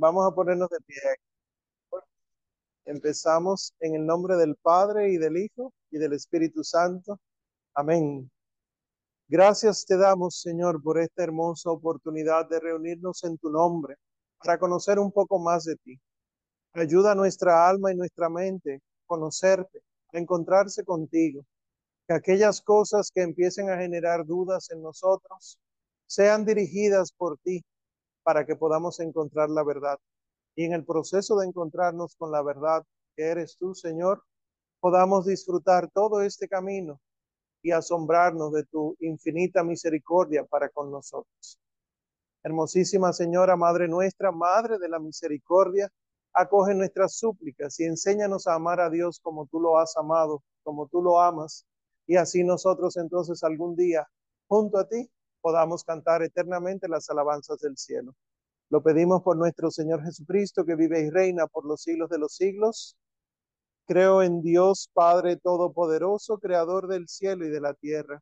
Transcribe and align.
Vamos 0.00 0.24
a 0.24 0.32
ponernos 0.32 0.70
de 0.70 0.78
pie. 0.86 0.96
Empezamos 2.84 3.74
en 3.80 3.96
el 3.96 4.06
nombre 4.06 4.36
del 4.36 4.54
Padre 4.54 5.10
y 5.10 5.18
del 5.18 5.36
Hijo 5.36 5.72
y 5.90 5.98
del 5.98 6.12
Espíritu 6.12 6.62
Santo. 6.62 7.18
Amén. 7.74 8.30
Gracias 9.26 9.84
te 9.84 9.96
damos, 9.96 10.40
Señor, 10.40 10.80
por 10.84 11.00
esta 11.00 11.24
hermosa 11.24 11.72
oportunidad 11.72 12.48
de 12.48 12.60
reunirnos 12.60 13.24
en 13.24 13.38
tu 13.38 13.50
nombre 13.50 13.96
para 14.38 14.56
conocer 14.56 15.00
un 15.00 15.10
poco 15.10 15.40
más 15.40 15.64
de 15.64 15.74
ti. 15.74 15.98
Ayuda 16.74 17.10
a 17.10 17.16
nuestra 17.16 17.68
alma 17.68 17.90
y 17.90 17.96
nuestra 17.96 18.28
mente 18.28 18.76
a 18.76 19.06
conocerte, 19.06 19.80
a 20.12 20.18
encontrarse 20.18 20.84
contigo. 20.84 21.44
Que 22.06 22.14
aquellas 22.14 22.62
cosas 22.62 23.10
que 23.12 23.22
empiecen 23.22 23.68
a 23.68 23.78
generar 23.78 24.24
dudas 24.24 24.70
en 24.70 24.80
nosotros 24.80 25.58
sean 26.06 26.44
dirigidas 26.44 27.10
por 27.10 27.36
ti 27.40 27.64
para 28.22 28.44
que 28.46 28.56
podamos 28.56 29.00
encontrar 29.00 29.50
la 29.50 29.62
verdad. 29.64 29.98
Y 30.54 30.64
en 30.64 30.72
el 30.72 30.84
proceso 30.84 31.36
de 31.38 31.46
encontrarnos 31.46 32.16
con 32.16 32.30
la 32.32 32.42
verdad 32.42 32.84
que 33.16 33.24
eres 33.24 33.56
tú, 33.56 33.74
Señor, 33.74 34.22
podamos 34.80 35.26
disfrutar 35.26 35.90
todo 35.90 36.22
este 36.22 36.48
camino 36.48 37.00
y 37.62 37.72
asombrarnos 37.72 38.52
de 38.52 38.64
tu 38.64 38.96
infinita 39.00 39.64
misericordia 39.64 40.44
para 40.44 40.68
con 40.68 40.90
nosotros. 40.90 41.58
Hermosísima 42.42 43.12
Señora, 43.12 43.56
Madre 43.56 43.88
nuestra, 43.88 44.30
Madre 44.30 44.78
de 44.78 44.88
la 44.88 44.98
Misericordia, 44.98 45.90
acoge 46.32 46.74
nuestras 46.74 47.16
súplicas 47.16 47.78
y 47.80 47.84
enséñanos 47.84 48.46
a 48.46 48.54
amar 48.54 48.80
a 48.80 48.90
Dios 48.90 49.18
como 49.20 49.46
tú 49.46 49.60
lo 49.60 49.78
has 49.78 49.96
amado, 49.96 50.42
como 50.62 50.86
tú 50.86 51.02
lo 51.02 51.20
amas, 51.20 51.66
y 52.06 52.16
así 52.16 52.44
nosotros 52.44 52.96
entonces 52.96 53.42
algún 53.42 53.74
día, 53.74 54.08
junto 54.46 54.78
a 54.78 54.88
ti, 54.88 55.10
podamos 55.40 55.84
cantar 55.84 56.22
eternamente 56.22 56.88
las 56.88 57.08
alabanzas 57.10 57.58
del 57.60 57.76
cielo. 57.76 58.14
Lo 58.70 58.82
pedimos 58.82 59.22
por 59.22 59.36
nuestro 59.36 59.70
Señor 59.70 60.02
Jesucristo, 60.02 60.64
que 60.64 60.74
vive 60.74 61.00
y 61.00 61.10
reina 61.10 61.46
por 61.46 61.64
los 61.64 61.82
siglos 61.82 62.10
de 62.10 62.18
los 62.18 62.34
siglos. 62.34 62.96
Creo 63.86 64.22
en 64.22 64.42
Dios 64.42 64.90
Padre 64.92 65.36
Todopoderoso, 65.36 66.38
Creador 66.38 66.88
del 66.88 67.08
cielo 67.08 67.46
y 67.46 67.48
de 67.48 67.60
la 67.60 67.72
tierra. 67.74 68.20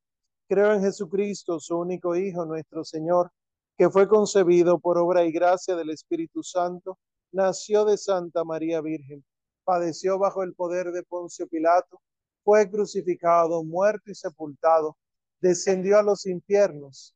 Creo 0.49 0.73
en 0.73 0.83
Jesucristo, 0.83 1.59
su 1.59 1.77
único 1.77 2.15
Hijo, 2.15 2.45
nuestro 2.45 2.85
Señor, 2.85 3.33
que 3.77 3.91
fue 3.91 4.07
concebido 4.07 4.79
por 4.79 4.97
obra 4.99 5.25
y 5.25 5.33
gracia 5.33 5.75
del 5.75 5.91
Espíritu 5.91 6.45
Santo, 6.45 6.99
nació 7.33 7.85
de 7.85 7.99
Santa 7.99 8.45
María 8.45 8.81
Virgen, 8.81 9.25
padeció 9.65 10.19
bajo 10.19 10.45
el 10.45 10.55
poder 10.55 10.93
de 10.93 11.03
Poncio 11.03 11.49
Pilato, 11.49 12.01
fue 12.45 12.71
crucificado, 12.71 13.65
muerto 13.65 14.13
y 14.13 14.15
sepultado 14.15 14.97
descendió 15.41 15.99
a 15.99 16.03
los 16.03 16.27
infiernos, 16.27 17.16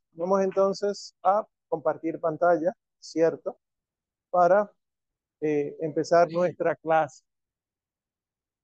vamos 0.13 0.41
entonces 0.41 1.15
a 1.23 1.45
compartir 1.67 2.19
pantalla, 2.19 2.73
¿cierto? 2.99 3.57
Para 4.29 4.71
eh, 5.41 5.75
empezar 5.81 6.29
nuestra 6.31 6.75
clase. 6.75 7.23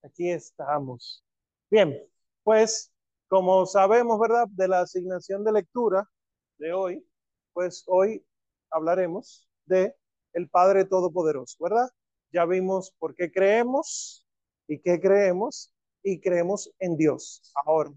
Aquí 0.04 0.30
estamos. 0.32 1.24
Bien, 1.70 1.96
pues 2.44 2.92
como 3.28 3.66
sabemos, 3.66 4.20
¿verdad? 4.20 4.48
De 4.52 4.68
la 4.68 4.82
asignación 4.82 5.44
de 5.44 5.52
lectura 5.52 6.04
de 6.58 6.74
hoy, 6.74 7.06
pues 7.54 7.84
hoy 7.88 8.26
hablaremos 8.70 9.48
de 9.66 9.96
el 10.34 10.50
Padre 10.50 10.86
Todopoderoso, 10.86 11.58
¿verdad? 11.64 11.90
Ya 12.32 12.46
vimos 12.46 12.92
por 13.00 13.16
qué 13.16 13.32
creemos 13.32 14.26
y 14.68 14.80
qué 14.80 15.00
creemos 15.00 15.74
y 16.04 16.20
creemos 16.20 16.72
en 16.80 16.96
Dios. 16.98 17.52
Ahora, 17.66 17.92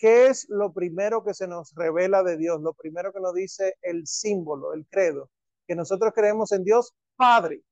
¿Qué 0.00 0.28
es 0.28 0.48
lo 0.48 0.72
primero 0.72 1.22
que 1.22 1.34
se 1.34 1.46
nos 1.46 1.74
revela 1.74 2.22
de 2.22 2.38
Dios? 2.38 2.62
Lo 2.62 2.72
primero 2.72 3.12
que 3.12 3.20
nos 3.20 3.34
dice 3.34 3.74
el 3.82 4.06
símbolo, 4.06 4.72
el 4.72 4.86
credo, 4.86 5.28
que 5.66 5.74
nosotros 5.74 6.14
creemos 6.14 6.52
en 6.52 6.64
Dios 6.64 6.94
Padre 7.16 7.62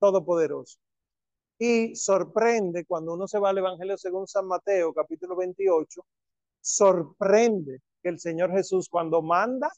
Todopoderoso. 0.00 0.80
Y 1.58 1.94
sorprende 1.94 2.84
cuando 2.86 3.14
uno 3.14 3.28
se 3.28 3.38
va 3.38 3.50
al 3.50 3.58
Evangelio 3.58 3.96
según 3.96 4.26
San 4.26 4.48
Mateo, 4.48 4.92
capítulo 4.92 5.36
28, 5.36 6.04
sorprende 6.60 7.78
que 8.02 8.08
el 8.08 8.18
Señor 8.18 8.50
Jesús 8.50 8.88
cuando 8.88 9.22
manda 9.22 9.70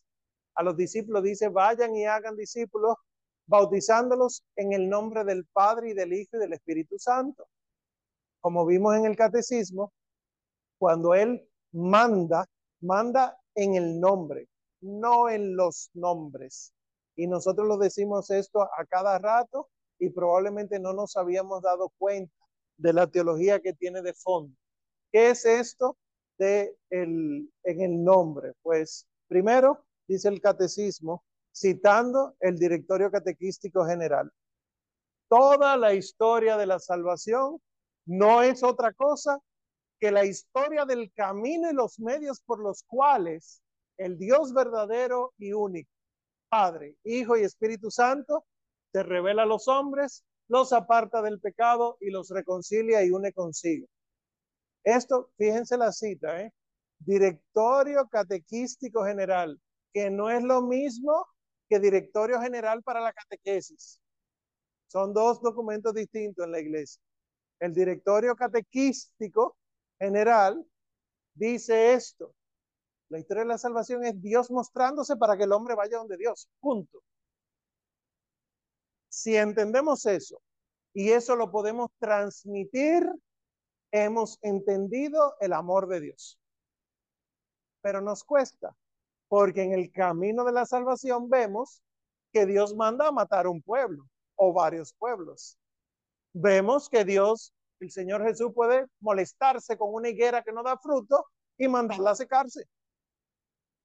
a 0.55 0.63
los 0.63 0.79
discípulos 0.79 1.23
dice, 1.23 1.51
vayan 1.51 1.95
y 1.95 2.07
hagan 2.07 2.37
discípulos, 2.37 2.97
bautizándolos 3.47 4.45
en 4.57 4.73
el 4.73 4.89
nombre 4.89 5.25
del 5.25 5.45
Padre 5.53 5.91
y 5.91 5.93
del 5.93 6.15
Hijo 6.15 6.39
y 6.39 6.41
del 6.41 6.55
Espíritu 6.55 6.99
Santo. 6.99 7.47
Como 8.41 8.65
vimos 8.65 8.97
en 8.97 9.05
el 9.05 9.15
catecismo, 9.15 9.93
cuando 10.79 11.15
Él 11.15 11.47
manda, 11.73 12.47
manda 12.81 13.39
en 13.55 13.75
el 13.75 14.01
nombre, 14.01 14.49
no 14.81 15.29
en 15.29 15.57
los 15.57 15.91
nombres. 15.95 16.73
Y 17.17 17.27
nosotros 17.27 17.67
lo 17.67 17.79
decimos 17.79 18.31
esto 18.31 18.63
a 18.63 18.87
cada 18.89 19.19
rato 19.19 19.69
y 19.99 20.11
probablemente 20.11 20.79
no 20.79 20.93
nos 20.93 21.17
habíamos 21.17 21.63
dado 21.63 21.93
cuenta 21.99 22.33
de 22.77 22.93
la 22.93 23.09
teología 23.09 23.61
que 23.61 23.73
tiene 23.73 24.03
de 24.03 24.15
fondo. 24.15 24.55
¿Qué 25.11 25.31
es 25.31 25.45
esto 25.45 25.97
de 26.39 26.77
el, 26.91 27.53
en 27.65 27.81
el 27.81 28.05
nombre? 28.05 28.53
Pues 28.63 29.07
primero, 29.27 29.85
dice 30.07 30.29
el 30.29 30.41
catecismo, 30.41 31.25
citando 31.53 32.37
el 32.41 32.57
directorio 32.57 33.11
catequístico 33.11 33.85
general. 33.85 34.31
Toda 35.29 35.77
la 35.77 35.93
historia 35.93 36.57
de 36.57 36.67
la 36.67 36.79
salvación 36.79 37.61
no 38.07 38.43
es 38.43 38.63
otra 38.63 38.93
cosa 38.93 39.41
que 40.01 40.11
la 40.11 40.25
historia 40.25 40.85
del 40.85 41.13
camino 41.13 41.71
y 41.71 41.75
los 41.75 41.99
medios 41.99 42.41
por 42.41 42.61
los 42.61 42.83
cuales 42.85 43.63
el 43.97 44.17
Dios 44.17 44.53
verdadero 44.55 45.35
y 45.39 45.53
único, 45.53 45.91
Padre, 46.49 46.97
Hijo 47.05 47.37
y 47.37 47.43
Espíritu 47.43 47.91
Santo, 47.91 48.47
se 48.93 49.03
revela 49.03 49.43
a 49.43 49.47
los 49.47 49.69
hombres, 49.69 50.25
los 50.49 50.73
aparta 50.73 51.21
del 51.21 51.41
pecado 51.41 51.99
y 52.01 52.11
los 52.11 52.31
reconcilia 52.31 53.05
y 53.05 53.11
une 53.11 53.33
consigo. 53.33 53.87
Esto, 54.85 55.31
fíjense 55.37 55.77
la 55.77 55.93
cita, 55.93 56.41
¿eh? 56.41 56.53
Directorio 56.99 58.09
Catequístico 58.09 59.05
General, 59.05 59.61
que 59.93 60.11
no 60.11 60.31
es 60.31 60.43
lo 60.43 60.63
mismo 60.63 61.27
que 61.69 61.79
Directorio 61.79 62.41
General 62.41 62.83
para 62.83 63.01
la 63.01 63.13
Catequesis. 63.13 64.01
Son 64.87 65.13
dos 65.13 65.43
documentos 65.43 65.93
distintos 65.93 66.47
en 66.47 66.53
la 66.53 66.61
iglesia. 66.61 67.03
El 67.61 67.75
Directorio 67.75 68.35
Catequístico 68.35 69.58
general 69.99 70.65
dice 71.35 71.95
esto. 71.95 72.35
La 73.09 73.19
historia 73.19 73.45
de 73.45 73.49
la 73.49 73.59
salvación 73.59 74.05
es 74.05 74.21
Dios 74.21 74.51
mostrándose 74.51 75.17
para 75.17 75.37
que 75.37 75.45
el 75.45 75.53
hombre 75.53 75.75
vaya 75.75 75.99
donde 75.99 76.17
Dios. 76.17 76.49
Punto. 76.61 77.03
Si 79.09 79.37
entendemos 79.37 80.05
eso 80.07 80.41
y 80.93 81.11
eso 81.11 81.37
lo 81.37 81.51
podemos 81.51 81.91
transmitir, 81.99 83.11
hemos 83.91 84.39
entendido 84.43 85.37
el 85.41 85.53
amor 85.55 85.89
de 85.89 86.01
Dios. 86.01 86.39
Pero 87.81 88.01
nos 88.01 88.25
cuesta, 88.25 88.77
porque 89.29 89.63
en 89.63 89.73
el 89.73 89.91
camino 89.91 90.45
de 90.45 90.53
la 90.53 90.67
salvación 90.67 91.31
vemos 91.31 91.83
que 92.33 92.45
Dios 92.45 92.75
manda 92.75 93.09
a 93.09 93.13
matar 93.13 93.47
un 93.47 93.63
pueblo 93.63 94.05
o 94.37 94.53
varios 94.53 94.93
pueblos. 94.93 95.57
Vemos 96.35 96.89
que 96.89 97.05
Dios 97.05 97.55
el 97.81 97.91
Señor 97.91 98.25
Jesús 98.25 98.53
puede 98.55 98.87
molestarse 99.01 99.77
con 99.77 99.93
una 99.93 100.09
higuera 100.09 100.43
que 100.43 100.53
no 100.53 100.63
da 100.63 100.79
fruto 100.79 101.27
y 101.57 101.69
mandarla 101.69 102.11
a 102.11 102.15
secarse. 102.15 102.65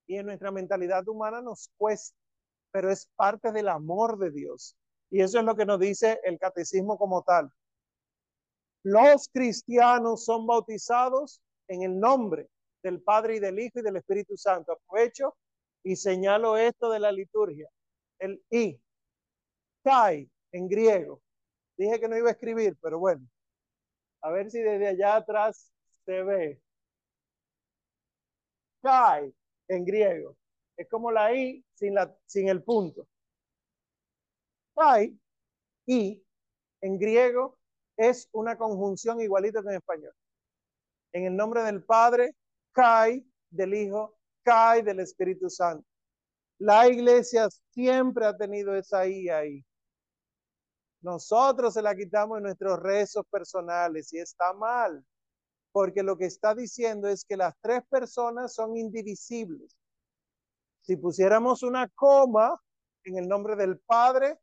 Y 0.07 0.17
en 0.17 0.25
nuestra 0.25 0.51
mentalidad 0.51 1.07
humana 1.07 1.41
nos 1.41 1.69
cuesta, 1.77 2.17
pero 2.71 2.91
es 2.91 3.07
parte 3.15 3.51
del 3.51 3.69
amor 3.69 4.17
de 4.17 4.31
Dios. 4.31 4.75
Y 5.09 5.21
eso 5.21 5.39
es 5.39 5.45
lo 5.45 5.55
que 5.55 5.65
nos 5.65 5.79
dice 5.79 6.19
el 6.23 6.39
catecismo 6.39 6.97
como 6.97 7.21
tal. 7.23 7.51
Los 8.83 9.29
cristianos 9.29 10.25
son 10.25 10.45
bautizados 10.45 11.41
en 11.67 11.83
el 11.83 11.99
nombre 11.99 12.49
del 12.83 13.01
Padre 13.01 13.37
y 13.37 13.39
del 13.39 13.59
Hijo 13.59 13.79
y 13.79 13.83
del 13.83 13.97
Espíritu 13.97 14.35
Santo. 14.35 14.73
Aprovecho 14.73 15.35
y 15.83 15.95
señalo 15.95 16.57
esto 16.57 16.89
de 16.89 16.99
la 16.99 17.11
liturgia. 17.11 17.69
El 18.19 18.43
I, 18.49 18.81
kai 19.83 20.29
en 20.51 20.67
griego. 20.67 21.21
Dije 21.77 21.99
que 21.99 22.07
no 22.07 22.17
iba 22.17 22.29
a 22.29 22.33
escribir, 22.33 22.77
pero 22.81 22.99
bueno, 22.99 23.25
a 24.23 24.31
ver 24.31 24.49
si 24.49 24.61
desde 24.61 24.87
allá 24.87 25.17
atrás 25.17 25.71
se 26.05 26.23
ve. 26.23 26.61
Kai 28.81 29.33
en 29.67 29.85
griego. 29.85 30.37
Es 30.77 30.87
como 30.89 31.11
la 31.11 31.33
I 31.33 31.63
sin, 31.75 32.47
el 32.47 32.63
punto. 32.63 33.07
Kai 34.75 35.17
y 35.85 36.23
en 36.81 36.97
griego 36.97 37.57
es 37.97 38.27
una 38.31 38.57
conjunción 38.57 39.21
igualita 39.21 39.61
que 39.61 39.69
en 39.69 39.75
español. 39.75 40.13
En 41.11 41.25
el 41.25 41.35
nombre 41.35 41.61
del 41.63 41.83
Padre, 41.83 42.33
Kai, 42.71 43.23
del 43.51 43.73
Hijo, 43.73 44.17
Kai, 44.43 44.81
del 44.81 45.01
Espíritu 45.01 45.49
Santo. 45.49 45.85
La 46.59 46.87
iglesia 46.87 47.49
siempre 47.71 48.25
ha 48.25 48.35
tenido 48.35 48.73
esa 48.75 49.05
I 49.05 49.29
ahí. 49.29 49.65
Nosotros 51.03 51.73
se 51.73 51.81
la 51.81 51.93
quitamos 51.95 52.37
en 52.37 52.45
nuestros 52.45 52.79
rezos 52.79 53.25
personales 53.29 54.11
y 54.13 54.19
está 54.19 54.53
mal, 54.53 55.05
porque 55.73 56.01
lo 56.01 56.17
que 56.17 56.25
está 56.25 56.55
diciendo 56.55 57.09
es 57.09 57.25
que 57.25 57.35
las 57.35 57.53
tres 57.61 57.83
personas 57.89 58.53
son 58.53 58.77
indivisibles. 58.77 59.75
Si 60.81 60.95
pusiéramos 60.95 61.61
una 61.61 61.89
coma 61.89 62.57
en 63.03 63.17
el 63.17 63.27
nombre 63.27 63.57
del 63.57 63.79
Padre, 63.79 64.39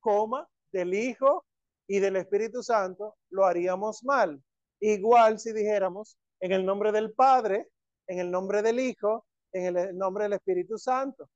coma, 0.00 0.48
del 0.72 0.94
Hijo 0.94 1.44
y 1.86 1.98
del 1.98 2.16
Espíritu 2.16 2.62
Santo, 2.62 3.16
lo 3.28 3.44
haríamos 3.44 4.02
mal. 4.02 4.42
Igual 4.80 5.38
si 5.38 5.52
dijéramos 5.52 6.18
en 6.40 6.52
el 6.52 6.64
nombre 6.64 6.90
del 6.90 7.12
Padre, 7.12 7.68
en 8.06 8.18
el 8.18 8.30
nombre 8.30 8.62
del 8.62 8.80
Hijo, 8.80 9.26
en 9.52 9.76
el 9.76 9.98
nombre 9.98 10.24
del 10.24 10.34
Espíritu 10.34 10.78
Santo. 10.78 11.28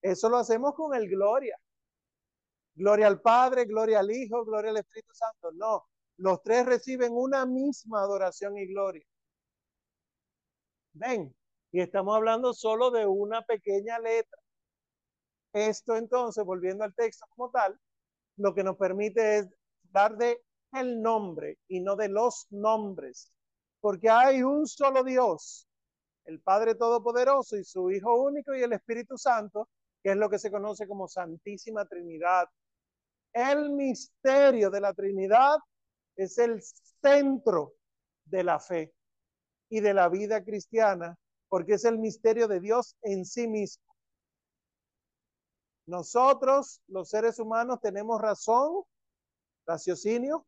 Eso 0.00 0.28
lo 0.28 0.36
hacemos 0.36 0.74
con 0.76 0.94
el 0.94 1.08
gloria. 1.08 1.58
Gloria 2.74 3.06
al 3.06 3.20
Padre, 3.20 3.64
gloria 3.64 4.00
al 4.00 4.10
Hijo, 4.10 4.44
gloria 4.44 4.70
al 4.70 4.78
Espíritu 4.78 5.12
Santo. 5.14 5.52
No, 5.52 5.86
los 6.16 6.42
tres 6.42 6.66
reciben 6.66 7.12
una 7.12 7.46
misma 7.46 8.00
adoración 8.00 8.56
y 8.58 8.66
gloria. 8.66 9.04
Ven, 10.92 11.34
y 11.72 11.80
estamos 11.80 12.16
hablando 12.16 12.52
solo 12.52 12.90
de 12.90 13.06
una 13.06 13.42
pequeña 13.42 13.98
letra. 13.98 14.38
Esto 15.52 15.96
entonces, 15.96 16.44
volviendo 16.44 16.84
al 16.84 16.94
texto 16.94 17.26
como 17.30 17.50
tal, 17.50 17.78
lo 18.36 18.54
que 18.54 18.64
nos 18.64 18.76
permite 18.76 19.38
es 19.38 19.48
dar 19.90 20.16
de 20.16 20.40
el 20.72 21.02
nombre 21.02 21.58
y 21.68 21.80
no 21.80 21.96
de 21.96 22.08
los 22.08 22.46
nombres, 22.50 23.32
porque 23.80 24.08
hay 24.08 24.42
un 24.42 24.66
solo 24.66 25.02
Dios, 25.02 25.66
el 26.24 26.40
Padre 26.40 26.74
Todopoderoso 26.74 27.56
y 27.56 27.64
su 27.64 27.90
Hijo 27.90 28.22
único 28.22 28.54
y 28.54 28.62
el 28.62 28.72
Espíritu 28.72 29.18
Santo, 29.18 29.68
que 30.02 30.10
es 30.10 30.16
lo 30.16 30.30
que 30.30 30.38
se 30.38 30.50
conoce 30.50 30.86
como 30.86 31.08
Santísima 31.08 31.84
Trinidad. 31.86 32.48
El 33.32 33.70
misterio 33.70 34.70
de 34.70 34.80
la 34.80 34.92
Trinidad 34.92 35.58
es 36.16 36.38
el 36.38 36.60
centro 37.02 37.74
de 38.24 38.44
la 38.44 38.58
fe 38.58 38.92
y 39.68 39.80
de 39.80 39.94
la 39.94 40.08
vida 40.08 40.42
cristiana, 40.44 41.16
porque 41.48 41.74
es 41.74 41.84
el 41.84 41.98
misterio 41.98 42.48
de 42.48 42.60
Dios 42.60 42.96
en 43.02 43.24
sí 43.24 43.46
mismo. 43.46 43.84
Nosotros, 45.86 46.82
los 46.88 47.08
seres 47.08 47.38
humanos, 47.38 47.80
tenemos 47.80 48.20
razón, 48.20 48.84
raciocinio, 49.66 50.46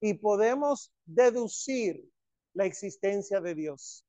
y 0.00 0.14
podemos 0.14 0.92
deducir 1.04 2.08
la 2.54 2.64
existencia 2.64 3.40
de 3.40 3.54
Dios. 3.54 4.04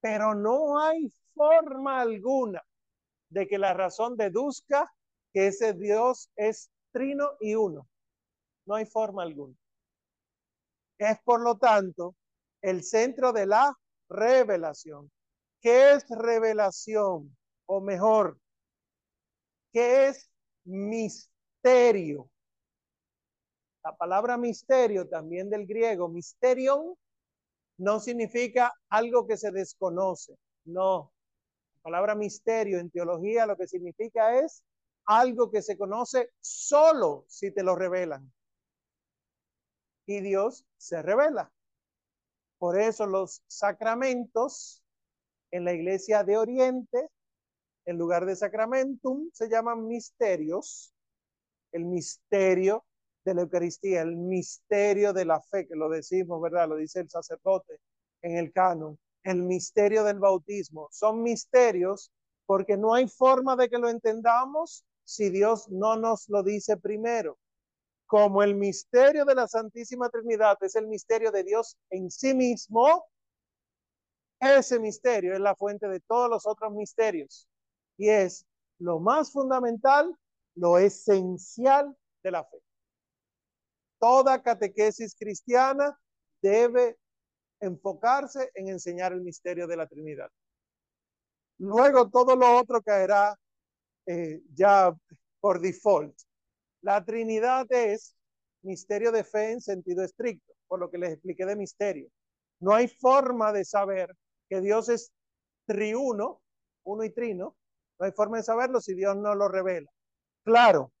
Pero 0.00 0.34
no 0.34 0.78
hay 0.80 1.12
forma 1.34 2.00
alguna 2.00 2.62
de 3.28 3.46
que 3.46 3.58
la 3.58 3.74
razón 3.74 4.16
deduzca 4.16 4.92
que 5.32 5.48
ese 5.48 5.72
Dios 5.74 6.30
es 6.36 6.70
trino 6.94 7.32
y 7.40 7.56
uno. 7.56 7.86
No 8.66 8.76
hay 8.76 8.86
forma 8.86 9.24
alguna. 9.24 9.54
Es 10.96 11.18
por 11.24 11.42
lo 11.42 11.58
tanto 11.58 12.14
el 12.62 12.84
centro 12.84 13.32
de 13.32 13.46
la 13.46 13.76
revelación. 14.08 15.10
¿Qué 15.60 15.92
es 15.92 16.06
revelación? 16.08 17.36
O 17.66 17.80
mejor, 17.80 18.38
¿qué 19.72 20.08
es 20.08 20.30
misterio? 20.64 22.30
La 23.82 23.96
palabra 23.96 24.36
misterio, 24.38 25.08
también 25.08 25.50
del 25.50 25.66
griego, 25.66 26.08
misterion, 26.08 26.94
no 27.78 28.00
significa 28.00 28.72
algo 28.88 29.26
que 29.26 29.36
se 29.36 29.50
desconoce. 29.50 30.36
No, 30.64 31.12
palabra 31.82 32.14
misterio 32.14 32.78
en 32.78 32.90
teología 32.90 33.46
lo 33.46 33.56
que 33.56 33.66
significa 33.66 34.38
es 34.38 34.64
algo 35.06 35.50
que 35.50 35.62
se 35.62 35.76
conoce 35.76 36.30
solo 36.40 37.24
si 37.28 37.50
te 37.50 37.62
lo 37.62 37.74
revelan. 37.74 38.32
Y 40.06 40.20
Dios 40.20 40.66
se 40.76 41.02
revela. 41.02 41.52
Por 42.58 42.78
eso 42.78 43.06
los 43.06 43.42
sacramentos 43.46 44.82
en 45.50 45.64
la 45.64 45.72
iglesia 45.72 46.24
de 46.24 46.36
Oriente, 46.36 47.10
en 47.86 47.98
lugar 47.98 48.26
de 48.26 48.36
sacramentum, 48.36 49.30
se 49.32 49.48
llaman 49.48 49.86
misterios. 49.86 50.94
El 51.72 51.84
misterio 51.86 52.84
de 53.24 53.34
la 53.34 53.42
Eucaristía, 53.42 54.02
el 54.02 54.16
misterio 54.16 55.12
de 55.12 55.24
la 55.24 55.40
fe, 55.40 55.66
que 55.66 55.74
lo 55.74 55.88
decimos, 55.88 56.40
¿verdad? 56.40 56.68
Lo 56.68 56.76
dice 56.76 57.00
el 57.00 57.10
sacerdote 57.10 57.80
en 58.22 58.36
el 58.36 58.52
canon 58.52 58.98
el 59.24 59.42
misterio 59.42 60.04
del 60.04 60.18
bautismo. 60.18 60.88
Son 60.92 61.22
misterios 61.22 62.12
porque 62.46 62.76
no 62.76 62.94
hay 62.94 63.08
forma 63.08 63.56
de 63.56 63.68
que 63.68 63.78
lo 63.78 63.88
entendamos 63.88 64.84
si 65.04 65.30
Dios 65.30 65.68
no 65.68 65.96
nos 65.96 66.28
lo 66.28 66.42
dice 66.42 66.76
primero. 66.76 67.38
Como 68.06 68.42
el 68.42 68.54
misterio 68.54 69.24
de 69.24 69.34
la 69.34 69.48
Santísima 69.48 70.08
Trinidad 70.08 70.56
es 70.60 70.76
el 70.76 70.86
misterio 70.86 71.30
de 71.30 71.44
Dios 71.44 71.76
en 71.90 72.10
sí 72.10 72.34
mismo, 72.34 73.06
ese 74.40 74.78
misterio 74.78 75.32
es 75.34 75.40
la 75.40 75.54
fuente 75.54 75.88
de 75.88 76.00
todos 76.00 76.28
los 76.28 76.46
otros 76.46 76.72
misterios 76.72 77.48
y 77.96 78.08
es 78.08 78.46
lo 78.78 79.00
más 79.00 79.32
fundamental, 79.32 80.14
lo 80.54 80.78
esencial 80.78 81.96
de 82.22 82.30
la 82.30 82.44
fe. 82.44 82.58
Toda 83.98 84.42
catequesis 84.42 85.14
cristiana 85.16 85.98
debe 86.42 86.98
enfocarse 87.60 88.50
en 88.54 88.68
enseñar 88.68 89.12
el 89.12 89.22
misterio 89.22 89.66
de 89.66 89.76
la 89.76 89.86
Trinidad. 89.86 90.30
Luego 91.58 92.10
todo 92.10 92.36
lo 92.36 92.58
otro 92.58 92.82
caerá 92.82 93.38
eh, 94.06 94.42
ya 94.54 94.94
por 95.40 95.60
default. 95.60 96.14
La 96.82 97.04
Trinidad 97.04 97.66
es 97.70 98.14
misterio 98.62 99.12
de 99.12 99.24
fe 99.24 99.52
en 99.52 99.60
sentido 99.60 100.02
estricto, 100.02 100.52
por 100.66 100.80
lo 100.80 100.90
que 100.90 100.98
les 100.98 101.12
expliqué 101.12 101.46
de 101.46 101.56
misterio. 101.56 102.08
No 102.60 102.74
hay 102.74 102.88
forma 102.88 103.52
de 103.52 103.64
saber 103.64 104.14
que 104.48 104.60
Dios 104.60 104.88
es 104.88 105.12
triuno, 105.66 106.40
uno 106.84 107.04
y 107.04 107.10
trino. 107.10 107.56
No 107.98 108.06
hay 108.06 108.12
forma 108.12 108.38
de 108.38 108.42
saberlo 108.42 108.80
si 108.80 108.94
Dios 108.94 109.16
no 109.16 109.34
lo 109.34 109.48
revela. 109.48 109.90
Claro, 110.44 110.92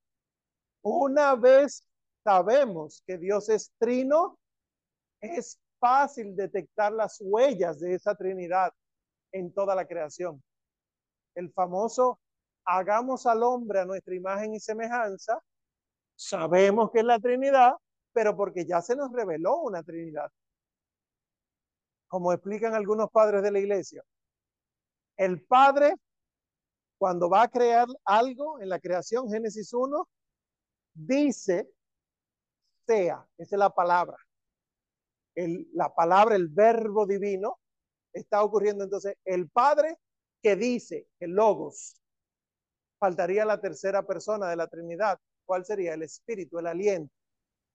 una 0.82 1.34
vez 1.34 1.86
sabemos 2.22 3.02
que 3.06 3.18
Dios 3.18 3.48
es 3.48 3.72
trino, 3.78 4.38
es 5.20 5.58
fácil 5.78 6.34
detectar 6.34 6.92
las 6.92 7.18
huellas 7.20 7.80
de 7.80 7.94
esa 7.94 8.14
Trinidad 8.14 8.72
en 9.32 9.52
toda 9.52 9.74
la 9.74 9.86
creación. 9.86 10.42
El 11.34 11.52
famoso 11.52 12.20
hagamos 12.64 13.26
al 13.26 13.42
hombre 13.42 13.80
a 13.80 13.84
nuestra 13.84 14.14
imagen 14.14 14.54
y 14.54 14.60
semejanza, 14.60 15.40
sabemos 16.14 16.90
que 16.90 17.00
es 17.00 17.04
la 17.04 17.18
Trinidad, 17.18 17.74
pero 18.12 18.36
porque 18.36 18.64
ya 18.64 18.80
se 18.80 18.96
nos 18.96 19.12
reveló 19.12 19.58
una 19.58 19.82
Trinidad. 19.82 20.30
Como 22.08 22.32
explican 22.32 22.74
algunos 22.74 23.10
padres 23.10 23.42
de 23.42 23.50
la 23.50 23.58
iglesia. 23.58 24.02
El 25.16 25.44
Padre, 25.44 25.94
cuando 26.98 27.28
va 27.28 27.42
a 27.42 27.48
crear 27.48 27.86
algo 28.04 28.60
en 28.60 28.68
la 28.68 28.78
creación, 28.78 29.28
Génesis 29.28 29.72
1, 29.72 30.08
dice, 30.94 31.68
sea, 32.86 33.26
esa 33.38 33.56
es 33.56 33.58
la 33.58 33.70
palabra 33.70 34.16
la 35.36 35.94
palabra, 35.94 36.36
el 36.36 36.48
verbo 36.48 37.06
divino, 37.06 37.58
está 38.12 38.42
ocurriendo 38.42 38.84
entonces 38.84 39.16
el 39.24 39.48
Padre 39.48 39.98
que 40.42 40.56
dice, 40.56 41.08
el 41.18 41.32
Logos, 41.32 42.00
faltaría 43.04 43.44
la 43.44 43.60
tercera 43.60 44.02
persona 44.02 44.48
de 44.48 44.56
la 44.56 44.66
Trinidad. 44.66 45.20
¿Cuál 45.44 45.66
sería? 45.66 45.92
El 45.92 46.02
Espíritu, 46.02 46.58
el 46.58 46.66
aliento. 46.66 47.12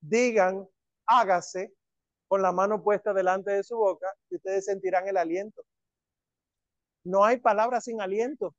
Digan, 0.02 0.68
hágase 1.06 1.72
con 2.28 2.42
la 2.42 2.52
mano 2.52 2.82
puesta 2.82 3.14
delante 3.14 3.52
de 3.52 3.64
su 3.64 3.78
boca 3.78 4.08
y 4.32 4.38
ustedes 4.38 4.66
sentirán 4.66 5.08
el 5.08 5.18
aliento. 5.18 5.64
No 7.04 7.24
hay 7.24 7.38
palabra 7.38 7.80
sin 7.80 8.02
aliento. 8.02 8.56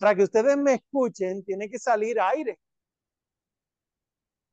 Para 0.00 0.16
que 0.16 0.24
ustedes 0.24 0.56
me 0.56 0.74
escuchen, 0.74 1.44
tiene 1.44 1.70
que 1.70 1.78
salir 1.78 2.20
aire. 2.20 2.58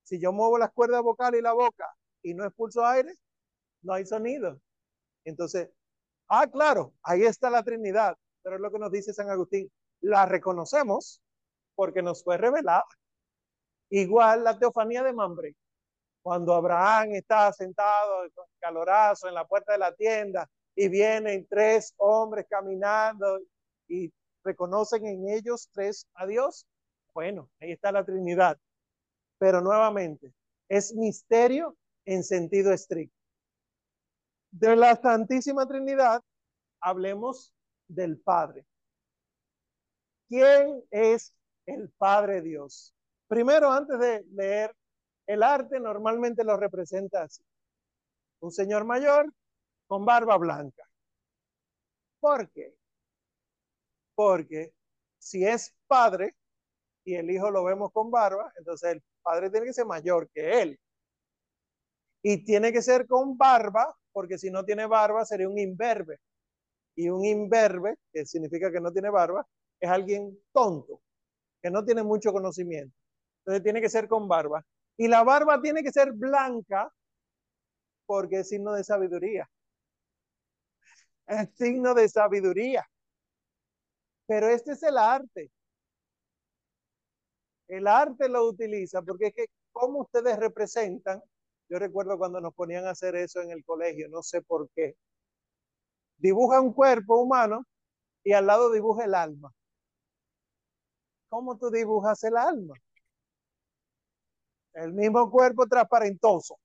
Si 0.03 0.19
yo 0.19 0.31
muevo 0.31 0.59
las 0.59 0.71
cuerdas 0.73 1.01
vocales 1.01 1.39
y 1.39 1.43
la 1.43 1.53
boca 1.53 1.89
y 2.21 2.35
no 2.35 2.45
expulso 2.45 2.85
aire, 2.85 3.15
no 3.81 3.93
hay 3.93 4.05
sonido. 4.05 4.61
Entonces, 5.25 5.71
ah, 6.27 6.45
claro, 6.45 6.93
ahí 7.01 7.23
está 7.23 7.49
la 7.49 7.63
Trinidad, 7.63 8.15
pero 8.43 8.57
es 8.57 8.61
lo 8.61 8.71
que 8.71 8.77
nos 8.77 8.91
dice 8.91 9.11
San 9.11 9.31
Agustín, 9.31 9.71
la 10.03 10.25
reconocemos 10.25 11.21
porque 11.75 12.01
nos 12.01 12.23
fue 12.23 12.37
revelada. 12.37 12.85
Igual 13.89 14.43
la 14.43 14.57
teofanía 14.57 15.03
de 15.03 15.13
Mambre, 15.13 15.55
cuando 16.21 16.53
Abraham 16.53 17.13
está 17.13 17.51
sentado 17.53 18.29
con 18.33 18.45
calorazo 18.59 19.27
en 19.27 19.33
la 19.33 19.45
puerta 19.45 19.73
de 19.73 19.79
la 19.79 19.93
tienda 19.93 20.49
y 20.75 20.89
vienen 20.89 21.47
tres 21.49 21.93
hombres 21.97 22.45
caminando 22.49 23.39
y 23.87 24.11
reconocen 24.43 25.05
en 25.05 25.29
ellos 25.29 25.69
tres 25.73 26.07
a 26.15 26.25
Dios, 26.25 26.65
bueno, 27.13 27.49
ahí 27.59 27.71
está 27.71 27.91
la 27.91 28.05
Trinidad. 28.05 28.57
pero 29.37 29.59
nuevamente, 29.61 30.33
es 30.69 30.93
misterio 30.95 31.75
en 32.05 32.23
sentido 32.23 32.71
estricto. 32.71 33.15
De 34.51 34.75
la 34.75 34.95
Santísima 34.95 35.67
Trinidad, 35.67 36.21
hablemos 36.79 37.53
del 37.87 38.19
Padre. 38.19 38.65
¿Quién 40.33 40.83
es 40.89 41.31
el 41.67 41.91
Padre 41.91 42.41
Dios? 42.41 42.91
Primero, 43.27 43.71
antes 43.71 43.99
de 43.99 44.25
leer, 44.31 44.75
el 45.27 45.43
arte 45.43 45.79
normalmente 45.79 46.43
lo 46.43 46.57
representa 46.57 47.21
así. 47.21 47.43
Un 48.39 48.51
señor 48.51 48.83
mayor 48.83 49.31
con 49.85 50.03
barba 50.05 50.35
blanca. 50.37 50.89
¿Por 52.19 52.49
qué? 52.49 52.73
Porque 54.15 54.73
si 55.19 55.45
es 55.45 55.71
padre 55.85 56.35
y 57.03 57.13
el 57.13 57.29
hijo 57.29 57.51
lo 57.51 57.63
vemos 57.63 57.91
con 57.91 58.09
barba, 58.09 58.51
entonces 58.57 58.93
el 58.93 59.03
padre 59.21 59.51
tiene 59.51 59.67
que 59.67 59.73
ser 59.73 59.85
mayor 59.85 60.31
que 60.33 60.63
él. 60.63 60.79
Y 62.23 62.43
tiene 62.43 62.73
que 62.73 62.81
ser 62.81 63.05
con 63.05 63.37
barba, 63.37 63.95
porque 64.11 64.39
si 64.39 64.49
no 64.49 64.65
tiene 64.65 64.87
barba 64.87 65.25
sería 65.25 65.47
un 65.47 65.59
imberbe. 65.59 66.19
Y 66.95 67.09
un 67.09 67.23
imberbe, 67.23 67.97
que 68.11 68.25
significa 68.25 68.71
que 68.71 68.81
no 68.81 68.91
tiene 68.91 69.11
barba, 69.11 69.47
es 69.83 69.89
alguien 69.89 70.39
tonto, 70.53 71.01
que 71.61 71.69
no 71.69 71.83
tiene 71.83 72.03
mucho 72.03 72.31
conocimiento. 72.31 72.95
Entonces 73.39 73.63
tiene 73.63 73.81
que 73.81 73.89
ser 73.89 74.07
con 74.07 74.29
barba. 74.29 74.65
Y 74.95 75.09
la 75.09 75.23
barba 75.25 75.61
tiene 75.61 75.83
que 75.83 75.91
ser 75.91 76.13
blanca 76.13 76.89
porque 78.05 78.39
es 78.39 78.49
signo 78.49 78.73
de 78.73 78.83
sabiduría. 78.83 79.49
Es 81.27 81.49
signo 81.55 81.93
de 81.93 82.07
sabiduría. 82.07 82.85
Pero 84.25 84.47
este 84.47 84.71
es 84.73 84.83
el 84.83 84.97
arte. 84.97 85.51
El 87.67 87.87
arte 87.87 88.29
lo 88.29 88.45
utiliza 88.45 89.01
porque 89.01 89.27
es 89.27 89.33
que 89.33 89.45
como 89.73 90.01
ustedes 90.01 90.37
representan, 90.37 91.21
yo 91.69 91.79
recuerdo 91.79 92.17
cuando 92.17 92.39
nos 92.39 92.53
ponían 92.53 92.85
a 92.85 92.91
hacer 92.91 93.15
eso 93.15 93.41
en 93.41 93.51
el 93.51 93.65
colegio, 93.65 94.07
no 94.09 94.21
sé 94.21 94.41
por 94.41 94.69
qué. 94.75 94.95
Dibuja 96.17 96.61
un 96.61 96.73
cuerpo 96.73 97.17
humano 97.21 97.65
y 98.23 98.33
al 98.33 98.45
lado 98.47 98.71
dibuja 98.71 99.05
el 99.05 99.15
alma. 99.15 99.53
¿Cómo 101.33 101.57
tú 101.57 101.71
dibujas 101.71 102.23
el 102.25 102.37
alma? 102.37 102.75
El 104.73 104.93
mismo 104.93 105.31
cuerpo 105.31 105.65
transparentoso 105.65 106.59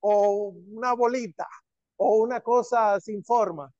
o 0.00 0.48
una 0.74 0.94
bolita 0.94 1.46
o 1.94 2.16
una 2.16 2.40
cosa 2.40 2.98
sin 2.98 3.22
forma. 3.22 3.72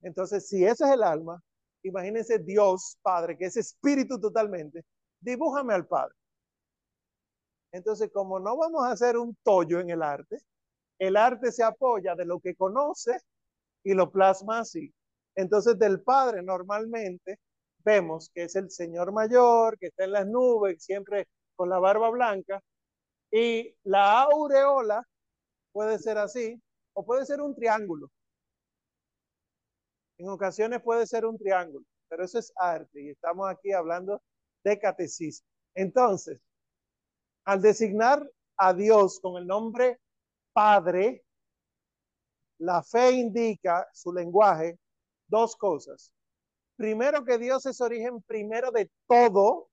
Entonces, 0.00 0.48
si 0.48 0.64
ese 0.64 0.84
es 0.84 0.90
el 0.92 1.02
alma, 1.02 1.42
imagínense 1.82 2.38
Dios 2.38 2.96
Padre, 3.02 3.36
que 3.36 3.46
es 3.46 3.56
espíritu 3.56 4.20
totalmente, 4.20 4.84
dibújame 5.18 5.74
al 5.74 5.88
Padre. 5.88 6.14
Entonces, 7.72 8.10
como 8.12 8.38
no 8.38 8.56
vamos 8.56 8.84
a 8.84 8.92
hacer 8.92 9.16
un 9.16 9.36
tollo 9.42 9.80
en 9.80 9.90
el 9.90 10.02
arte, 10.02 10.38
el 11.00 11.16
arte 11.16 11.50
se 11.50 11.64
apoya 11.64 12.14
de 12.14 12.26
lo 12.26 12.38
que 12.38 12.54
conoce 12.54 13.18
y 13.82 13.94
lo 13.94 14.12
plasma 14.12 14.60
así. 14.60 14.94
Entonces, 15.34 15.76
del 15.80 16.00
Padre 16.00 16.44
normalmente 16.44 17.40
vemos 17.84 18.30
que 18.34 18.44
es 18.44 18.56
el 18.56 18.70
Señor 18.70 19.12
mayor, 19.12 19.78
que 19.78 19.86
está 19.86 20.04
en 20.04 20.12
las 20.12 20.26
nubes, 20.26 20.82
siempre 20.82 21.28
con 21.56 21.68
la 21.68 21.78
barba 21.78 22.10
blanca, 22.10 22.62
y 23.30 23.74
la 23.84 24.22
aureola 24.22 25.02
puede 25.72 25.98
ser 25.98 26.18
así, 26.18 26.60
o 26.94 27.04
puede 27.04 27.26
ser 27.26 27.40
un 27.40 27.54
triángulo. 27.54 28.10
En 30.18 30.28
ocasiones 30.28 30.82
puede 30.82 31.06
ser 31.06 31.24
un 31.24 31.38
triángulo, 31.38 31.84
pero 32.08 32.24
eso 32.24 32.38
es 32.38 32.52
arte 32.56 33.00
y 33.00 33.10
estamos 33.10 33.48
aquí 33.48 33.72
hablando 33.72 34.20
de 34.64 34.78
catecismo. 34.78 35.46
Entonces, 35.74 36.40
al 37.44 37.62
designar 37.62 38.28
a 38.56 38.74
Dios 38.74 39.20
con 39.20 39.40
el 39.40 39.46
nombre 39.46 40.00
Padre, 40.52 41.24
la 42.58 42.82
fe 42.82 43.12
indica 43.12 43.88
su 43.92 44.12
lenguaje 44.12 44.76
dos 45.28 45.54
cosas. 45.54 46.12
Primero 46.78 47.24
que 47.24 47.38
Dios 47.38 47.66
es 47.66 47.80
origen 47.80 48.22
primero 48.22 48.70
de 48.70 48.88
todo 49.08 49.68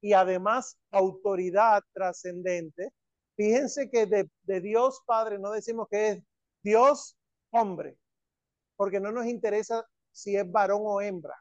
y 0.00 0.12
además 0.12 0.78
autoridad 0.92 1.82
trascendente. 1.92 2.92
Fíjense 3.36 3.90
que 3.90 4.06
de, 4.06 4.60
Dios 4.60 5.02
Padre 5.04 5.40
no 5.40 5.50
decimos 5.50 5.88
que 5.90 6.08
es 6.10 6.22
Dios 6.62 7.16
hombre, 7.50 7.98
porque 8.76 9.00
no 9.00 9.10
nos 9.10 9.26
interesa 9.26 9.84
si 10.12 10.36
es 10.36 10.48
varón 10.48 10.82
o 10.84 11.00
hembra. 11.00 11.34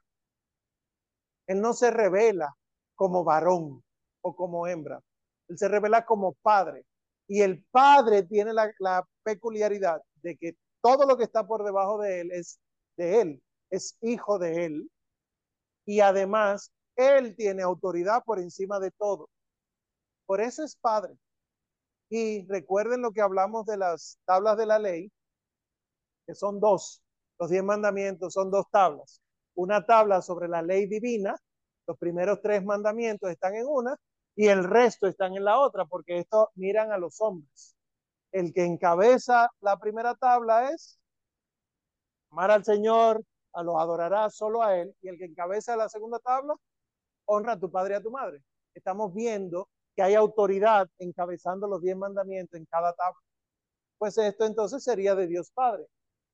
Él 1.46 1.62
no 1.62 1.74
se 1.74 1.92
revela 1.92 2.52
como 2.96 3.24
varón 3.24 3.84
o 4.22 4.36
como 4.36 4.66
hembra. 4.66 5.00
Él 5.48 5.60
se 5.60 5.68
revela 5.68 6.06
como 6.06 6.34
padre. 6.42 6.88
Y 7.28 7.42
el 7.42 7.64
padre 7.66 8.24
tiene 8.24 8.52
la, 8.52 8.74
la 8.80 9.08
peculiaridad 9.22 10.02
de 10.24 10.38
que 10.38 10.58
todo 10.82 11.06
lo 11.06 11.18
que 11.18 11.26
está 11.26 11.46
por 11.46 11.64
debajo 11.64 12.00
de 12.00 12.22
él 12.22 12.32
es 12.32 12.60
de 12.98 13.22
él, 13.22 13.44
es 13.70 13.96
hijo 14.02 14.40
de 14.40 14.66
él. 14.66 14.90
Y 15.86 16.00
además, 16.00 16.72
él 16.96 17.36
tiene 17.36 17.64
autoridad 17.64 18.24
por 18.24 18.40
encima 18.40 18.80
de 18.80 18.92
todo. 18.92 19.30
Por 20.26 20.42
eso 20.42 20.64
es 20.64 20.76
padre. 20.76 21.18
Y 22.10 22.46
recuerden 22.48 23.02
lo 23.02 23.12
que 23.12 23.22
hablamos 23.22 23.66
de 23.66 23.78
las 23.78 24.20
tablas 24.26 24.58
de 24.58 24.66
la 24.66 24.80
ley, 24.80 25.12
que 26.26 26.36
son 26.36 26.60
dos. 26.60 27.02
Los 27.40 27.50
diez 27.50 27.64
mandamientos 27.64 28.34
son 28.34 28.52
dos 28.52 28.66
tablas. 28.72 29.22
Una 29.56 29.86
tabla 29.86 30.22
sobre 30.22 30.48
la 30.48 30.62
ley 30.62 30.88
divina, 30.88 31.36
los 31.88 31.98
primeros 31.98 32.42
tres 32.42 32.64
mandamientos 32.64 33.30
están 33.30 33.56
en 33.56 33.66
una 33.68 33.98
y 34.36 34.48
el 34.48 34.64
resto 34.64 35.08
están 35.08 35.36
en 35.36 35.44
la 35.44 35.60
otra, 35.60 35.86
porque 35.86 36.20
esto 36.20 36.52
miran 36.56 36.92
a 36.92 36.98
los 36.98 37.20
hombres. 37.22 37.76
El 38.32 38.54
que 38.54 38.64
encabeza 38.66 39.50
la 39.62 39.78
primera 39.78 40.16
tabla 40.16 40.72
es 40.72 41.00
amar 42.32 42.52
al 42.52 42.64
Señor, 42.66 43.24
a 43.54 43.64
los 43.64 43.76
adorarás 43.78 44.36
solo 44.36 44.62
a 44.64 44.78
Él, 44.78 44.96
y 45.02 45.10
el 45.10 45.18
que 45.18 45.26
encabeza 45.26 45.76
la 45.76 45.90
segunda 45.90 46.20
tabla, 46.20 46.56
honra 47.26 47.54
a 47.54 47.60
tu 47.60 47.72
padre 47.72 47.94
y 47.94 47.98
a 47.98 48.02
tu 48.02 48.12
madre. 48.12 48.42
Estamos 48.74 49.14
viendo 49.14 49.70
que 49.96 50.02
hay 50.02 50.16
autoridad 50.16 50.90
encabezando 50.98 51.68
los 51.68 51.82
diez 51.82 51.96
mandamientos 51.96 52.60
en 52.60 52.66
cada 52.66 52.94
tabla. 52.94 53.20
Pues 53.98 54.18
esto 54.18 54.46
entonces 54.46 54.84
sería 54.84 55.16
de 55.16 55.28
Dios 55.28 55.52
Padre. 55.52 55.86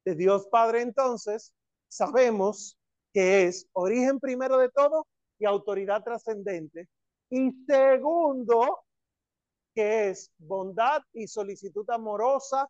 De 0.06 0.16
Dios 0.16 0.48
Padre 0.48 0.82
entonces 0.82 1.54
sabemos 1.88 2.78
que 3.14 3.46
es 3.46 3.68
origen 3.74 4.20
primero 4.20 4.58
de 4.58 4.70
todo 4.70 5.06
y 5.38 5.46
autoridad 5.46 6.04
trascendente. 6.04 6.88
Y 7.30 7.52
segundo, 7.68 8.80
que 9.76 10.10
es 10.10 10.32
bondad 10.38 11.02
y 11.14 11.28
solicitud 11.28 11.88
amorosa 11.90 12.68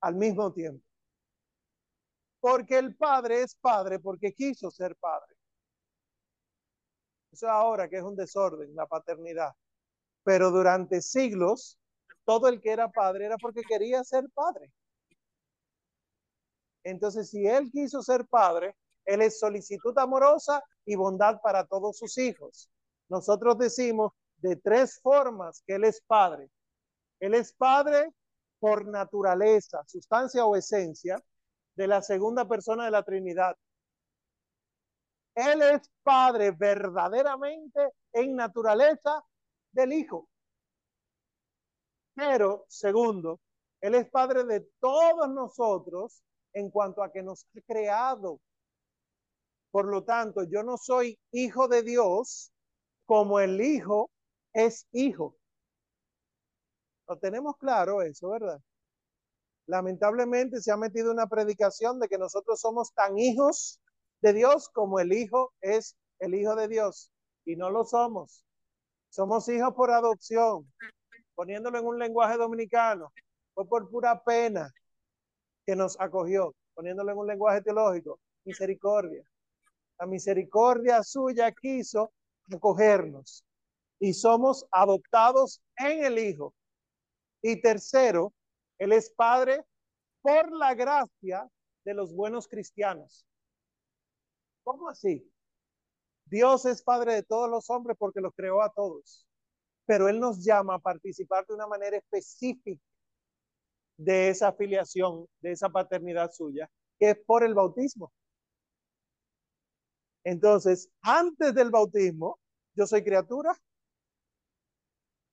al 0.00 0.14
mismo 0.14 0.52
tiempo. 0.52 0.84
Porque 2.42 2.76
el 2.76 2.96
Padre 2.96 3.42
es 3.42 3.54
Padre 3.54 4.00
porque 4.00 4.32
quiso 4.32 4.68
ser 4.68 4.96
Padre. 4.96 5.36
Eso 7.30 7.48
ahora 7.48 7.88
que 7.88 7.98
es 7.98 8.02
un 8.02 8.16
desorden, 8.16 8.74
la 8.74 8.86
paternidad. 8.86 9.52
Pero 10.24 10.50
durante 10.50 11.00
siglos, 11.02 11.78
todo 12.24 12.48
el 12.48 12.60
que 12.60 12.70
era 12.70 12.90
padre 12.90 13.26
era 13.26 13.36
porque 13.38 13.62
quería 13.62 14.02
ser 14.02 14.28
padre. 14.34 14.72
Entonces, 16.82 17.30
si 17.30 17.46
él 17.46 17.70
quiso 17.70 18.02
ser 18.02 18.26
padre, 18.26 18.74
él 19.04 19.22
es 19.22 19.38
solicitud 19.38 19.96
amorosa 19.96 20.62
y 20.84 20.96
bondad 20.96 21.40
para 21.42 21.64
todos 21.64 21.96
sus 21.96 22.18
hijos. 22.18 22.68
Nosotros 23.08 23.56
decimos 23.56 24.12
de 24.38 24.56
tres 24.56 25.00
formas 25.00 25.62
que 25.64 25.76
él 25.76 25.84
es 25.84 26.02
padre. 26.02 26.50
Él 27.20 27.34
es 27.34 27.52
padre 27.52 28.12
por 28.58 28.84
naturaleza, 28.84 29.82
sustancia 29.86 30.44
o 30.44 30.56
esencia 30.56 31.22
de 31.74 31.86
la 31.86 32.02
segunda 32.02 32.46
persona 32.46 32.84
de 32.84 32.90
la 32.90 33.02
Trinidad. 33.02 33.56
Él 35.34 35.62
es 35.62 35.90
padre 36.02 36.50
verdaderamente 36.50 37.92
en 38.12 38.36
naturaleza 38.36 39.24
del 39.72 39.92
Hijo. 39.92 40.28
Pero, 42.14 42.66
segundo, 42.68 43.40
Él 43.80 43.94
es 43.94 44.10
padre 44.10 44.44
de 44.44 44.68
todos 44.78 45.30
nosotros 45.30 46.22
en 46.52 46.70
cuanto 46.70 47.02
a 47.02 47.10
que 47.10 47.22
nos 47.22 47.44
ha 47.44 47.60
creado. 47.66 48.40
Por 49.70 49.86
lo 49.86 50.04
tanto, 50.04 50.44
yo 50.44 50.62
no 50.62 50.76
soy 50.76 51.18
hijo 51.30 51.66
de 51.66 51.82
Dios 51.82 52.52
como 53.06 53.40
el 53.40 53.60
Hijo 53.60 54.10
es 54.52 54.86
hijo. 54.92 55.36
Lo 57.08 57.18
tenemos 57.18 57.56
claro 57.56 58.02
eso, 58.02 58.28
¿verdad? 58.30 58.60
Lamentablemente 59.72 60.60
se 60.60 60.70
ha 60.70 60.76
metido 60.76 61.10
una 61.10 61.26
predicación 61.26 61.98
de 61.98 62.06
que 62.06 62.18
nosotros 62.18 62.60
somos 62.60 62.92
tan 62.92 63.18
hijos 63.18 63.80
de 64.20 64.34
Dios 64.34 64.68
como 64.68 65.00
el 65.00 65.14
Hijo 65.14 65.54
es 65.62 65.96
el 66.18 66.34
Hijo 66.34 66.54
de 66.54 66.68
Dios. 66.68 67.10
Y 67.46 67.56
no 67.56 67.70
lo 67.70 67.82
somos. 67.82 68.44
Somos 69.08 69.48
hijos 69.48 69.72
por 69.72 69.90
adopción, 69.90 70.70
poniéndolo 71.34 71.78
en 71.78 71.86
un 71.86 71.98
lenguaje 71.98 72.36
dominicano. 72.36 73.14
Fue 73.54 73.66
por 73.66 73.88
pura 73.88 74.22
pena 74.22 74.70
que 75.64 75.74
nos 75.74 75.98
acogió, 75.98 76.54
poniéndolo 76.74 77.12
en 77.12 77.18
un 77.18 77.26
lenguaje 77.28 77.62
teológico. 77.62 78.20
Misericordia. 78.44 79.24
La 79.98 80.04
misericordia 80.04 81.02
suya 81.02 81.50
quiso 81.50 82.12
acogernos. 82.54 83.42
y 83.98 84.12
somos 84.12 84.66
adoptados 84.70 85.62
en 85.78 86.04
el 86.04 86.18
Hijo. 86.18 86.52
Y 87.40 87.62
tercero, 87.62 88.34
Él 88.82 88.90
es 88.90 89.10
Padre 89.10 89.64
por 90.22 90.50
la 90.50 90.74
gracia 90.74 91.48
de 91.84 91.94
los 91.94 92.12
buenos 92.12 92.48
cristianos. 92.48 93.24
¿Cómo 94.64 94.88
así? 94.88 95.24
Dios 96.24 96.66
es 96.66 96.82
Padre 96.82 97.14
de 97.14 97.22
todos 97.22 97.48
los 97.48 97.70
hombres 97.70 97.96
porque 97.96 98.20
los 98.20 98.34
creó 98.34 98.60
a 98.60 98.72
todos, 98.72 99.24
pero 99.86 100.08
Él 100.08 100.18
nos 100.18 100.44
llama 100.44 100.74
a 100.74 100.78
participar 100.80 101.46
de 101.46 101.54
una 101.54 101.68
manera 101.68 101.96
específica 101.96 102.82
de 103.98 104.30
esa 104.30 104.48
afiliación, 104.48 105.28
de 105.40 105.52
esa 105.52 105.68
paternidad 105.68 106.32
suya, 106.32 106.68
que 106.98 107.10
es 107.10 107.18
por 107.24 107.44
el 107.44 107.54
bautismo. 107.54 108.12
Entonces, 110.24 110.90
antes 111.02 111.54
del 111.54 111.70
bautismo, 111.70 112.40
yo 112.74 112.88
soy 112.88 113.04
criatura. 113.04 113.56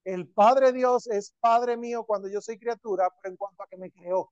El 0.09 0.27
Padre 0.27 0.73
Dios 0.73 1.05
es 1.05 1.35
Padre 1.39 1.77
mío 1.77 2.03
cuando 2.03 2.27
yo 2.27 2.41
soy 2.41 2.57
criatura, 2.57 3.13
pero 3.21 3.31
en 3.31 3.37
cuanto 3.37 3.61
a 3.61 3.67
que 3.67 3.77
me 3.77 3.91
creó. 3.91 4.31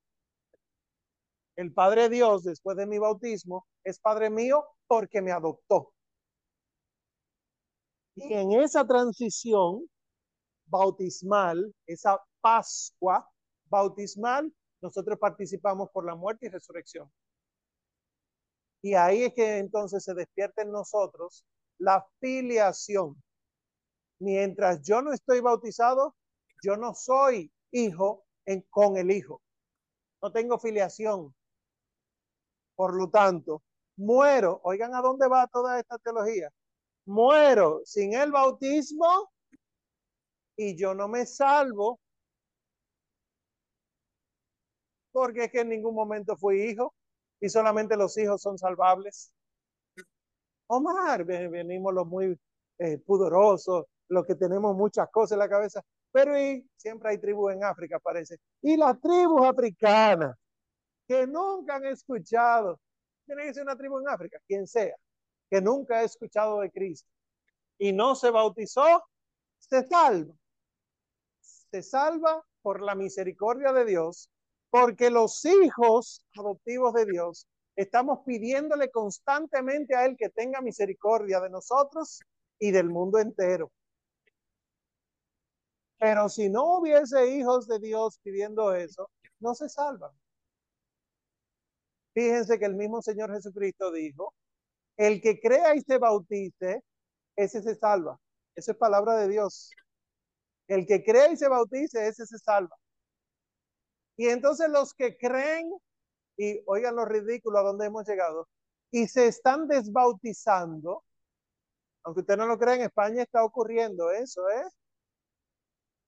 El 1.55 1.71
Padre 1.71 2.09
Dios, 2.09 2.43
después 2.43 2.75
de 2.77 2.87
mi 2.87 2.97
bautismo, 2.97 3.67
es 3.83 3.99
Padre 3.99 4.31
mío 4.31 4.65
porque 4.87 5.21
me 5.21 5.31
adoptó. 5.31 5.93
Y 8.15 8.33
en 8.33 8.53
esa 8.53 8.87
transición 8.87 9.87
bautismal, 10.65 11.71
esa 11.85 12.19
Pascua 12.41 13.29
bautismal, 13.65 14.51
nosotros 14.81 15.19
participamos 15.19 15.91
por 15.91 16.05
la 16.05 16.15
muerte 16.15 16.47
y 16.47 16.49
resurrección. 16.49 17.11
Y 18.81 18.95
ahí 18.95 19.25
es 19.25 19.33
que 19.35 19.59
entonces 19.59 20.03
se 20.03 20.15
despierta 20.15 20.63
en 20.63 20.71
nosotros 20.71 21.45
la 21.77 22.03
filiación. 22.19 23.21
Mientras 24.19 24.81
yo 24.81 25.01
no 25.01 25.13
estoy 25.13 25.39
bautizado, 25.41 26.15
yo 26.63 26.75
no 26.77 26.93
soy 26.93 27.51
hijo 27.71 28.25
en, 28.45 28.61
con 28.69 28.97
el 28.97 29.11
hijo. 29.11 29.41
No 30.21 30.31
tengo 30.31 30.57
filiación. 30.57 31.35
Por 32.75 32.95
lo 32.95 33.09
tanto, 33.09 33.63
muero. 33.95 34.59
Oigan 34.63 34.95
a 34.95 35.01
dónde 35.01 35.27
va 35.27 35.47
toda 35.47 35.79
esta 35.79 35.97
teología. 35.97 36.49
Muero 37.05 37.81
sin 37.85 38.13
el 38.13 38.31
bautismo 38.31 39.31
y 40.55 40.75
yo 40.75 40.93
no 40.93 41.07
me 41.07 41.25
salvo 41.25 41.99
porque 45.11 45.45
es 45.45 45.51
que 45.51 45.61
en 45.61 45.69
ningún 45.69 45.95
momento 45.95 46.35
fui 46.37 46.61
hijo 46.61 46.93
y 47.39 47.49
solamente 47.49 47.97
los 47.97 48.15
hijos 48.17 48.41
son 48.41 48.57
salvables. 48.57 49.31
Omar, 50.67 51.23
venimos 51.25 51.93
los 51.93 52.05
muy 52.05 52.39
eh, 52.77 52.97
pudorosos, 52.99 53.85
los 54.09 54.25
que 54.25 54.35
tenemos 54.35 54.75
muchas 54.75 55.09
cosas 55.11 55.33
en 55.33 55.39
la 55.39 55.49
cabeza, 55.49 55.81
pero 56.11 56.39
y, 56.39 56.67
siempre 56.75 57.09
hay 57.09 57.17
tribus 57.19 57.53
en 57.53 57.63
África, 57.63 57.99
parece. 57.99 58.37
Y 58.61 58.77
las 58.77 58.99
tribus 58.99 59.45
africanas, 59.45 60.35
que 61.07 61.27
nunca 61.27 61.75
han 61.75 61.85
escuchado, 61.85 62.79
tiene 63.25 63.43
que 63.43 63.53
ser 63.53 63.63
una 63.63 63.75
tribu 63.75 63.99
en 63.99 64.09
África, 64.09 64.39
quien 64.47 64.67
sea, 64.67 64.95
que 65.49 65.61
nunca 65.61 65.99
ha 65.99 66.03
escuchado 66.03 66.61
de 66.61 66.71
Cristo 66.71 67.09
y 67.77 67.93
no 67.93 68.15
se 68.15 68.31
bautizó, 68.31 69.03
se 69.59 69.85
salva. 69.85 70.33
Se 71.41 71.83
salva 71.83 72.43
por 72.61 72.81
la 72.81 72.95
misericordia 72.95 73.73
de 73.73 73.85
Dios 73.85 74.29
porque 74.69 75.09
los 75.09 75.43
hijos 75.45 76.25
adoptivos 76.37 76.93
de 76.93 77.05
Dios 77.05 77.47
estamos 77.75 78.19
pidiéndole 78.25 78.89
constantemente 78.89 79.95
a 79.95 80.05
Él 80.05 80.15
que 80.17 80.29
tenga 80.29 80.61
misericordia 80.61 81.39
de 81.39 81.49
nosotros 81.49 82.19
y 82.59 82.71
del 82.71 82.89
mundo 82.89 83.19
entero. 83.19 83.71
Pero 85.99 86.29
si 86.29 86.49
no 86.49 86.77
hubiese 86.77 87.27
hijos 87.35 87.67
de 87.67 87.79
Dios 87.79 88.19
pidiendo 88.23 88.73
eso, 88.73 89.09
no 89.39 89.55
se 89.55 89.69
salvan. 89.69 90.11
Fíjense 92.13 92.57
que 92.59 92.65
el 92.65 92.75
mismo 92.75 93.01
Señor 93.01 93.31
Jesucristo 93.33 93.91
dijo, 93.91 94.33
el 94.97 95.21
que 95.21 95.39
crea 95.39 95.75
y 95.75 95.81
se 95.81 95.97
bautice, 95.97 96.83
ese 97.35 97.61
se 97.61 97.75
salva. 97.75 98.19
Esa 98.55 98.71
es 98.71 98.77
palabra 98.77 99.15
de 99.17 99.27
Dios. 99.27 99.71
El 100.67 100.85
que 100.87 101.03
crea 101.03 101.31
y 101.31 101.37
se 101.37 101.47
bautice, 101.47 102.07
ese 102.07 102.25
se 102.25 102.39
salva. 102.39 102.75
Y 104.17 104.27
entonces 104.29 104.69
los 104.69 104.93
que 104.95 105.15
creen, 105.17 105.71
y 106.37 106.61
oigan 106.65 106.95
lo 106.95 107.05
ridículo 107.05 107.59
a 107.59 107.63
donde 107.63 107.85
hemos 107.85 108.07
llegado, 108.07 108.47
y 108.91 109.07
se 109.07 109.27
están 109.27 109.67
desbautizando, 109.67 111.03
aunque 112.03 112.21
usted 112.21 112.37
no 112.37 112.47
lo 112.47 112.57
cree, 112.57 112.75
en 112.75 112.81
España 112.81 113.21
está 113.23 113.43
ocurriendo 113.43 114.11
eso, 114.11 114.49
¿eh? 114.49 114.63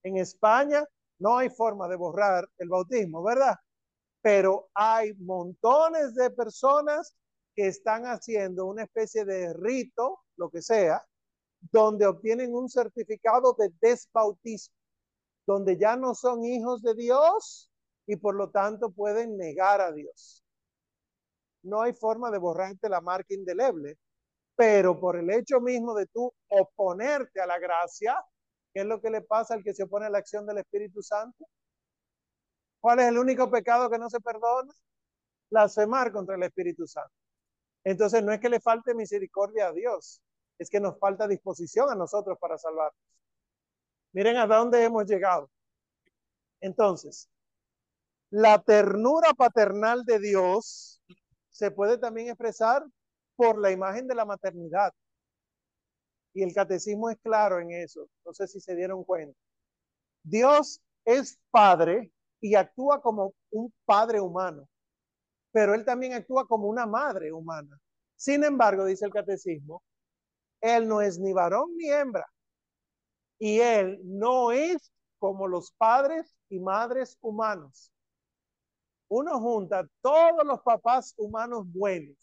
En 0.03 0.17
España 0.17 0.83
no 1.19 1.38
hay 1.38 1.49
forma 1.49 1.88
de 1.88 1.95
borrar 1.95 2.49
el 2.57 2.69
bautismo, 2.69 3.23
¿verdad? 3.23 3.55
Pero 4.21 4.69
hay 4.73 5.13
montones 5.15 6.15
de 6.15 6.29
personas 6.31 7.15
que 7.55 7.67
están 7.67 8.03
haciendo 8.05 8.65
una 8.65 8.83
especie 8.83 9.25
de 9.25 9.53
rito, 9.53 10.19
lo 10.38 10.49
que 10.49 10.62
sea, 10.62 11.05
donde 11.71 12.05
obtienen 12.05 12.53
un 12.53 12.69
certificado 12.69 13.53
de 13.57 13.69
desbautismo, 13.81 14.75
donde 15.45 15.77
ya 15.77 15.95
no 15.97 16.15
son 16.15 16.45
hijos 16.45 16.81
de 16.81 16.95
Dios, 16.95 17.69
y 18.09 18.15
por 18.15 18.35
lo 18.35 18.49
tanto 18.49 18.89
pueden 18.89 19.38
negar 19.38 19.81
a 19.81 19.91
Dios. 19.91 20.43
No 21.62 21.81
hay 21.81 21.93
forma 21.93 22.31
de 22.31 22.39
borrarte 22.39 22.89
la 22.89 23.01
marca 23.01 23.33
indeleble, 23.33 23.99
pero 24.55 24.99
por 24.99 25.17
el 25.17 25.29
hecho 25.29 25.59
mismo 25.62 25.93
de 25.93 26.07
tú 26.07 26.33
oponerte 26.47 27.39
a 27.39 27.45
la 27.45 27.59
gracia, 27.59 28.15
¿qué 28.79 28.83
es 28.83 28.87
lo 28.87 29.01
que 29.01 29.09
le 29.09 29.19
pasa 29.19 29.55
al 29.55 29.61
que 29.61 29.73
se 29.73 29.83
opone 29.83 30.05
a 30.05 30.09
la 30.09 30.19
acción 30.19 30.45
del 30.45 30.59
Espíritu 30.59 31.01
Santo? 31.03 31.45
¿Cuál 32.79 32.99
es 32.99 33.07
el 33.09 33.17
único 33.17 33.51
pecado 33.51 33.89
que 33.89 33.99
no 33.99 34.09
se 34.09 34.21
perdona? 34.21 34.73
Blasfemar 35.49 36.13
contra 36.13 36.35
el 36.35 36.43
Espíritu 36.43 36.87
Santo. 36.87 37.11
Entonces 37.83 38.23
no 38.23 38.31
es 38.31 38.39
que 38.39 38.47
le 38.47 38.61
falte 38.61 38.93
misericordia 38.93 39.67
a 39.67 39.73
Dios, 39.73 40.21
es 40.57 40.69
que 40.69 40.79
nos 40.79 40.97
falta 40.97 41.27
disposición 41.27 41.89
a 41.89 41.95
nosotros 41.95 42.37
para 42.39 42.57
salvarnos. 42.57 43.01
Miren 44.13 44.37
a 44.37 44.47
dónde 44.47 44.81
hemos 44.81 45.05
llegado. 45.05 45.49
Entonces, 46.61 47.29
la 48.29 48.63
ternura 48.63 49.33
paternal 49.33 50.05
de 50.05 50.19
Dios 50.19 51.01
se 51.49 51.69
puede 51.69 51.97
también 51.97 52.29
expresar 52.29 52.85
por 53.35 53.59
la 53.59 53.71
imagen 53.71 54.07
de 54.07 54.15
la 54.15 54.23
maternidad. 54.23 54.93
Y 56.33 56.43
el 56.43 56.53
catecismo 56.53 57.09
es 57.09 57.17
claro 57.21 57.59
en 57.59 57.71
eso. 57.71 58.07
No 58.25 58.33
sé 58.33 58.47
si 58.47 58.59
se 58.59 58.75
dieron 58.75 59.03
cuenta. 59.03 59.37
Dios 60.23 60.81
es 61.05 61.39
padre 61.51 62.11
y 62.41 62.55
actúa 62.55 63.01
como 63.01 63.33
un 63.51 63.73
padre 63.85 64.21
humano, 64.21 64.67
pero 65.51 65.73
él 65.73 65.83
también 65.85 66.13
actúa 66.13 66.45
como 66.47 66.67
una 66.67 66.85
madre 66.85 67.31
humana. 67.31 67.79
Sin 68.15 68.43
embargo, 68.43 68.85
dice 68.85 69.05
el 69.05 69.11
catecismo, 69.11 69.81
él 70.61 70.87
no 70.87 71.01
es 71.01 71.19
ni 71.19 71.33
varón 71.33 71.75
ni 71.77 71.89
hembra. 71.89 72.25
Y 73.39 73.59
él 73.59 73.99
no 74.03 74.51
es 74.51 74.91
como 75.17 75.47
los 75.47 75.71
padres 75.71 76.35
y 76.49 76.59
madres 76.59 77.17
humanos 77.21 77.91
uno 79.09 79.39
junta 79.39 79.87
todos 80.01 80.45
los 80.45 80.61
papás 80.61 81.13
humanos 81.17 81.65
buenos 81.71 82.15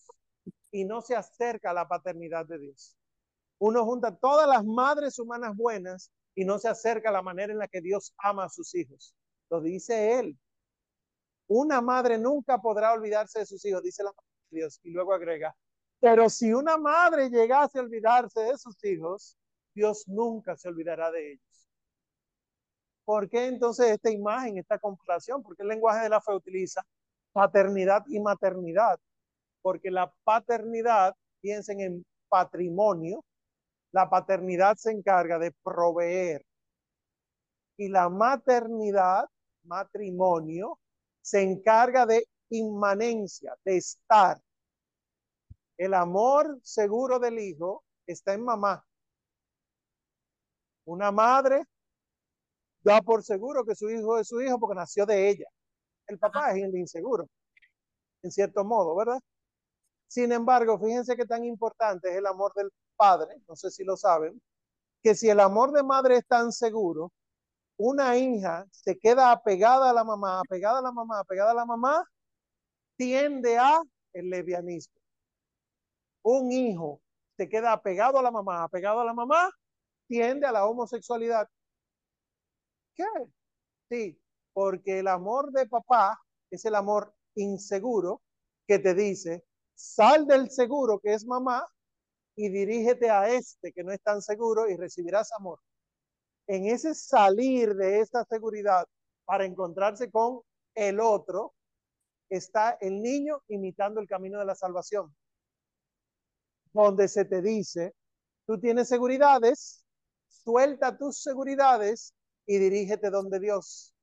y 0.71 0.85
no 0.85 1.01
se 1.03 1.16
acerca 1.16 1.71
a 1.71 1.75
la 1.75 1.87
paternidad 1.87 2.47
de 2.47 2.59
Dios. 2.59 2.97
Uno 3.59 3.85
junta 3.85 4.14
todas 4.14 4.49
las 4.49 4.64
madres 4.64 5.19
humanas 5.19 5.57
buenas 5.57 6.11
y 6.35 6.45
no 6.45 6.59
se 6.59 6.69
acerca 6.69 7.09
a 7.09 7.12
la 7.12 7.23
manera 7.23 7.53
en 7.53 7.59
la 7.59 7.69
que 7.69 7.81
Dios 7.81 8.12
ama 8.19 8.45
a 8.45 8.49
sus 8.49 8.75
hijos. 8.75 9.14
Lo 9.51 9.61
dice 9.61 10.19
él. 10.19 10.38
Una 11.49 11.81
madre 11.81 12.19
nunca 12.19 12.59
podrá 12.59 12.92
olvidarse 12.92 13.38
de 13.38 13.47
sus 13.47 13.64
hijos, 13.64 13.83
dice 13.83 14.03
la 14.03 14.11
de 14.51 14.59
Dios. 14.59 14.81
Y 14.83 14.90
luego 14.90 15.14
agrega, 15.14 15.55
pero 16.01 16.29
si 16.29 16.53
una 16.53 16.77
madre 16.77 17.31
llegase 17.31 17.79
a 17.79 17.83
olvidarse 17.83 18.40
de 18.40 18.59
sus 18.59 18.83
hijos, 18.85 19.37
Dios 19.75 20.07
nunca 20.07 20.57
se 20.57 20.69
olvidará 20.69 21.11
de 21.11 21.33
ellos. 21.33 21.69
¿Por 23.05 23.29
qué 23.29 23.47
entonces 23.47 23.90
esta 23.90 24.11
imagen, 24.11 24.59
esta 24.59 24.79
comparación? 24.79 25.42
Porque 25.42 25.62
el 25.62 25.69
lenguaje 25.69 26.05
de 26.05 26.09
la 26.09 26.21
fe 26.21 26.33
utiliza 26.33 26.85
paternidad 27.33 28.05
y 28.09 28.21
maternidad. 28.21 28.99
Porque 29.62 29.90
la 29.90 30.12
paternidad, 30.25 31.14
piensen 31.40 31.81
en 31.81 32.07
patrimonio, 32.29 33.25
la 33.92 34.09
paternidad 34.09 34.77
se 34.77 34.92
encarga 34.92 35.38
de 35.38 35.53
proveer. 35.62 36.44
Y 37.77 37.88
la 37.88 38.09
maternidad, 38.09 39.27
matrimonio, 39.64 40.79
se 41.20 41.42
encarga 41.42 42.07
de 42.07 42.27
inmanencia, 42.51 43.55
de 43.64 43.77
estar. 43.77 44.40
El 45.77 45.94
amor 45.94 46.59
seguro 46.62 47.18
del 47.18 47.38
hijo 47.38 47.85
está 48.07 48.33
en 48.33 48.44
mamá. 48.44 48.85
Una 50.87 51.11
madre 51.11 51.64
da 52.83 53.03
por 53.03 53.25
seguro 53.25 53.64
que 53.64 53.75
su 53.75 53.90
hijo 53.90 54.18
es 54.18 54.29
su 54.29 54.40
hijo 54.40 54.59
porque 54.59 54.77
nació 54.77 55.05
de 55.05 55.29
ella. 55.29 55.46
El 56.07 56.18
papá 56.18 56.53
es 56.53 56.62
el 56.62 56.77
inseguro, 56.77 57.29
en 58.22 58.31
cierto 58.31 58.64
modo, 58.64 58.94
¿verdad? 58.96 59.18
Sin 60.09 60.33
embargo, 60.33 60.79
fíjense 60.79 61.16
que 61.16 61.27
tan 61.27 61.44
importante 61.44 62.11
es 62.11 62.16
el 62.16 62.27
amor 62.27 62.53
del 62.55 62.70
padre, 62.97 63.37
no 63.49 63.57
sé 63.57 63.71
si 63.71 63.85
lo 63.85 63.97
saben, 63.97 64.41
que 65.03 65.15
si 65.15 65.29
el 65.29 65.41
amor 65.41 65.73
de 65.73 65.83
madre 65.83 66.17
es 66.17 66.27
tan 66.27 66.53
seguro, 66.53 67.13
una 67.77 68.17
hija 68.17 68.67
se 68.71 68.99
queda 68.99 69.31
apegada 69.31 69.91
a 69.91 69.93
la 69.93 70.05
mamá, 70.05 70.41
apegada 70.41 70.79
a 70.79 70.83
la 70.83 70.93
mamá, 70.93 71.21
apegada 71.21 71.53
a 71.53 71.55
la 71.55 71.67
mamá, 71.67 72.05
tiende 72.97 73.59
a 73.59 73.81
el 74.13 74.31
levianismo. 74.31 75.01
Un 76.23 76.51
hijo 76.51 77.01
se 77.37 77.49
queda 77.49 77.73
apegado 77.73 78.19
a 78.19 78.23
la 78.23 78.31
mamá, 78.31 78.65
apegado 78.65 79.01
a 79.01 79.05
la 79.05 79.13
mamá, 79.13 79.51
tiende 80.09 80.47
a 80.47 80.53
la 80.53 80.67
homosexualidad. 80.67 81.49
¿Qué? 82.95 83.05
Sí, 83.91 84.19
porque 84.53 85.01
el 85.01 85.09
amor 85.09 85.53
de 85.53 85.67
papá 85.67 86.19
es 86.51 86.65
el 86.65 86.75
amor 86.75 87.15
inseguro 87.35 88.23
que 88.67 88.79
te 88.79 88.95
dice, 88.95 89.45
sal 89.75 90.27
del 90.27 90.51
seguro 90.51 90.99
que 90.99 91.13
es 91.13 91.27
mamá 91.27 91.67
y 92.37 92.51
dirígete 92.51 93.11
a 93.11 93.29
este 93.31 93.72
que 93.72 93.83
no 93.83 93.92
es 93.92 94.01
tan 94.03 94.22
seguro 94.22 94.68
y 94.68 94.77
recibirás 94.77 95.33
amor. 95.33 95.59
En 96.46 96.66
ese 96.66 96.94
salir 96.94 97.75
de 97.75 98.01
esta 98.01 98.25
seguridad 98.25 98.87
para 99.25 99.44
encontrarse 99.44 100.11
con 100.11 100.42
el 100.75 101.01
otro, 101.01 101.55
está 102.29 102.77
el 102.81 103.03
niño 103.03 103.42
imitando 103.49 104.01
el 104.01 104.07
camino 104.07 104.38
de 104.38 104.44
la 104.44 104.55
salvación, 104.55 105.14
donde 106.72 107.09
se 107.09 107.25
te 107.25 107.40
dice, 107.40 107.94
tú 108.46 108.61
tienes 108.61 108.88
seguridades, 108.88 109.85
suelta 110.29 110.96
tus 110.96 111.22
seguridades 111.22 112.14
y 112.46 112.59
dirígete 112.59 113.11
donde 113.11 113.40
Dios. 113.40 113.94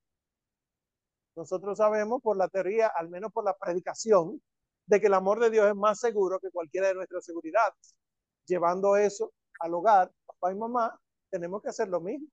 Nosotros 1.36 1.78
sabemos 1.78 2.22
por 2.22 2.38
la 2.38 2.48
teoría, 2.48 2.88
al 2.88 3.10
menos 3.10 3.32
por 3.32 3.46
la 3.46 3.56
predicación, 3.56 4.42
de 4.86 5.00
que 5.00 5.08
el 5.08 5.14
amor 5.14 5.40
de 5.40 5.50
Dios 5.50 5.68
es 5.68 5.76
más 5.76 6.00
seguro 6.00 6.40
que 6.40 6.52
cualquiera 6.52 6.90
de 6.90 6.96
nuestras 6.96 7.26
seguridades. 7.26 7.96
Llevando 8.46 8.96
eso 8.98 9.32
al 9.60 9.74
hogar, 9.74 10.12
papá 10.26 10.52
y 10.52 10.56
mamá, 10.56 11.00
tenemos 11.30 11.62
que 11.62 11.70
hacer 11.70 11.88
lo 11.88 12.02
mismo. 12.02 12.28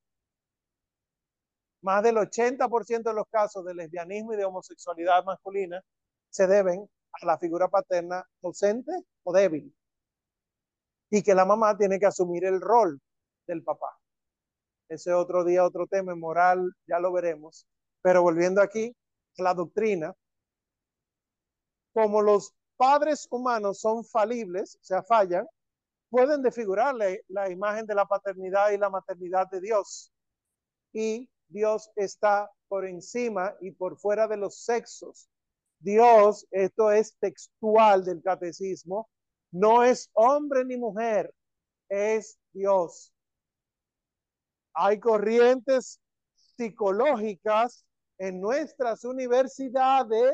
Más 1.83 2.03
del 2.03 2.17
80% 2.17 3.03
de 3.03 3.15
los 3.15 3.27
casos 3.31 3.65
de 3.65 3.75
lesbianismo 3.75 4.35
y 4.35 4.37
de 4.37 4.45
homosexualidad 4.45 5.25
masculina 5.25 5.81
se 6.29 6.47
deben 6.47 6.87
a 7.13 7.27
la 7.27 7.39
figura 7.39 7.69
paterna 7.69 8.25
ausente 8.43 8.93
o 9.25 9.33
débil. 9.33 9.75
Y 11.11 11.23
que 11.23 11.35
la 11.35 11.45
mamá 11.45 11.77
tiene 11.77 11.99
que 11.99 12.07
asumir 12.07 12.45
el 12.45 12.61
rol 12.61 13.01
del 13.47 13.63
papá. 13.63 13.99
Ese 14.89 15.13
otro 15.13 15.45
día, 15.45 15.65
otro 15.65 15.87
tema 15.87 16.15
moral, 16.15 16.73
ya 16.87 16.99
lo 16.99 17.13
veremos. 17.13 17.67
Pero 18.03 18.23
volviendo 18.23 18.61
aquí 18.61 18.95
a 19.39 19.43
la 19.43 19.55
doctrina, 19.55 20.15
como 21.93 22.23
los 22.23 22.53
padres 22.77 23.27
humanos 23.31 23.81
son 23.81 24.05
falibles, 24.05 24.77
o 24.77 24.85
sea, 24.85 25.03
fallan, 25.03 25.47
pueden 26.11 26.43
desfigurar 26.43 26.95
la, 27.29 27.51
imagen 27.51 27.87
de 27.87 27.95
la 27.95 28.05
paternidad 28.05 28.71
y 28.71 28.79
la 28.79 28.91
maternidad 28.91 29.49
de 29.49 29.61
Dios. 29.61 30.13
Y 30.93 31.31
Dios 31.49 31.91
está 31.97 32.51
por 32.69 32.85
encima 32.85 33.55
y 33.61 33.71
por 33.71 33.97
fuera 33.97 34.27
de 34.27 34.37
los 34.37 34.65
sexos. 34.65 35.29
Dios, 35.79 36.47
esto 36.51 36.91
es 36.91 37.17
textual 37.19 38.05
del 38.05 38.23
catecismo, 38.23 39.09
no 39.51 39.83
es 39.83 40.11
hombre 40.13 40.65
ni 40.65 40.77
mujer, 40.77 41.33
es 41.89 42.39
Dios. 42.53 43.15
Hay 44.75 45.01
corrientes 45.01 46.01
psicológicas 46.35 47.85
en 48.19 48.41
nuestras 48.41 49.05
universidades 49.05 50.33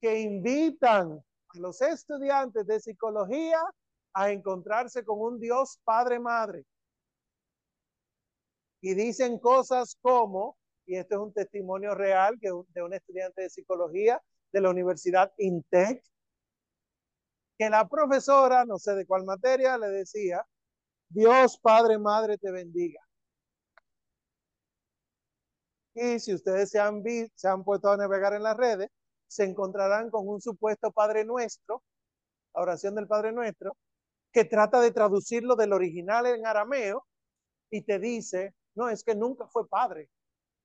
que 0.00 0.20
invitan 0.20 1.12
a 1.48 1.58
los 1.58 1.80
estudiantes 1.80 2.66
de 2.66 2.78
psicología 2.78 3.58
a 4.12 4.30
encontrarse 4.30 5.04
con 5.04 5.20
un 5.20 5.38
Dios 5.38 5.78
Padre 5.84 6.18
Madre. 6.18 6.64
Y 8.80 8.94
dicen 8.94 9.38
cosas 9.38 9.96
como, 10.00 10.56
y 10.86 10.96
esto 10.96 11.16
es 11.16 11.20
un 11.20 11.32
testimonio 11.32 11.94
real 11.94 12.38
que 12.40 12.50
de 12.68 12.82
un 12.82 12.94
estudiante 12.94 13.42
de 13.42 13.50
psicología 13.50 14.22
de 14.52 14.60
la 14.60 14.70
Universidad 14.70 15.32
INTEC, 15.36 16.02
que 17.58 17.68
la 17.68 17.88
profesora, 17.88 18.64
no 18.64 18.78
sé 18.78 18.94
de 18.94 19.04
cuál 19.04 19.24
materia, 19.24 19.76
le 19.76 19.88
decía, 19.88 20.46
Dios 21.08 21.58
Padre 21.58 21.98
Madre 21.98 22.38
te 22.38 22.50
bendiga. 22.50 23.00
Y 25.94 26.20
si 26.20 26.32
ustedes 26.32 26.70
se 26.70 26.78
han, 26.78 27.02
se 27.34 27.48
han 27.48 27.64
puesto 27.64 27.90
a 27.90 27.96
navegar 27.96 28.32
en 28.32 28.44
las 28.44 28.56
redes, 28.56 28.88
se 29.26 29.44
encontrarán 29.44 30.10
con 30.10 30.28
un 30.28 30.40
supuesto 30.40 30.92
Padre 30.92 31.24
Nuestro, 31.24 31.82
la 32.54 32.62
oración 32.62 32.94
del 32.94 33.08
Padre 33.08 33.32
Nuestro, 33.32 33.76
que 34.38 34.44
trata 34.44 34.80
de 34.80 34.92
traducirlo 34.92 35.56
del 35.56 35.72
original 35.72 36.24
en 36.26 36.46
arameo 36.46 37.04
y 37.70 37.82
te 37.82 37.98
dice, 37.98 38.54
no, 38.76 38.88
es 38.88 39.02
que 39.02 39.16
nunca 39.16 39.48
fue 39.48 39.68
Padre, 39.68 40.08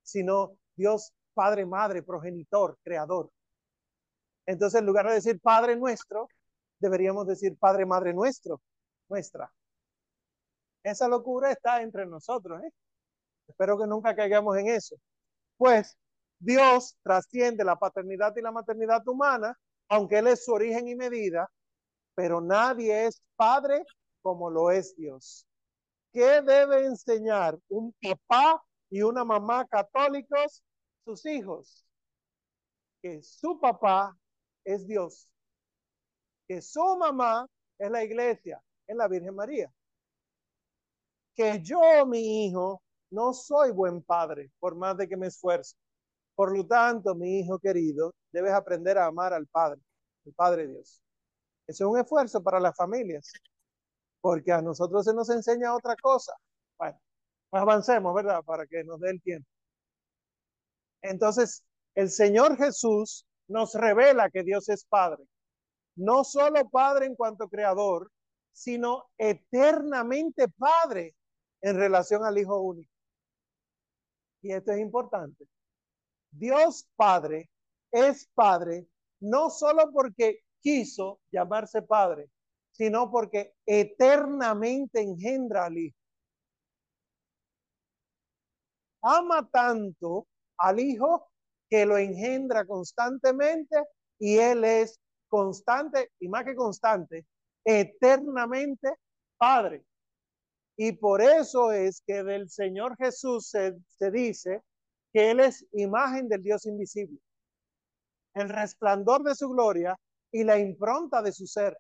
sino 0.04 0.60
Dios 0.76 1.12
Padre, 1.34 1.66
Madre, 1.66 2.04
progenitor, 2.04 2.78
creador. 2.84 3.32
Entonces, 4.46 4.80
en 4.80 4.86
lugar 4.86 5.08
de 5.08 5.16
decir 5.16 5.42
Padre 5.42 5.76
Nuestro, 5.76 6.28
deberíamos 6.78 7.26
decir 7.26 7.58
Padre, 7.58 7.88
Madre 7.88 8.14
Nuestro, 8.14 8.62
nuestra. 9.10 9.52
Esa 10.84 11.08
locura 11.08 11.52
está 11.52 11.82
entre 11.82 12.06
nosotros. 12.06 12.62
¿eh? 12.64 12.72
Espero 13.48 13.76
que 13.80 13.88
nunca 13.88 14.16
caigamos 14.16 14.56
en 14.56 14.68
eso. 14.68 14.98
Pues 15.58 15.98
Dios 16.38 16.96
trasciende 17.02 17.64
la 17.66 17.78
paternidad 17.78 18.36
y 18.38 18.42
la 18.42 18.52
maternidad 18.52 19.02
humana, 19.08 19.58
aunque 19.90 20.20
Él 20.20 20.28
es 20.28 20.46
su 20.46 20.54
origen 20.54 20.88
y 20.88 20.94
medida, 20.94 21.50
pero 22.16 22.42
nadie 22.42 23.06
es 23.08 23.22
padre 23.36 23.84
como 24.22 24.50
lo 24.50 24.72
es 24.72 24.96
Dios. 24.96 25.46
¿Qué 26.12 26.42
debe 26.42 26.86
enseñar 26.86 27.58
un 27.70 27.94
papá 28.02 28.64
y 28.90 29.02
una 29.02 29.24
mamá 29.24 29.66
católicos 29.66 30.64
sus 31.06 31.26
hijos? 31.26 31.86
Que 33.02 33.22
su 33.22 33.60
papá 33.60 34.16
es 34.64 34.88
Dios, 34.88 35.28
que 36.48 36.62
su 36.62 36.98
mamá 36.98 37.48
es 37.78 37.92
la 37.92 38.04
iglesia, 38.04 38.62
es 38.88 38.96
la 38.96 39.08
Virgen 39.08 39.36
María. 39.36 39.74
Que 41.36 41.60
yo, 41.62 42.06
mi 42.06 42.46
hijo, 42.46 42.82
no 43.10 43.34
soy 43.34 43.72
buen 43.72 44.02
padre, 44.04 44.52
por 44.60 44.76
más 44.76 44.98
de 44.98 45.08
que 45.08 45.18
me 45.18 45.28
esfuerce. 45.28 45.76
Por 46.36 46.56
lo 46.56 46.66
tanto, 46.66 47.16
mi 47.16 47.40
hijo 47.40 47.60
querido, 47.60 48.14
debes 48.32 48.54
aprender 48.54 48.98
a 48.98 49.06
amar 49.06 49.34
al 49.34 49.48
Padre, 49.48 49.80
el 50.26 50.34
Padre 50.34 50.68
Dios. 50.68 51.02
Eso 51.68 51.86
es 51.86 51.90
un 51.90 52.00
esfuerzo 52.00 52.44
para 52.44 52.60
las 52.60 52.76
familias, 52.76 53.32
porque 54.22 54.52
a 54.52 54.62
nosotros 54.62 55.06
se 55.06 55.14
nos 55.14 55.30
enseña 55.30 55.76
otra 55.76 55.96
cosa. 56.02 56.34
Bueno, 56.78 57.00
pues 57.50 57.62
avancemos, 57.62 58.14
¿verdad? 58.14 58.44
Para 58.44 58.66
que 58.68 58.84
nos 58.84 59.00
dé 59.00 59.12
el 59.12 59.22
tiempo. 59.22 59.48
Entonces, 61.02 61.64
el 61.96 62.10
Señor 62.10 62.58
Jesús 62.58 63.26
nos 63.48 63.74
revela 63.76 64.30
que 64.30 64.44
Dios 64.44 64.70
es 64.70 64.86
Padre. 64.86 65.24
No 65.96 66.24
solo 66.24 66.70
Padre 66.70 67.06
en 67.06 67.16
cuanto 67.16 67.50
creador, 67.50 68.12
sino 68.52 69.06
eternamente 69.18 70.48
Padre 70.50 71.16
en 71.62 71.78
relación 71.78 72.26
al 72.26 72.38
Hijo 72.38 72.60
único. 72.62 72.92
Y 74.42 74.52
esto 74.52 74.72
es 74.72 74.80
importante. 74.80 75.46
Dios 76.32 76.88
Padre 76.96 77.50
es 77.92 78.28
Padre 78.34 78.88
no 79.20 79.50
solo 79.50 79.92
porque 79.94 80.40
quiso 80.64 81.20
llamarse 81.32 81.82
Padre, 81.82 82.30
sino 82.72 83.12
porque 83.12 83.54
eternamente 83.66 85.02
engendra 85.02 85.66
al 85.66 85.78
Hijo. 85.78 85.98
Ama 89.02 89.48
tanto 89.52 90.28
al 90.58 90.80
Hijo 90.80 91.28
que 91.70 91.86
lo 91.86 91.98
engendra 91.98 92.66
constantemente 92.66 93.76
y 94.18 94.38
Él 94.38 94.64
es 94.64 95.00
constante 95.28 96.12
y 96.20 96.30
más 96.30 96.46
que 96.46 96.56
constante, 96.56 97.26
eternamente 97.66 98.96
Padre. 99.38 99.86
Y 100.78 100.94
por 100.94 101.22
eso 101.22 101.72
es 101.72 102.02
que 102.08 102.24
del 102.24 102.50
Señor 102.50 102.96
Jesús 102.98 103.50
se, 103.50 103.76
se 103.90 104.10
dice 104.10 104.64
que 105.12 105.32
Él 105.32 105.42
es 105.42 105.66
imagen 105.74 106.30
del 106.30 106.42
Dios 106.42 106.66
invisible, 106.66 107.20
el 108.34 108.50
resplandor 108.50 109.24
de 109.24 109.36
su 109.36 109.50
gloria 109.50 110.00
y 110.34 110.44
la 110.44 110.60
impronta 110.60 111.22
de 111.22 111.32
su 111.32 111.48
ser. 111.48 111.78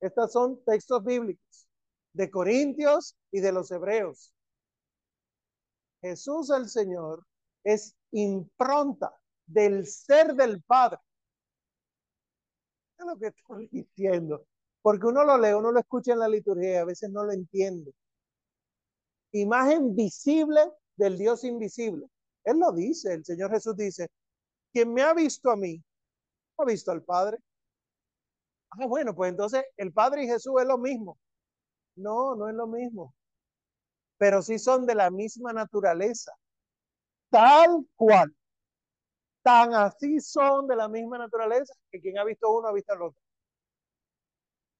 Estos 0.00 0.30
son 0.30 0.62
textos 0.64 1.02
bíblicos 1.02 1.66
de 2.12 2.30
Corintios 2.30 3.16
y 3.32 3.40
de 3.40 3.50
los 3.50 3.70
Hebreos. 3.72 4.32
Jesús 6.00 6.50
el 6.50 6.68
Señor 6.68 7.26
es 7.64 7.96
impronta 8.12 9.12
del 9.46 9.86
ser 9.86 10.34
del 10.34 10.62
Padre. 10.62 11.00
Es 12.98 13.06
lo 13.06 13.18
que 13.18 13.28
estoy 13.28 13.68
diciendo. 13.68 14.46
Porque 14.82 15.06
uno 15.06 15.24
lo 15.24 15.38
lee, 15.38 15.54
uno 15.54 15.72
lo 15.72 15.80
escucha 15.80 16.12
en 16.12 16.20
la 16.20 16.28
liturgia 16.28 16.82
a 16.82 16.84
veces 16.84 17.10
no 17.10 17.24
lo 17.24 17.32
entiende. 17.32 17.92
Imagen 19.32 19.94
visible 19.96 20.60
del 20.96 21.18
Dios 21.18 21.44
invisible. 21.44 22.06
Él 22.44 22.58
lo 22.58 22.72
dice, 22.72 23.12
el 23.14 23.24
Señor 23.24 23.50
Jesús 23.50 23.76
dice, 23.76 24.08
quien 24.72 24.92
me 24.92 25.02
ha 25.02 25.14
visto 25.14 25.50
a 25.50 25.56
mí, 25.56 25.82
ha 26.62 26.66
visto 26.66 26.90
al 26.92 27.02
Padre. 27.02 27.38
Ah, 28.70 28.86
bueno, 28.86 29.14
pues 29.14 29.30
entonces 29.30 29.62
el 29.76 29.92
Padre 29.92 30.24
y 30.24 30.26
Jesús 30.26 30.54
es 30.60 30.66
lo 30.66 30.78
mismo. 30.78 31.18
No, 31.96 32.36
no 32.36 32.48
es 32.48 32.54
lo 32.56 32.66
mismo. 32.68 33.14
pero 34.16 34.42
sí 34.42 34.58
son 34.58 34.86
de 34.86 34.94
la 34.94 35.10
misma 35.10 35.52
naturaleza, 35.52 36.32
tal 37.30 37.86
cual. 37.96 38.34
Tan 39.42 39.74
así 39.74 40.20
son 40.20 40.68
de 40.68 40.76
la 40.76 40.88
misma 40.88 41.18
naturaleza 41.18 41.74
que 41.90 42.00
quien 42.00 42.18
ha 42.18 42.24
visto 42.24 42.48
uno 42.52 42.68
ha 42.68 42.72
visto 42.72 42.92
al 42.92 43.02
otro. 43.02 43.20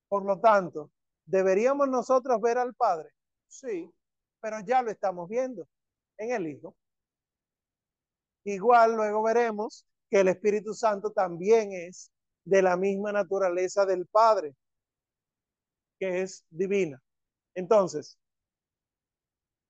Por 0.08 0.24
lo 0.24 0.38
tanto, 0.40 0.90
¿deberíamos 1.24 1.88
nosotros 1.88 2.40
ver 2.42 2.58
al 2.58 2.74
Padre? 2.74 3.10
Sí, 3.46 3.90
pero 4.40 4.60
ya 4.60 4.82
lo 4.82 4.90
estamos 4.90 5.28
viendo 5.28 5.66
en 6.18 6.32
el 6.32 6.46
Hijo. 6.48 6.74
Igual 8.44 8.96
luego 8.96 9.22
veremos 9.22 9.86
que 10.10 10.20
el 10.20 10.28
Espíritu 10.28 10.74
Santo 10.74 11.10
también 11.10 11.72
es 11.72 12.10
de 12.44 12.62
la 12.62 12.76
misma 12.76 13.12
naturaleza 13.12 13.84
del 13.84 14.06
Padre, 14.06 14.54
que 15.98 16.22
es 16.22 16.44
divina. 16.50 17.02
Entonces, 17.54 18.18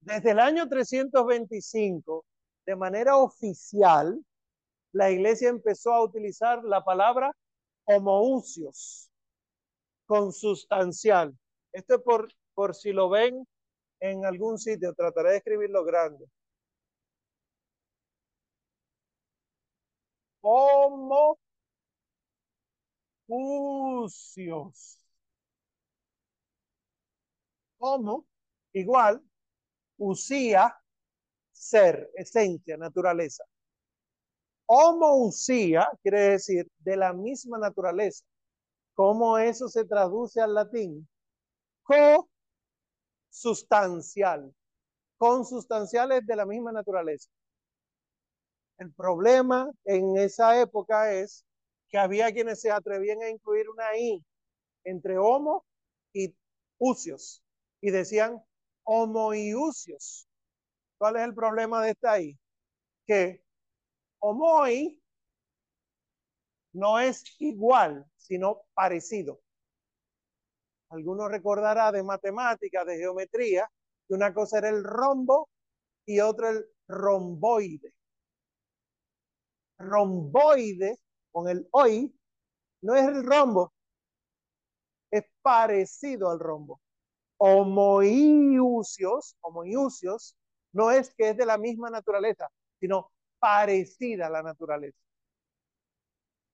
desde 0.01 0.31
el 0.31 0.39
año 0.39 0.69
325, 0.69 2.25
de 2.67 2.77
manera 2.77 3.17
oficial, 3.17 4.23
la 4.93 5.11
iglesia 5.11 5.49
empezó 5.49 5.93
a 5.93 6.03
utilizar 6.05 6.63
la 6.65 6.85
palabra 6.85 7.33
homoousios, 7.85 9.11
consustancial. 10.07 11.37
Esto 11.73 11.97
es 11.97 12.03
por, 12.03 12.29
por 12.55 12.75
si 12.75 12.93
lo 12.93 13.09
ven 13.09 13.47
en 14.01 14.25
algún 14.25 14.59
sitio, 14.59 14.95
trataré 14.95 15.31
de 15.31 15.37
escribirlo 15.39 15.85
grande. 15.85 16.27
Homoousios. 20.43 21.49
Homo, 27.79 28.25
igual, 28.73 29.21
usía, 29.99 30.75
ser, 31.53 32.11
esencia, 32.17 32.77
naturaleza. 32.79 33.45
Homousía 34.67 35.89
quiere 36.03 36.21
decir 36.33 36.69
de 36.79 36.97
la 36.97 37.13
misma 37.13 37.59
naturaleza. 37.59 38.25
¿Cómo 38.95 39.39
eso 39.39 39.69
se 39.69 39.85
traduce 39.85 40.41
al 40.41 40.55
latín? 40.55 41.09
Co-sustancial. 43.31 44.53
Consustancial 45.19 46.13
es 46.13 46.27
de 46.27 46.37
la 46.37 46.47
misma 46.47 46.73
naturaleza. 46.73 47.31
El 48.79 48.93
problema 48.93 49.71
en 49.85 50.17
esa 50.17 50.61
época 50.61 51.13
es 51.13 51.45
que 51.89 51.99
había 51.99 52.33
quienes 52.33 52.61
se 52.61 52.71
atrevían 52.71 53.21
a 53.23 53.29
incluir 53.29 53.69
una 53.69 53.97
I 53.97 54.25
entre 54.85 55.19
homo 55.19 55.65
y 56.13 56.35
usios 56.79 57.43
y 57.81 57.91
decían 57.91 58.43
homoiusios. 58.85 60.29
¿Cuál 60.99 61.17
es 61.17 61.23
el 61.23 61.35
problema 61.35 61.83
de 61.83 61.91
esta 61.91 62.21
I? 62.21 62.39
Que 63.07 63.43
homoi 64.21 65.01
no 66.73 66.99
es 67.01 67.25
igual, 67.41 68.07
sino 68.17 68.63
parecido. 68.75 69.41
Algunos 70.91 71.31
recordará 71.31 71.91
de 71.93 72.03
matemáticas, 72.03 72.87
de 72.87 72.97
geometría, 72.97 73.69
que 74.07 74.15
una 74.15 74.33
cosa 74.33 74.59
era 74.59 74.69
el 74.69 74.85
rombo 74.85 75.49
y 76.07 76.21
otra 76.21 76.51
el 76.51 76.65
romboide. 76.87 77.93
Romboide, 79.79 80.99
con 81.31 81.49
el 81.49 81.69
hoy, 81.71 82.15
no 82.83 82.95
es 82.95 83.07
el 83.07 83.25
rombo, 83.25 83.73
es 85.11 85.25
parecido 85.43 86.31
al 86.31 86.39
rombo. 86.39 86.81
Homoiusios, 87.39 89.37
homoiusios, 89.41 90.37
no 90.73 90.91
es 90.91 91.15
que 91.15 91.31
es 91.31 91.37
de 91.37 91.47
la 91.47 91.59
misma 91.59 91.91
naturaleza, 91.91 92.49
sino 92.81 93.11
parecida 93.39 94.27
a 94.27 94.31
la 94.31 94.43
naturaleza. 94.43 94.99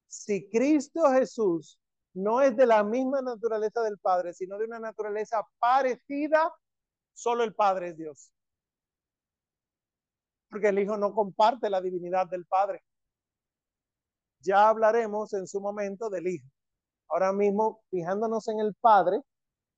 Si 0.06 0.48
Cristo 0.48 1.10
Jesús 1.10 1.78
no 2.12 2.40
es 2.40 2.56
de 2.56 2.66
la 2.66 2.84
misma 2.84 3.20
naturaleza 3.20 3.82
del 3.82 3.98
Padre, 3.98 4.32
sino 4.32 4.56
de 4.58 4.66
una 4.66 4.78
naturaleza 4.78 5.42
parecida, 5.58 6.52
solo 7.12 7.42
el 7.42 7.54
Padre 7.54 7.88
es 7.88 7.96
Dios. 7.96 8.30
Porque 10.48 10.68
el 10.68 10.78
Hijo 10.78 10.96
no 10.96 11.12
comparte 11.12 11.68
la 11.68 11.80
divinidad 11.80 12.28
del 12.28 12.46
Padre. 12.46 12.84
Ya 14.44 14.68
hablaremos 14.68 15.32
en 15.32 15.46
su 15.46 15.60
momento 15.60 16.10
del 16.10 16.28
Hijo. 16.28 16.46
Ahora 17.08 17.32
mismo, 17.32 17.82
fijándonos 17.90 18.46
en 18.48 18.60
el 18.60 18.74
Padre, 18.74 19.20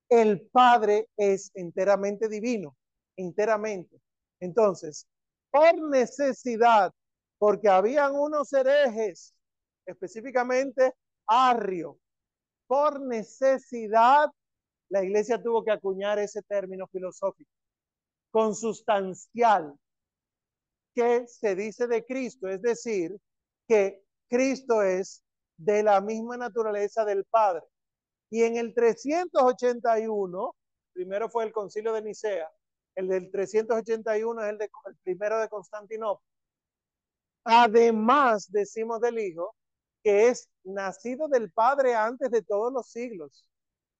el 0.09 0.47
Padre 0.49 1.07
es 1.15 1.51
enteramente 1.53 2.27
divino, 2.27 2.75
enteramente. 3.15 3.97
Entonces, 4.41 5.07
por 5.49 5.89
necesidad, 5.89 6.91
porque 7.37 7.69
habían 7.69 8.13
unos 8.15 8.51
herejes, 8.51 9.33
específicamente 9.85 10.93
Arrio, 11.27 11.97
por 12.67 12.99
necesidad, 12.99 14.29
la 14.89 15.03
iglesia 15.03 15.41
tuvo 15.41 15.63
que 15.63 15.71
acuñar 15.71 16.19
ese 16.19 16.41
término 16.41 16.87
filosófico, 16.87 17.49
consustancial, 18.31 19.73
que 20.93 21.25
se 21.27 21.55
dice 21.55 21.87
de 21.87 22.03
Cristo, 22.05 22.49
es 22.49 22.61
decir, 22.61 23.15
que 23.67 24.03
Cristo 24.29 24.81
es 24.81 25.23
de 25.57 25.83
la 25.83 26.01
misma 26.01 26.37
naturaleza 26.37 27.05
del 27.05 27.25
Padre. 27.25 27.63
Y 28.29 28.43
en 28.43 28.57
el 28.57 28.73
381, 28.73 30.55
primero 30.93 31.29
fue 31.29 31.45
el 31.45 31.53
concilio 31.53 31.93
de 31.93 32.01
Nicea, 32.01 32.51
el 32.95 33.07
del 33.07 33.31
381 33.31 34.43
es 34.43 34.49
el, 34.49 34.57
de, 34.57 34.71
el 34.85 34.95
primero 35.03 35.39
de 35.39 35.49
Constantinopla. 35.49 36.25
Además, 37.43 38.51
decimos 38.51 38.99
del 38.99 39.19
Hijo, 39.19 39.55
que 40.03 40.29
es 40.29 40.49
nacido 40.63 41.27
del 41.27 41.51
Padre 41.51 41.95
antes 41.95 42.29
de 42.31 42.41
todos 42.41 42.73
los 42.73 42.87
siglos. 42.89 43.47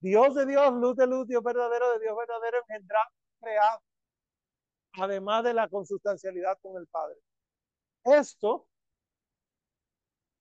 Dios 0.00 0.34
de 0.34 0.46
Dios, 0.46 0.72
luz 0.74 0.96
de 0.96 1.06
luz, 1.06 1.26
Dios 1.26 1.42
verdadero 1.42 1.92
de 1.92 2.00
Dios 2.00 2.16
verdadero, 2.16 2.58
engendrado, 2.68 3.10
creado. 3.40 3.80
Además 4.94 5.44
de 5.44 5.54
la 5.54 5.68
consustancialidad 5.68 6.58
con 6.60 6.76
el 6.76 6.86
Padre. 6.88 7.16
Esto, 8.04 8.66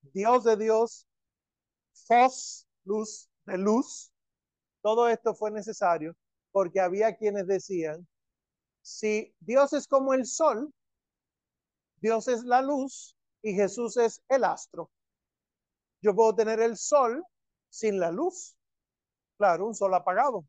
Dios 0.02 0.44
de 0.44 0.58
Dios, 0.58 1.06
Fos, 1.94 2.68
luz 2.86 3.30
de 3.46 3.58
luz, 3.58 4.12
todo 4.82 5.08
esto 5.10 5.34
fue 5.34 5.52
necesario 5.52 6.16
porque 6.52 6.80
había 6.80 7.16
quienes 7.16 7.48
decían 7.48 8.08
si 8.82 9.34
Dios 9.40 9.74
es 9.74 9.88
como 9.88 10.14
el 10.14 10.26
sol, 10.26 10.74
Dios 11.98 12.28
es 12.28 12.44
la 12.44 12.62
luz 12.62 13.16
y 13.42 13.54
Jesús 13.54 13.98
es 13.98 14.22
el 14.30 14.44
astro. 14.44 14.90
Yo 16.02 16.16
puedo 16.16 16.36
tener 16.36 16.60
el 16.62 16.78
sol 16.78 17.24
sin 17.70 18.00
la 18.00 18.12
luz. 18.12 18.56
Claro, 19.38 19.68
un 19.68 19.76
sol 19.76 19.94
apagado. 19.94 20.46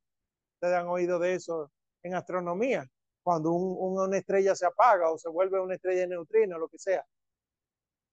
Ustedes 0.54 0.74
han 0.74 0.88
oído 0.88 1.18
de 1.18 1.34
eso 1.34 1.70
en 2.02 2.14
astronomía, 2.14 2.86
cuando 3.22 3.52
una 3.52 4.16
estrella 4.16 4.54
se 4.54 4.66
apaga 4.66 5.10
o 5.10 5.18
se 5.18 5.28
vuelve 5.28 5.60
una 5.60 5.74
estrella 5.74 6.02
de 6.02 6.08
neutrino, 6.08 6.58
lo 6.58 6.68
que 6.68 6.78
sea. 6.78 7.04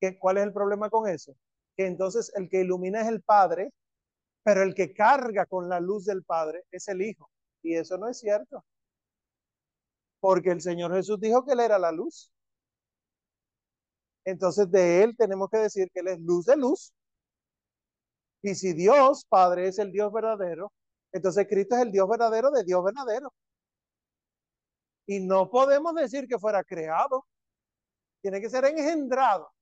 ¿Qué, 0.06 0.20
¿Cuál 0.20 0.38
es 0.38 0.44
el 0.44 0.54
problema 0.54 0.90
con 0.90 1.08
eso? 1.10 1.36
Que 1.76 1.88
entonces 1.88 2.32
el 2.36 2.50
que 2.50 2.62
ilumina 2.62 3.02
es 3.02 3.08
el 3.08 3.22
Padre, 3.22 3.72
pero 4.44 4.64
el 4.64 4.76
que 4.76 4.94
carga 4.94 5.46
con 5.46 5.70
la 5.70 5.80
luz 5.80 6.06
del 6.06 6.24
Padre 6.24 6.64
es 6.72 6.88
el 6.88 7.02
Hijo. 7.02 7.30
Y 7.64 7.76
eso 7.76 7.98
no 7.98 8.08
es 8.10 8.20
cierto. 8.20 8.64
Porque 10.20 10.52
el 10.52 10.62
Señor 10.62 10.94
Jesús 10.94 11.20
dijo 11.20 11.46
que 11.46 11.54
Él 11.54 11.62
era 11.62 11.80
la 11.80 11.92
luz. 11.92 12.32
Entonces 14.26 14.70
de 14.72 15.04
Él 15.04 15.16
tenemos 15.18 15.50
que 15.50 15.58
decir 15.60 15.90
que 15.92 16.02
Él 16.02 16.08
es 16.10 16.20
luz 16.20 16.46
de 16.46 16.58
luz. 16.58 16.94
Y 18.42 18.54
si 18.56 18.74
Dios, 18.74 19.26
Padre, 19.28 19.68
es 19.70 19.80
el 19.80 19.92
Dios 19.92 20.12
verdadero, 20.14 20.72
entonces 21.12 21.48
Cristo 21.50 21.76
es 21.76 21.82
el 21.82 21.92
Dios 21.92 22.08
verdadero 22.08 22.52
de 22.52 22.64
Dios 22.64 22.84
verdadero. 22.84 23.34
Y 25.08 25.20
no 25.20 25.50
podemos 25.50 25.96
decir 25.96 26.28
que 26.28 26.38
fuera 26.40 26.64
creado. 26.64 27.26
Tiene 28.22 28.42
que 28.42 28.50
ser 28.50 28.66
engendrado, 28.66 29.55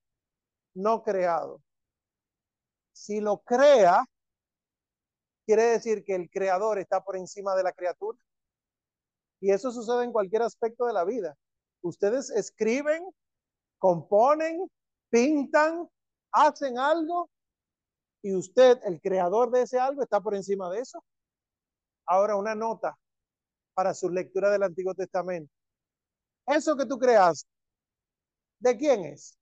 no 0.74 1.04
creado. 1.04 1.62
Si 2.94 3.20
lo 3.20 3.40
crea, 3.40 4.06
quiere 5.46 5.64
decir 5.64 6.04
que 6.04 6.16
el 6.16 6.30
creador 6.30 6.80
está 6.80 7.04
por 7.04 7.18
encima 7.18 7.56
de 7.56 7.64
la 7.64 7.74
criatura. 7.74 8.18
Y 9.40 9.52
eso 9.52 9.72
sucede 9.72 10.04
en 10.04 10.12
cualquier 10.12 10.44
aspecto 10.44 10.86
de 10.86 10.94
la 10.94 11.04
vida. 11.04 11.36
Ustedes 11.82 12.30
escriben, 12.30 13.04
componen, 13.78 14.70
pintan, 15.10 15.90
hacen 16.32 16.78
algo 16.78 17.30
y 18.22 18.34
usted, 18.36 18.80
el 18.86 19.02
creador 19.02 19.52
de 19.52 19.64
ese 19.64 19.80
algo, 19.80 20.02
está 20.02 20.22
por 20.22 20.34
encima 20.34 20.70
de 20.70 20.80
eso. 20.80 21.04
Ahora 22.06 22.38
una 22.38 22.56
nota 22.56 22.98
para 23.74 23.94
su 23.94 24.10
lectura 24.10 24.50
del 24.50 24.64
Antiguo 24.64 24.94
Testamento. 24.96 25.52
Eso 26.48 26.78
que 26.78 26.86
tú 26.86 26.98
creas, 26.98 27.46
¿de 28.60 28.78
quién 28.78 29.06
es? 29.06 29.38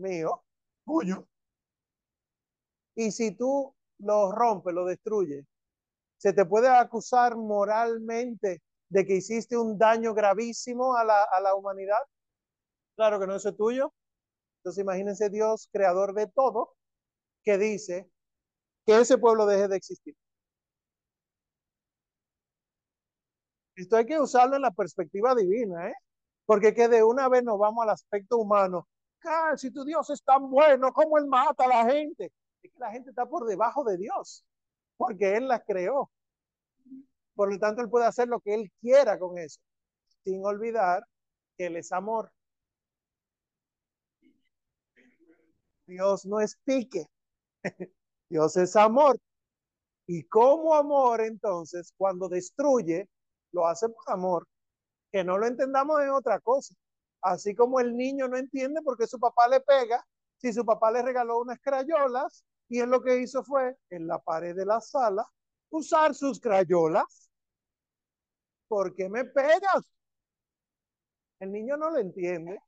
Mío, 0.00 0.42
tuyo. 0.84 1.26
Y 2.94 3.10
si 3.12 3.32
tú 3.36 3.74
lo 3.98 4.32
rompes, 4.32 4.74
lo 4.74 4.84
destruyes, 4.84 5.44
se 6.18 6.32
te 6.32 6.44
puede 6.46 6.68
acusar 6.68 7.36
moralmente 7.36 8.62
de 8.88 9.06
que 9.06 9.16
hiciste 9.16 9.56
un 9.56 9.78
daño 9.78 10.14
gravísimo 10.14 10.96
a 10.96 11.04
la, 11.04 11.24
a 11.24 11.40
la 11.40 11.54
humanidad? 11.54 11.98
Claro 12.96 13.20
que 13.20 13.26
no, 13.26 13.36
eso 13.36 13.50
es 13.50 13.56
tuyo. 13.56 13.92
Entonces 14.58 14.82
imagínense 14.82 15.30
Dios, 15.30 15.68
creador 15.72 16.14
de 16.14 16.28
todo, 16.28 16.74
que 17.44 17.58
dice 17.58 18.10
que 18.86 19.00
ese 19.00 19.18
pueblo 19.18 19.46
deje 19.46 19.68
de 19.68 19.76
existir. 19.76 20.16
Esto 23.76 23.96
hay 23.96 24.06
que 24.06 24.20
usarlo 24.20 24.56
en 24.56 24.62
la 24.62 24.70
perspectiva 24.70 25.34
divina, 25.34 25.88
¿eh? 25.88 25.94
Porque 26.46 26.74
que 26.74 26.88
de 26.88 27.02
una 27.04 27.28
vez 27.28 27.42
nos 27.44 27.58
vamos 27.58 27.82
al 27.84 27.90
aspecto 27.90 28.38
humano. 28.38 28.88
Si 29.56 29.70
tu 29.70 29.84
Dios 29.84 30.08
es 30.10 30.22
tan 30.22 30.50
bueno, 30.50 30.92
¿cómo 30.92 31.18
Él 31.18 31.26
mata 31.26 31.64
a 31.64 31.68
la 31.68 31.90
gente? 31.90 32.32
Es 32.62 32.72
que 32.72 32.78
la 32.78 32.90
gente 32.90 33.10
está 33.10 33.26
por 33.26 33.46
debajo 33.46 33.84
de 33.84 33.96
Dios, 33.96 34.44
porque 34.96 35.36
Él 35.36 35.48
las 35.48 35.62
creó. 35.66 36.10
Por 37.34 37.52
lo 37.52 37.58
tanto, 37.58 37.82
Él 37.82 37.90
puede 37.90 38.06
hacer 38.06 38.28
lo 38.28 38.40
que 38.40 38.54
Él 38.54 38.72
quiera 38.80 39.18
con 39.18 39.38
eso, 39.38 39.60
sin 40.24 40.44
olvidar 40.44 41.04
que 41.56 41.66
Él 41.66 41.76
es 41.76 41.92
amor. 41.92 42.30
Dios 45.86 46.24
no 46.24 46.40
es 46.40 46.56
pique, 46.64 47.06
Dios 48.28 48.56
es 48.56 48.76
amor. 48.76 49.18
Y 50.06 50.24
como 50.24 50.74
amor, 50.74 51.20
entonces, 51.20 51.92
cuando 51.96 52.28
destruye, 52.28 53.08
lo 53.52 53.66
hace 53.66 53.88
por 53.88 54.12
amor. 54.12 54.46
Que 55.12 55.24
no 55.24 55.38
lo 55.38 55.46
entendamos 55.46 56.00
en 56.00 56.10
otra 56.10 56.40
cosa. 56.40 56.74
Así 57.22 57.54
como 57.54 57.80
el 57.80 57.96
niño 57.96 58.28
no 58.28 58.36
entiende 58.36 58.82
por 58.82 58.96
qué 58.96 59.06
su 59.06 59.18
papá 59.18 59.48
le 59.48 59.60
pega, 59.60 60.04
si 60.38 60.52
su 60.52 60.64
papá 60.64 60.90
le 60.90 61.02
regaló 61.02 61.40
unas 61.40 61.58
crayolas 61.60 62.44
y 62.68 62.80
él 62.80 62.90
lo 62.90 63.02
que 63.02 63.20
hizo 63.20 63.44
fue 63.44 63.76
en 63.90 64.06
la 64.06 64.18
pared 64.18 64.54
de 64.54 64.64
la 64.64 64.80
sala 64.80 65.26
usar 65.70 66.14
sus 66.14 66.40
crayolas. 66.40 67.30
¿Por 68.68 68.94
qué 68.94 69.08
me 69.08 69.24
pegas? 69.24 69.84
El 71.40 71.52
niño 71.52 71.76
no 71.76 71.90
lo 71.90 71.98
entiende. 71.98 72.60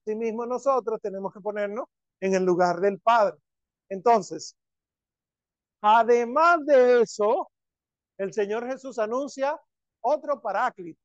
Así 0.00 0.16
mismo 0.16 0.46
nosotros 0.46 1.00
tenemos 1.00 1.32
que 1.32 1.40
ponernos 1.40 1.86
en 2.20 2.34
el 2.34 2.44
lugar 2.44 2.80
del 2.80 2.98
Padre. 3.00 3.38
Entonces, 3.88 4.56
además 5.80 6.64
de 6.66 7.02
eso, 7.02 7.50
el 8.18 8.32
Señor 8.32 8.66
Jesús 8.66 8.98
anuncia 8.98 9.58
otro 10.00 10.40
paráclito. 10.40 11.01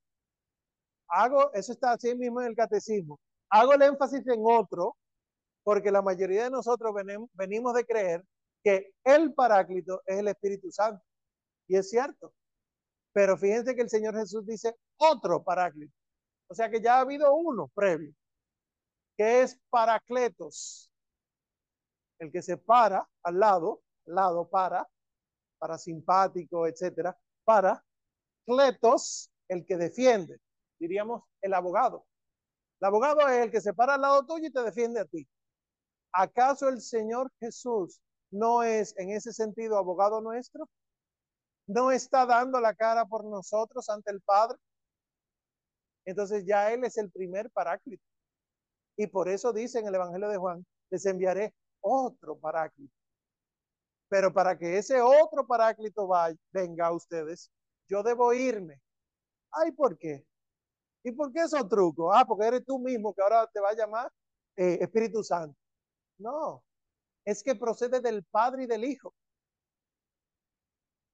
Hago, 1.10 1.54
eso 1.54 1.72
está 1.74 1.94
así 1.94 2.16
mismo 2.16 2.42
en 2.42 2.48
el 2.48 2.56
catecismo. 2.56 3.20
Hago 3.50 3.74
el 3.74 3.82
énfasis 3.82 4.28
en 4.28 4.42
otro, 4.44 4.98
porque 5.64 5.92
la 5.92 6.02
mayoría 6.02 6.46
de 6.46 6.50
nosotros 6.50 6.94
venimos 7.34 7.74
de 7.74 7.86
creer 7.86 8.24
que 8.64 8.92
el 9.04 9.34
paráclito 9.34 10.02
es 10.06 10.20
el 10.20 10.28
Espíritu 10.28 10.72
Santo. 10.72 11.04
Y 11.68 11.78
es 11.78 11.90
cierto. 11.90 12.34
Pero 13.14 13.38
fíjense 13.38 13.76
que 13.76 13.82
el 13.82 13.90
Señor 13.90 14.16
Jesús 14.16 14.46
dice 14.46 14.76
otro 14.98 15.44
paráclito. 15.44 15.94
O 16.48 16.56
sea 16.56 16.70
que 16.70 16.82
ya 16.82 16.98
ha 16.98 17.02
habido 17.02 17.34
uno 17.34 17.70
previo, 17.74 18.14
que 19.18 19.42
es 19.42 19.60
paracletos 19.70 20.92
el 22.20 22.32
que 22.32 22.42
se 22.42 22.58
para 22.58 23.08
al 23.24 23.40
lado, 23.40 23.82
lado 24.06 24.50
para, 24.50 24.88
para 25.58 25.78
simpático, 25.78 26.68
etcétera, 26.68 27.18
para, 27.44 27.84
cletos, 28.46 29.32
el 29.48 29.66
que 29.66 29.78
defiende, 29.78 30.40
diríamos 30.80 31.24
el 31.42 31.54
abogado. 31.54 32.06
El 32.80 32.88
abogado 32.88 33.28
es 33.28 33.46
el 33.46 33.52
que 33.52 33.62
se 33.62 33.74
para 33.74 33.96
al 33.96 34.02
lado 34.02 34.26
tuyo 34.26 34.48
y 34.48 34.52
te 34.52 34.62
defiende 34.62 35.00
a 35.00 35.06
ti. 35.06 35.28
¿Acaso 36.14 36.70
el 36.70 36.82
Señor 36.82 37.32
Jesús 37.40 38.00
no 38.32 38.64
es 38.64 38.96
en 38.98 39.12
ese 39.12 39.34
sentido 39.34 39.78
abogado 39.78 40.22
nuestro? 40.22 40.70
¿No 41.68 41.92
está 41.92 42.26
dando 42.26 42.60
la 42.60 42.74
cara 42.74 43.06
por 43.06 43.26
nosotros 43.26 43.90
ante 43.90 44.12
el 44.12 44.22
Padre? 44.22 44.58
Entonces 46.06 46.46
ya 46.46 46.72
Él 46.72 46.84
es 46.86 46.98
el 46.98 47.12
primer 47.12 47.52
paráclito. 47.52 48.04
Y 48.96 49.08
por 49.08 49.28
eso 49.28 49.54
dice 49.54 49.80
en 49.80 49.88
el 49.88 49.96
Evangelio 49.96 50.30
de 50.30 50.38
Juan, 50.38 50.66
les 50.90 51.06
enviaré 51.06 51.54
otro 51.82 52.38
paráclito. 52.38 52.94
Pero 54.10 54.34
para 54.34 54.58
que 54.58 54.78
ese 54.78 55.02
otro 55.02 55.46
paráclito 55.46 56.08
vaya, 56.08 56.38
venga 56.52 56.88
a 56.88 56.94
ustedes, 56.94 57.52
yo 57.90 58.04
debo 58.04 58.34
irme. 58.34 58.82
Ay, 59.52 59.72
¿por 59.72 59.98
qué? 59.98 60.26
¿Y 61.08 61.14
por 61.14 61.32
qué 61.32 61.40
esos 61.44 61.70
trucos? 61.70 62.14
Ah, 62.14 62.26
porque 62.28 62.48
eres 62.48 62.66
tú 62.66 62.80
mismo 62.80 63.14
que 63.14 63.22
ahora 63.22 63.48
te 63.48 63.62
va 63.62 63.70
a 63.70 63.76
llamar 63.76 64.12
eh, 64.58 64.80
Espíritu 64.82 65.24
Santo. 65.24 65.58
No, 66.18 66.62
es 67.24 67.42
que 67.42 67.56
procede 67.56 68.02
del 68.02 68.26
Padre 68.26 68.64
y 68.64 68.68
del 68.68 68.84
Hijo. 68.84 69.14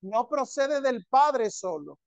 No 0.01 0.27
procede 0.27 0.81
del 0.81 1.05
Padre 1.05 1.51
solo. 1.51 1.99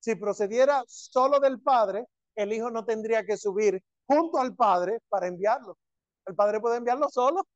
Si 0.00 0.16
procediera 0.16 0.82
solo 0.88 1.38
del 1.38 1.60
Padre, 1.60 2.04
el 2.34 2.52
Hijo 2.52 2.68
no 2.68 2.84
tendría 2.84 3.24
que 3.24 3.36
subir 3.36 3.80
junto 4.04 4.38
al 4.38 4.56
Padre 4.56 4.98
para 5.08 5.28
enviarlo. 5.28 5.78
El 6.26 6.34
Padre 6.34 6.60
puede 6.60 6.78
enviarlo 6.78 7.08
solo. 7.10 7.46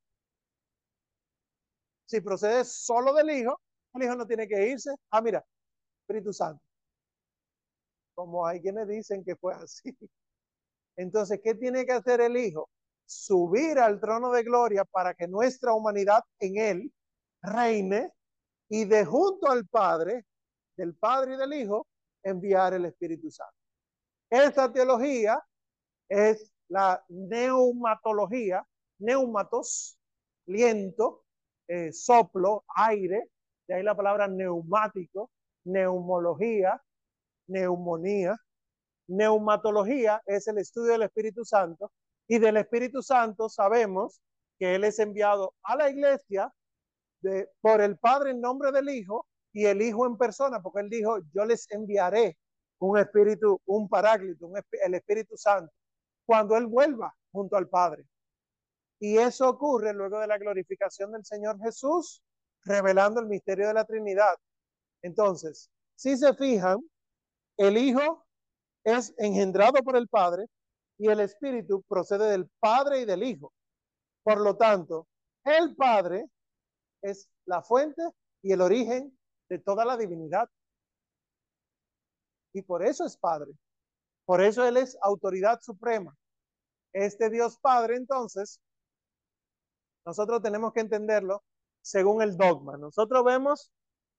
Si 2.07 2.21
procede 2.21 2.65
solo 2.65 3.13
del 3.13 3.31
Hijo, 3.31 3.61
el 3.95 4.05
Hijo 4.05 4.15
no 4.15 4.25
tiene 4.25 4.47
que 4.47 4.69
irse. 4.69 4.95
Ah, 5.11 5.21
mira, 5.21 5.45
Espíritu 6.03 6.33
Santo. 6.33 6.63
Como 8.15 8.47
hay 8.47 8.61
quienes 8.61 8.89
dicen 8.89 9.25
que 9.25 9.37
fue 9.37 9.55
así. 9.55 9.97
Entonces, 10.97 11.41
¿qué 11.43 11.55
tiene 11.55 11.87
que 11.87 11.93
hacer 11.93 12.21
el 12.21 12.37
Hijo? 12.37 12.69
Subir 13.07 13.79
al 13.79 14.01
trono 14.01 14.31
de 14.31 14.43
gloria 14.43 14.85
para 14.85 15.15
que 15.15 15.27
nuestra 15.27 15.73
humanidad 15.73 16.23
en 16.39 16.59
Él 16.59 16.93
reine 17.43 18.13
y 18.69 18.85
de 18.85 19.05
junto 19.05 19.51
al 19.51 19.67
Padre, 19.67 20.27
del 20.77 20.95
Padre 20.95 21.35
y 21.35 21.37
del 21.37 21.53
Hijo, 21.55 21.87
enviar 22.23 22.75
el 22.75 22.85
Espíritu 22.85 23.31
Santo. 23.31 23.57
Esta 24.29 24.73
teología 24.73 25.43
es 26.09 26.53
la 26.69 27.05
neumatología, 27.09 28.65
neumatos, 28.99 29.99
viento, 30.47 31.25
eh, 31.67 31.93
soplo, 31.93 32.65
aire, 32.77 33.31
de 33.67 33.75
ahí 33.75 33.83
la 33.83 33.97
palabra 33.97 34.29
neumático, 34.29 35.31
neumología, 35.65 36.81
neumonía. 37.51 38.37
Neumatología 39.09 40.23
es 40.27 40.47
el 40.49 40.59
estudio 40.59 40.93
del 40.93 41.03
Espíritu 41.03 41.45
Santo 41.45 41.93
y 42.29 42.39
del 42.39 42.57
Espíritu 42.57 43.03
Santo 43.03 43.49
sabemos 43.49 44.21
que 44.59 44.75
Él 44.77 44.85
es 44.85 44.99
enviado 44.99 45.55
a 45.63 45.77
la 45.77 45.91
iglesia 45.91 46.53
de, 47.23 47.51
por 47.61 47.81
el 47.81 47.99
Padre 47.99 48.31
en 48.31 48.41
nombre 48.41 48.71
del 48.73 48.89
Hijo 48.89 49.27
y 49.53 49.67
el 49.67 49.83
Hijo 49.83 50.07
en 50.07 50.17
persona, 50.17 50.63
porque 50.63 50.81
Él 50.81 50.91
dijo, 50.91 51.19
yo 51.35 51.45
les 51.45 51.71
enviaré 51.73 52.39
un 52.79 52.99
Espíritu, 52.99 53.61
un 53.67 53.89
Paráclito, 53.89 54.49
el 54.85 54.95
Espíritu 54.95 55.37
Santo 55.37 55.73
cuando 56.31 56.57
Él 56.57 56.67
vuelva 56.67 57.13
junto 57.33 57.57
al 57.57 57.69
Padre. 57.69 58.07
Y 59.01 59.19
eso 59.19 59.49
ocurre 59.49 59.93
luego 59.93 60.21
de 60.21 60.29
la 60.29 60.39
glorificación 60.39 61.11
del 61.11 61.25
Señor 61.25 61.59
Jesús, 61.59 62.23
revelando 62.65 63.19
el 63.19 63.27
misterio 63.27 63.67
de 63.67 63.75
la 63.75 63.85
Trinidad. 63.85 64.37
Entonces, 65.03 65.69
si 65.97 66.17
se 66.17 66.33
fijan, 66.35 66.79
el 67.61 67.77
Hijo 67.77 68.25
es 68.85 69.15
engendrado 69.19 69.83
por 69.85 69.97
el 69.97 70.09
Padre 70.09 70.47
y 70.99 71.09
el 71.09 71.21
Espíritu 71.21 71.83
procede 71.89 72.31
del 72.31 72.49
Padre 72.59 73.01
y 73.01 73.05
del 73.05 73.23
Hijo. 73.23 73.53
Por 74.23 74.41
lo 74.41 74.57
tanto, 74.57 75.07
el 75.45 75.77
Padre 75.77 76.27
es 77.03 77.29
la 77.47 77.63
fuente 77.63 78.03
y 78.43 78.53
el 78.53 78.61
origen 78.61 79.17
de 79.49 79.59
toda 79.59 79.85
la 79.85 79.97
divinidad. 79.97 80.49
Y 82.53 82.63
por 82.63 82.85
eso 82.85 83.05
es 83.05 83.17
Padre. 83.17 83.53
Por 84.25 84.41
eso 84.43 84.67
Él 84.67 84.77
es 84.77 84.97
autoridad 85.03 85.61
suprema 85.61 86.17
este 86.93 87.31
Dios 87.31 87.59
Padre, 87.59 87.97
entonces, 87.97 88.61
nosotros 90.05 90.43
tenemos 90.43 90.73
que 90.73 90.81
entenderlo 90.81 91.43
según 91.83 92.23
el 92.23 92.37
dogma. 92.37 92.77
Nosotros 92.77 93.25
vemos 93.25 93.71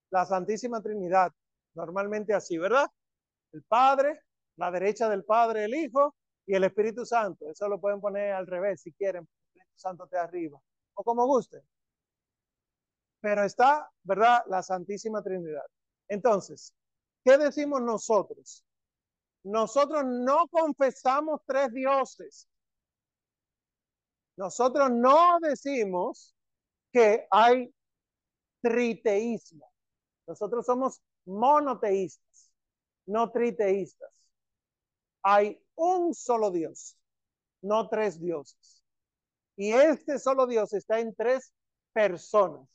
la 0.09 0.25
Santísima 0.25 0.81
Trinidad, 0.81 1.31
normalmente 1.73 2.33
así, 2.33 2.57
¿verdad? 2.57 2.87
El 3.53 3.63
Padre, 3.63 4.21
la 4.57 4.71
derecha 4.71 5.09
del 5.09 5.23
Padre, 5.23 5.65
el 5.65 5.75
Hijo 5.75 6.15
y 6.45 6.55
el 6.55 6.63
Espíritu 6.63 7.05
Santo. 7.05 7.49
Eso 7.49 7.67
lo 7.67 7.79
pueden 7.79 8.01
poner 8.01 8.33
al 8.33 8.47
revés 8.47 8.81
si 8.81 8.91
quieren, 8.93 9.27
el 9.53 9.61
Espíritu 9.61 9.79
Santo 9.79 10.07
te 10.07 10.17
arriba, 10.17 10.59
o 10.95 11.03
como 11.03 11.25
guste. 11.25 11.63
Pero 13.19 13.43
está, 13.43 13.89
¿verdad? 14.03 14.43
La 14.47 14.63
Santísima 14.63 15.21
Trinidad. 15.21 15.65
Entonces, 16.07 16.73
¿qué 17.23 17.37
decimos 17.37 17.81
nosotros? 17.81 18.65
Nosotros 19.43 20.03
no 20.05 20.47
confesamos 20.49 21.41
tres 21.45 21.71
dioses. 21.71 22.47
Nosotros 24.37 24.89
no 24.91 25.39
decimos 25.39 26.35
que 26.91 27.27
hay 27.29 27.73
triteísmo. 28.61 29.71
Nosotros 30.27 30.65
somos 30.65 31.01
monoteístas, 31.25 32.25
no 33.11 33.29
triteístas. 33.31 34.09
Hay 35.23 35.61
un 35.75 36.13
solo 36.13 36.49
Dios, 36.49 36.97
no 37.61 37.89
tres 37.89 38.19
dioses. 38.19 38.83
Y 39.55 39.73
este 39.73 40.17
solo 40.17 40.47
Dios 40.47 40.73
está 40.73 40.99
en 40.99 41.13
tres 41.13 41.53
personas. 41.93 42.67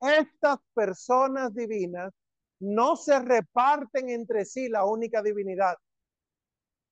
Estas 0.00 0.58
personas 0.72 1.54
divinas 1.54 2.12
no 2.58 2.96
se 2.96 3.18
reparten 3.18 4.08
entre 4.08 4.44
sí 4.44 4.68
la 4.68 4.84
única 4.84 5.22
divinidad. 5.22 5.76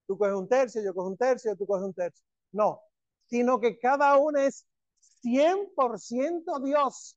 Tú 0.07 0.19
coges 0.19 0.35
un 0.35 0.49
tercio, 0.49 0.83
yo 0.85 0.95
cojo 0.95 1.09
un 1.09 1.17
tercio, 1.17 1.57
tú 1.57 1.67
coges 1.67 1.85
un 1.85 1.95
tercio. 1.95 2.25
No, 2.53 2.83
sino 3.27 3.59
que 3.61 3.79
cada 3.79 4.17
uno 4.17 4.39
es 4.39 4.67
100% 5.23 6.61
Dios. 6.61 7.17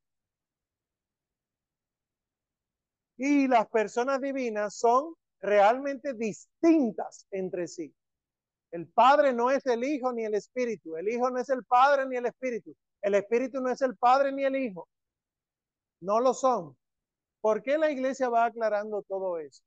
Y 3.17 3.47
las 3.47 3.67
personas 3.67 4.21
divinas 4.21 4.75
son 4.75 5.15
realmente 5.45 6.13
distintas 6.13 7.27
entre 7.31 7.67
sí. 7.67 7.93
El 8.71 8.87
Padre 8.87 9.31
no 9.33 9.51
es 9.51 9.65
el 9.65 9.83
Hijo 9.83 10.11
ni 10.11 10.25
el 10.25 10.35
Espíritu. 10.35 10.97
El 10.97 11.07
Hijo 11.07 11.29
no 11.29 11.39
es 11.39 11.49
el 11.49 11.63
Padre 11.63 12.05
ni 12.07 12.17
el 12.17 12.25
Espíritu. 12.25 12.75
El 13.01 13.15
Espíritu 13.15 13.61
no 13.61 13.69
es 13.69 13.81
el 13.81 13.95
Padre 13.95 14.31
ni 14.31 14.43
el 14.43 14.55
Hijo. 14.55 14.89
No 16.01 16.19
lo 16.19 16.33
son. 16.33 16.75
¿Por 17.41 17.61
qué 17.61 17.77
la 17.77 17.91
iglesia 17.91 18.27
va 18.27 18.45
aclarando 18.45 19.03
todo 19.03 19.37
eso? 19.37 19.63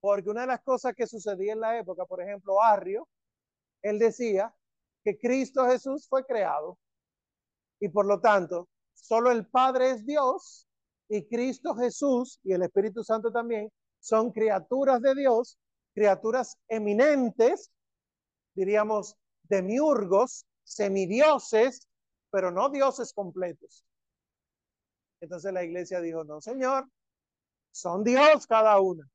Porque 0.00 0.30
una 0.30 0.42
de 0.42 0.46
las 0.46 0.62
cosas 0.62 0.94
que 0.94 1.06
sucedía 1.06 1.52
en 1.52 1.60
la 1.60 1.78
época, 1.78 2.04
por 2.06 2.22
ejemplo, 2.22 2.62
Arrio, 2.62 3.06
él 3.82 3.98
decía 3.98 4.54
que 5.04 5.18
Cristo 5.18 5.66
Jesús 5.66 6.08
fue 6.08 6.24
creado 6.24 6.78
y 7.80 7.88
por 7.88 8.06
lo 8.06 8.20
tanto 8.20 8.68
solo 8.94 9.30
el 9.30 9.46
Padre 9.46 9.90
es 9.90 10.04
Dios 10.04 10.66
y 11.08 11.26
Cristo 11.26 11.74
Jesús 11.74 12.40
y 12.42 12.52
el 12.52 12.62
Espíritu 12.62 13.04
Santo 13.04 13.30
también 13.30 13.70
son 14.08 14.32
criaturas 14.32 15.02
de 15.02 15.14
Dios, 15.14 15.58
criaturas 15.92 16.56
eminentes, 16.66 17.70
diríamos 18.54 19.16
demiurgos, 19.42 20.46
semidioses, 20.64 21.86
pero 22.30 22.50
no 22.50 22.70
dioses 22.70 23.12
completos. 23.12 23.84
Entonces 25.20 25.52
la 25.52 25.62
iglesia 25.62 26.00
dijo, 26.00 26.24
no, 26.24 26.40
Señor, 26.40 26.88
son 27.70 28.02
Dios 28.02 28.46
cada 28.46 28.80
una. 28.80 29.06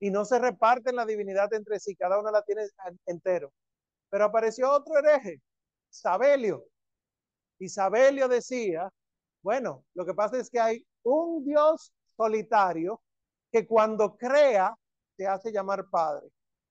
Y 0.00 0.10
no 0.10 0.24
se 0.24 0.40
reparten 0.40 0.96
la 0.96 1.06
divinidad 1.06 1.52
entre 1.54 1.78
sí, 1.78 1.94
cada 1.94 2.18
una 2.18 2.32
la 2.32 2.42
tiene 2.42 2.62
entero. 3.06 3.52
Pero 4.10 4.24
apareció 4.24 4.72
otro 4.72 4.98
hereje, 4.98 5.40
Sabelio. 5.90 6.64
Y 7.60 7.68
Sabelio 7.68 8.26
decía, 8.26 8.90
bueno, 9.42 9.84
lo 9.94 10.04
que 10.04 10.14
pasa 10.14 10.38
es 10.38 10.50
que 10.50 10.58
hay 10.58 10.84
un 11.04 11.44
Dios 11.44 11.92
solitario 12.16 13.00
que 13.50 13.66
cuando 13.66 14.16
crea 14.16 14.74
se 15.16 15.26
hace 15.26 15.52
llamar 15.52 15.88
Padre, 15.90 16.28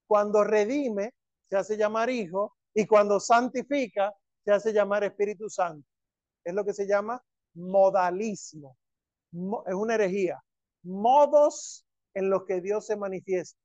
cuando 0.07 0.43
redime 0.43 1.13
se 1.49 1.57
hace 1.57 1.77
llamar 1.77 2.09
Hijo 2.09 2.55
y 2.73 2.85
cuando 2.85 3.19
santifica 3.19 4.13
se 4.43 4.51
hace 4.51 4.73
llamar 4.73 5.03
Espíritu 5.03 5.49
Santo. 5.49 5.87
Es 6.43 6.53
lo 6.53 6.63
que 6.63 6.73
se 6.73 6.87
llama 6.87 7.21
modalismo. 7.55 8.77
Es 9.65 9.73
una 9.73 9.95
herejía. 9.95 10.41
Modos 10.83 11.85
en 12.13 12.29
los 12.29 12.45
que 12.45 12.61
Dios 12.61 12.85
se 12.85 12.95
manifiesta. 12.95 13.59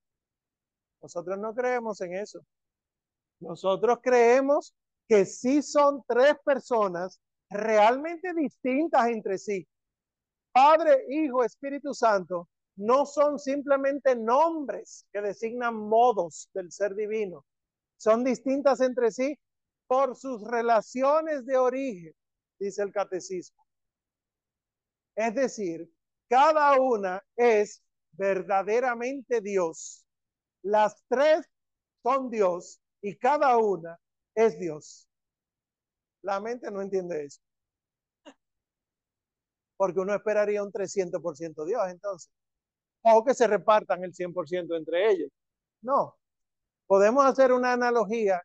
Nosotros 1.00 1.38
no 1.38 1.54
creemos 1.54 2.00
en 2.00 2.14
eso. 2.14 2.40
Nosotros 3.40 3.98
creemos 4.02 4.74
que 5.08 5.24
sí 5.24 5.62
son 5.62 6.02
tres 6.06 6.34
personas 6.44 7.20
realmente 7.50 8.32
distintas 8.34 9.08
entre 9.08 9.38
sí. 9.38 9.66
Padre, 10.52 11.04
Hijo, 11.08 11.44
Espíritu 11.44 11.94
Santo 11.94 12.48
no 12.76 13.06
son 13.06 13.38
simplemente 13.38 14.16
nombres 14.16 15.06
que 15.12 15.20
designan 15.20 15.74
modos 15.74 16.48
del 16.54 16.72
ser 16.72 16.94
divino. 16.94 17.44
Son 17.96 18.24
distintas 18.24 18.80
entre 18.80 19.10
sí 19.10 19.38
por 19.86 20.16
sus 20.16 20.42
relaciones 20.42 21.44
de 21.44 21.56
origen, 21.56 22.14
dice 22.58 22.82
el 22.82 22.92
catecismo. 22.92 23.62
Es 25.14 25.34
decir, 25.34 25.88
cada 26.28 26.80
una 26.80 27.22
es 27.36 27.82
verdaderamente 28.12 29.40
Dios. 29.40 30.06
Las 30.62 31.02
tres 31.08 31.46
son 32.02 32.30
Dios 32.30 32.80
y 33.02 33.16
cada 33.18 33.56
una 33.58 33.98
es 34.34 34.58
Dios. 34.58 35.08
La 36.22 36.40
mente 36.40 36.70
no 36.70 36.80
entiende 36.80 37.24
eso. 37.24 37.40
Porque 39.76 40.00
uno 40.00 40.14
esperaría 40.14 40.62
un 40.62 40.72
300% 40.72 41.64
Dios 41.66 41.82
entonces. 41.88 42.30
O 43.02 43.24
que 43.24 43.34
se 43.34 43.46
repartan 43.46 44.04
el 44.04 44.12
100% 44.12 44.76
entre 44.76 45.10
ellos. 45.10 45.30
No. 45.82 46.16
Podemos 46.86 47.24
hacer 47.24 47.52
una 47.52 47.72
analogía 47.72 48.42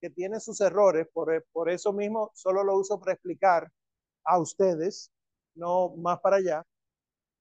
que 0.00 0.10
tiene 0.10 0.40
sus 0.40 0.60
errores, 0.60 1.06
por, 1.12 1.70
eso 1.70 1.92
mismo 1.92 2.30
solo 2.34 2.64
lo 2.64 2.76
uso 2.76 2.98
para 2.98 3.12
explicar 3.12 3.70
a 4.24 4.38
ustedes 4.38 5.10
no 5.54 5.90
más 5.96 6.20
para 6.20 6.36
allá. 6.36 6.64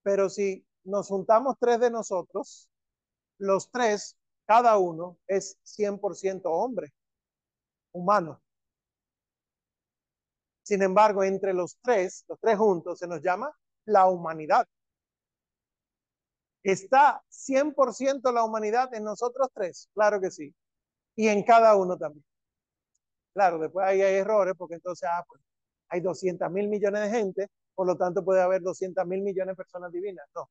Pero 0.04 0.30
si 0.30 0.66
nos 0.84 1.08
juntamos 1.08 1.56
tres 1.60 1.80
de 1.80 1.90
nosotros, 1.90 2.70
los 3.38 3.70
tres, 3.72 4.18
cada 4.46 4.78
uno 4.78 5.18
es 5.28 5.58
100% 5.64 6.42
hombre, 6.46 6.92
humano. 7.94 8.42
Sin 10.64 10.84
embargo, 10.84 11.24
entre 11.24 11.54
los 11.54 11.78
tres, 11.82 12.26
los 12.28 12.40
tres 12.40 12.58
juntos, 12.58 13.00
se 13.00 13.08
nos 13.08 13.22
llama 13.22 13.52
la 13.86 14.08
humanidad. 14.08 14.68
¿Está 16.64 17.24
100% 17.30 18.32
la 18.32 18.44
humanidad 18.44 18.94
en 18.94 19.04
nosotros 19.04 19.50
tres? 19.54 19.90
Claro 19.94 20.20
que 20.20 20.32
sí. 20.32 20.54
Y 21.16 21.28
en 21.28 21.44
cada 21.44 21.76
uno 21.76 21.98
también. 21.98 22.26
Claro, 23.34 23.60
después 23.60 23.86
ahí 23.86 24.02
hay 24.02 24.16
errores 24.16 24.54
porque 24.58 24.76
entonces 24.76 25.08
ah, 25.12 25.24
pues, 25.28 25.42
hay 25.90 26.02
200 26.02 26.52
mil 26.52 26.68
millones 26.68 27.02
de 27.02 27.10
gente 27.10 27.48
por 27.80 27.88
lo 27.88 27.96
tanto 27.96 28.26
puede 28.26 28.42
haber 28.42 28.62
200 28.62 29.08
mil 29.08 29.22
millones 29.22 29.54
de 29.54 29.56
personas 29.56 29.90
divinas. 29.90 30.28
No, 30.36 30.50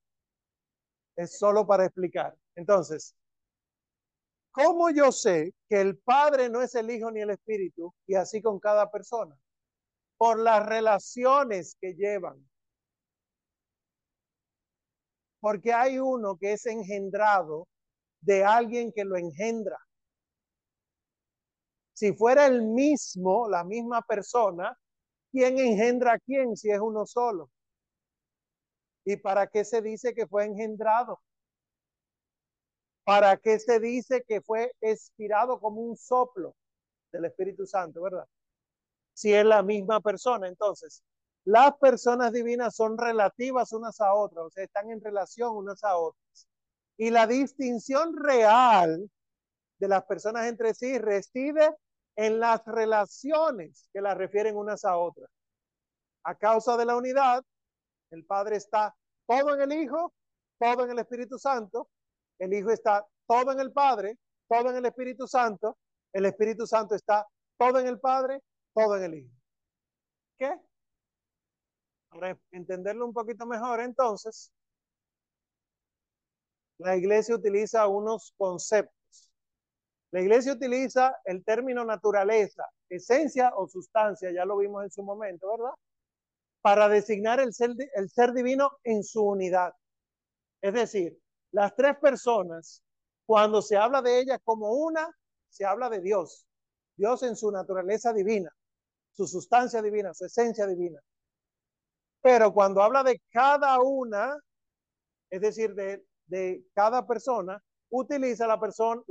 es 1.15 1.39
solo 1.39 1.67
para 1.67 1.85
explicar. 1.85 2.35
Entonces, 2.55 3.15
¿cómo 4.51 4.89
yo 4.89 5.13
sé 5.13 5.53
que 5.69 5.79
el 5.79 5.99
Padre 5.99 6.49
no 6.49 6.63
es 6.63 6.75
el 6.75 6.91
Hijo 6.91 7.11
ni 7.11 7.21
el 7.21 7.29
Espíritu? 7.29 7.95
Y 8.07 8.15
así 8.15 8.41
con 8.41 8.59
cada 8.59 8.91
persona. 8.91 9.37
Por 10.17 10.41
las 10.41 10.65
relaciones 10.65 11.77
que 11.79 11.93
llevan. 11.93 12.48
Porque 15.41 15.73
hay 15.73 15.99
uno 15.99 16.37
que 16.37 16.53
es 16.53 16.67
engendrado 16.67 17.67
de 18.21 18.45
alguien 18.45 18.93
que 18.93 19.05
lo 19.05 19.17
engendra. 19.17 19.79
Si 21.93 22.13
fuera 22.13 22.47
el 22.47 22.63
mismo, 22.63 23.49
la 23.49 23.65
misma 23.65 24.03
persona, 24.03 24.77
¿Quién 25.31 25.59
engendra 25.59 26.15
a 26.15 26.19
quién 26.19 26.57
si 26.57 26.71
es 26.71 26.81
uno 26.81 27.07
solo? 27.07 27.51
¿Y 29.05 29.17
para 29.17 29.47
qué 29.47 29.65
se 29.65 29.83
dice 29.83 30.15
que 30.15 30.27
fue 30.27 30.45
engendrado? 30.45 31.21
¿Para 33.05 33.37
qué 33.39 33.59
se 33.59 33.81
dice 33.81 34.23
que 34.27 34.41
fue 34.41 34.73
expirado 34.81 35.61
como 35.61 35.81
un 35.81 35.97
soplo 35.97 36.55
del 37.13 37.27
Espíritu 37.27 37.67
Santo, 37.67 38.03
verdad? 38.03 38.27
Si 39.15 39.33
es 39.35 39.45
la 39.45 39.63
misma 39.63 40.01
persona, 40.01 40.49
entonces, 40.49 41.03
las 41.45 41.77
personas 41.79 42.33
divinas 42.33 42.75
son 42.77 42.99
relativas 42.99 43.73
unas 43.73 44.01
a 44.01 44.15
otras, 44.15 44.47
o 44.47 44.51
sea, 44.51 44.65
están 44.65 44.91
en 44.91 45.01
relación 45.01 45.57
unas 45.57 45.83
a 45.85 45.97
otras. 45.97 46.49
Y 46.97 47.11
la 47.11 47.27
distinción 47.27 48.17
real 48.17 49.11
de 49.79 49.89
las 49.89 50.05
personas 50.05 50.47
entre 50.47 50.75
sí 50.75 50.99
reside 50.99 51.75
en 52.17 52.41
las 52.41 52.65
relaciones 52.67 53.89
que 53.93 54.01
las 54.01 54.17
refieren 54.19 54.57
unas 54.57 54.85
a 54.85 54.97
otras. 54.97 55.31
A 56.25 56.35
causa 56.35 56.77
de 56.77 56.85
la 56.85 56.97
unidad, 56.97 57.45
el 58.11 58.25
Padre 58.25 58.57
está 58.57 58.95
todo 59.27 59.55
en 59.55 59.61
el 59.61 59.81
Hijo, 59.81 60.13
todo 60.59 60.85
en 60.85 60.91
el 60.91 60.99
Espíritu 60.99 61.39
Santo, 61.39 61.89
el 62.39 62.53
Hijo 62.53 62.71
está 62.71 63.07
todo 63.27 63.53
en 63.53 63.61
el 63.61 63.73
Padre, 63.73 64.19
todo 64.49 64.71
en 64.71 64.77
el 64.77 64.87
Espíritu 64.87 65.29
Santo, 65.29 65.79
el 66.13 66.27
Espíritu 66.27 66.67
Santo 66.67 66.95
está 66.95 67.27
todo 67.57 67.79
en 67.79 67.87
el 67.87 68.01
Padre, 68.01 68.43
todo 68.75 68.97
en 68.97 69.05
el 69.05 69.15
Hijo. 69.15 69.35
¿Qué? 70.39 70.59
Entenderlo 72.53 73.07
un 73.07 73.13
poquito 73.13 73.47
mejor, 73.47 73.81
entonces, 73.81 74.51
la 76.79 76.97
iglesia 76.97 77.35
utiliza 77.35 77.87
unos 77.87 78.35
conceptos 78.37 78.99
la 80.11 80.21
iglesia 80.23 80.55
utiliza 80.55 81.17
el 81.25 81.45
término 81.45 81.85
naturaleza, 81.85 82.65
esencia 82.89 83.53
o 83.55 83.69
sustancia, 83.69 84.31
ya 84.33 84.45
lo 84.47 84.57
vimos 84.57 84.85
en 84.85 84.91
su 84.91 85.03
momento, 85.03 85.51
¿verdad? 85.51 85.75
Para 86.63 86.89
designar 86.89 87.41
el 87.41 87.53
ser, 87.53 87.75
el 87.95 88.09
ser 88.09 88.33
divino 88.33 88.71
en 88.85 89.05
su 89.05 89.23
unidad. 89.23 89.75
Es 90.63 90.73
decir, 90.73 91.19
las 91.53 91.77
tres 91.77 91.99
personas, 91.99 92.83
cuando 93.27 93.61
se 93.61 93.77
habla 93.77 94.01
de 94.01 94.21
ellas 94.21 94.39
como 94.45 94.73
una, 94.73 95.15
se 95.51 95.67
habla 95.67 95.91
de 95.91 96.01
Dios. 96.01 96.47
Dios 96.97 97.23
en 97.23 97.37
su 97.37 97.51
naturaleza 97.51 98.13
divina, 98.13 98.51
su 99.13 99.27
sustancia 99.27 99.83
divina, 99.83 100.15
su 100.15 100.25
esencia 100.25 100.67
divina. 100.67 101.01
Pero 102.21 102.53
cuando 102.53 102.83
habla 102.83 103.03
de 103.03 103.21
cada 103.31 103.81
una, 103.81 104.37
es 105.31 105.41
decir, 105.41 105.75
de, 105.75 106.05
de 106.27 106.65
cada 106.75 107.07
persona, 107.07 107.63
utiliza 107.91 108.47
la 108.47 108.61
persona, 108.61 109.03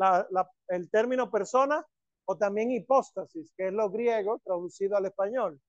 el 0.68 0.90
término 0.90 1.32
persona 1.32 1.86
o 2.26 2.38
también 2.38 2.72
hipóstasis, 2.72 3.54
que 3.56 3.68
es 3.68 3.74
lo 3.74 3.90
griego 3.90 4.40
traducido 4.44 4.98
al 4.98 5.06
español, 5.06 5.60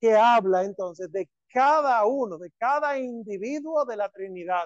que 0.00 0.14
habla 0.14 0.64
entonces 0.64 1.10
de 1.12 1.28
cada 1.48 2.04
uno, 2.06 2.38
de 2.38 2.50
cada 2.58 2.98
individuo 2.98 3.84
de 3.84 3.96
la 3.96 4.08
Trinidad. 4.08 4.64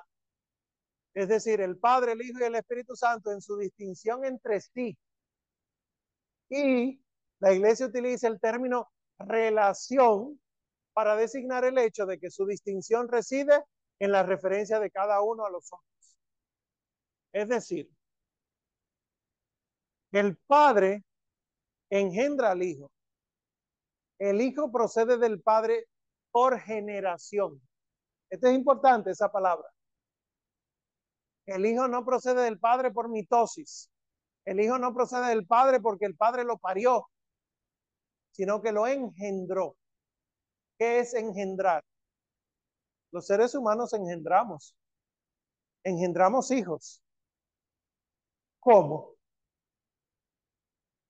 Es 1.15 1.29
decir, 1.29 1.61
el 1.61 1.79
Padre, 1.79 2.13
el 2.13 2.23
Hijo 2.23 2.39
y 2.41 2.45
el 2.45 2.55
Espíritu 2.55 2.95
Santo 2.95 3.33
en 3.33 3.41
su 3.41 3.57
distinción 3.57 4.25
entre 4.25 4.61
sí. 4.61 4.97
Y 6.49 7.03
la 7.41 7.53
iglesia 7.53 7.87
utiliza 7.87 8.29
el 8.29 8.41
término 8.41 8.89
relación 9.19 10.41
para 10.99 11.15
designar 11.15 11.65
el 11.65 11.79
hecho 11.79 12.07
de 12.07 12.19
que 12.19 12.29
su 12.29 12.45
distinción 12.45 13.07
reside 13.07 13.63
en 14.01 14.11
la 14.11 14.25
referencia 14.25 14.81
de 14.81 14.91
cada 14.91 15.23
uno 15.23 15.47
a 15.47 15.49
los 15.49 15.73
otros. 15.73 16.19
Es 17.33 17.49
decir, 17.49 17.89
el 20.11 20.37
Padre 20.39 21.05
engendra 21.89 22.51
al 22.51 22.65
Hijo. 22.65 22.91
El 24.19 24.41
Hijo 24.41 24.73
procede 24.73 25.19
del 25.19 25.41
Padre 25.41 25.85
por 26.33 26.59
generación. 26.59 27.63
Esto 28.29 28.49
es 28.49 28.55
importante, 28.55 29.13
esa 29.13 29.31
palabra. 29.31 29.69
El 31.47 31.65
Hijo 31.65 31.87
no 31.87 32.05
procede 32.05 32.43
del 32.43 32.59
Padre 32.59 32.91
por 32.91 33.09
mitosis. 33.09 33.89
El 34.45 34.59
Hijo 34.59 34.81
no 34.81 34.93
procede 34.93 35.29
del 35.29 35.47
Padre 35.47 35.79
porque 35.79 36.07
el 36.07 36.17
Padre 36.17 36.43
lo 36.43 36.59
parió, 36.59 37.07
sino 38.33 38.61
que 38.61 38.73
lo 38.73 38.89
engendró. 38.89 39.77
¿Qué 40.79 41.01
es 41.01 41.15
engendrar? 41.15 41.85
Los 43.11 43.27
seres 43.27 43.55
humanos 43.55 43.93
engendramos. 43.93 44.75
Engendramos 45.83 46.51
hijos. 46.51 47.03
¿Cómo? 48.61 49.15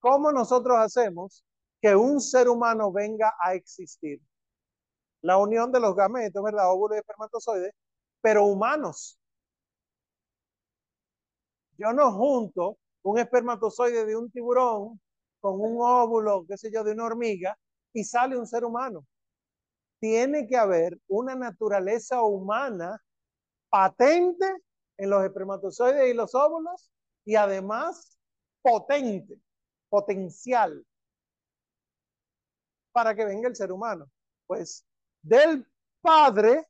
¿Cómo 0.01 0.33
nosotros 0.33 0.79
hacemos 0.79 1.45
que 1.83 1.95
un 1.97 2.21
ser 2.21 2.49
humano 2.49 2.93
venga 2.93 3.35
a 3.41 3.55
existir? 3.55 4.21
La 5.23 5.37
unión 5.39 5.73
de 5.73 5.81
los 5.81 5.95
gametos, 5.97 6.43
¿verdad? 6.43 6.73
Óvulo 6.73 6.95
y 6.95 6.99
espermatozoide, 6.99 7.75
pero 8.21 8.47
humanos. 8.47 9.19
Yo 11.77 11.93
no 11.93 12.13
junto 12.13 12.79
un 13.03 13.19
espermatozoide 13.19 14.05
de 14.07 14.17
un 14.17 14.31
tiburón 14.31 15.01
con 15.41 15.61
un 15.61 15.79
óvulo, 15.81 16.45
qué 16.49 16.57
sé 16.57 16.71
yo, 16.73 16.85
de 16.85 16.93
una 16.93 17.07
hormiga 17.07 17.59
y 17.93 18.05
sale 18.05 18.37
un 18.37 18.47
ser 18.47 18.65
humano. 18.65 19.05
Tiene 20.01 20.47
que 20.47 20.57
haber 20.57 20.99
una 21.09 21.35
naturaleza 21.35 22.23
humana 22.23 23.03
patente 23.69 24.47
en 24.97 25.11
los 25.11 25.25
espermatozoides 25.25 26.09
y 26.09 26.15
los 26.15 26.35
óvulos 26.35 26.91
y 27.25 27.37
además 27.37 28.19
potente, 28.63 29.39
potencial 29.89 30.85
para 32.93 33.15
que 33.15 33.25
venga 33.25 33.49
el 33.49 33.57
ser 33.57 33.71
humano. 33.71 34.11
Pues 34.47 34.85
del 35.23 35.67
Padre, 36.01 36.67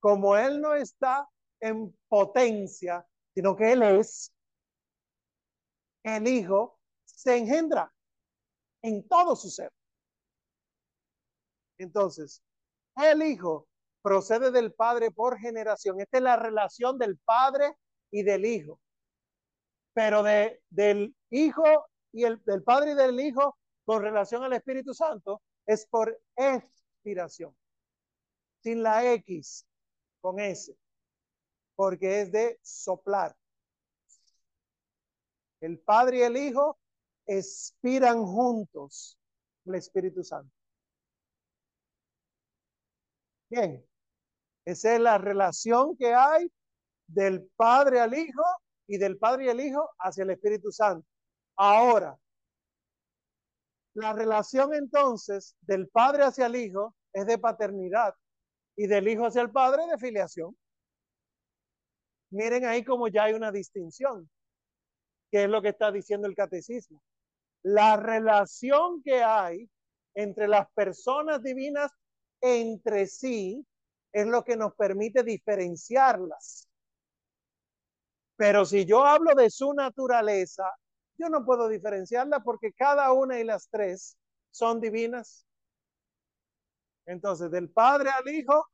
como 0.00 0.36
Él 0.36 0.60
no 0.60 0.74
está 0.74 1.28
en 1.60 1.96
potencia, 2.08 3.06
sino 3.34 3.56
que 3.56 3.72
Él 3.72 3.82
es, 3.82 4.32
el 6.04 6.28
Hijo 6.28 6.78
se 7.04 7.36
engendra 7.36 7.92
en 8.82 9.06
todo 9.08 9.34
su 9.34 9.50
ser. 9.50 9.72
Entonces, 11.78 12.42
el 12.96 13.22
Hijo 13.22 13.66
procede 14.02 14.50
del 14.50 14.72
Padre 14.72 15.10
por 15.10 15.38
generación. 15.38 16.00
Esta 16.00 16.18
es 16.18 16.22
la 16.22 16.36
relación 16.36 16.98
del 16.98 17.18
Padre 17.18 17.76
y 18.10 18.22
del 18.22 18.44
Hijo. 18.44 18.80
Pero 19.92 20.22
de, 20.22 20.62
del 20.70 21.14
Hijo 21.30 21.64
y 22.12 22.24
el 22.24 22.42
del 22.44 22.62
Padre 22.62 22.92
y 22.92 22.94
del 22.94 23.18
Hijo 23.20 23.56
con 23.84 24.02
relación 24.02 24.42
al 24.42 24.52
Espíritu 24.52 24.94
Santo 24.94 25.42
es 25.66 25.86
por 25.86 26.20
expiración. 26.36 27.54
Sin 28.62 28.82
la 28.82 29.12
X, 29.14 29.66
con 30.20 30.40
S. 30.40 30.76
Porque 31.74 32.22
es 32.22 32.32
de 32.32 32.58
soplar. 32.62 33.36
El 35.60 35.78
Padre 35.80 36.18
y 36.18 36.22
el 36.22 36.36
Hijo 36.36 36.78
expiran 37.26 38.24
juntos 38.24 39.18
el 39.64 39.74
Espíritu 39.74 40.22
Santo. 40.22 40.55
Esa 44.64 44.94
es 44.94 45.00
la 45.00 45.18
relación 45.18 45.96
que 45.96 46.14
hay 46.14 46.50
del 47.06 47.48
Padre 47.56 48.00
al 48.00 48.14
Hijo 48.14 48.42
y 48.86 48.98
del 48.98 49.18
Padre 49.18 49.46
y 49.46 49.48
el 49.48 49.60
Hijo 49.60 49.88
hacia 49.98 50.24
el 50.24 50.30
Espíritu 50.30 50.70
Santo. 50.72 51.06
Ahora, 51.56 52.18
la 53.94 54.12
relación 54.12 54.74
entonces 54.74 55.56
del 55.62 55.88
Padre 55.88 56.24
hacia 56.24 56.46
el 56.46 56.56
Hijo 56.56 56.94
es 57.12 57.26
de 57.26 57.38
paternidad 57.38 58.14
y 58.76 58.86
del 58.86 59.08
Hijo 59.08 59.26
hacia 59.26 59.42
el 59.42 59.50
Padre 59.50 59.86
de 59.86 59.98
filiación. 59.98 60.56
Miren 62.30 62.66
ahí 62.66 62.84
como 62.84 63.08
ya 63.08 63.24
hay 63.24 63.34
una 63.34 63.52
distinción 63.52 64.28
que 65.30 65.44
es 65.44 65.48
lo 65.48 65.62
que 65.62 65.70
está 65.70 65.90
diciendo 65.90 66.28
el 66.28 66.34
catecismo. 66.34 67.00
La 67.62 67.96
relación 67.96 69.02
que 69.02 69.22
hay 69.22 69.70
entre 70.14 70.46
las 70.46 70.70
personas 70.72 71.42
divinas 71.42 71.90
entre 72.40 73.06
sí 73.06 73.66
es 74.12 74.26
lo 74.26 74.44
que 74.44 74.56
nos 74.56 74.74
permite 74.74 75.22
diferenciarlas. 75.22 76.68
Pero 78.36 78.64
si 78.64 78.84
yo 78.84 79.04
hablo 79.04 79.34
de 79.34 79.50
su 79.50 79.72
naturaleza, 79.72 80.64
yo 81.18 81.28
no 81.28 81.44
puedo 81.44 81.68
diferenciarla 81.68 82.40
porque 82.40 82.72
cada 82.72 83.12
una 83.12 83.40
y 83.40 83.44
las 83.44 83.68
tres 83.68 84.16
son 84.50 84.80
divinas. 84.80 85.46
Entonces, 87.06 87.50
del 87.50 87.70
Padre 87.70 88.10
al 88.10 88.28
Hijo, 88.28 88.66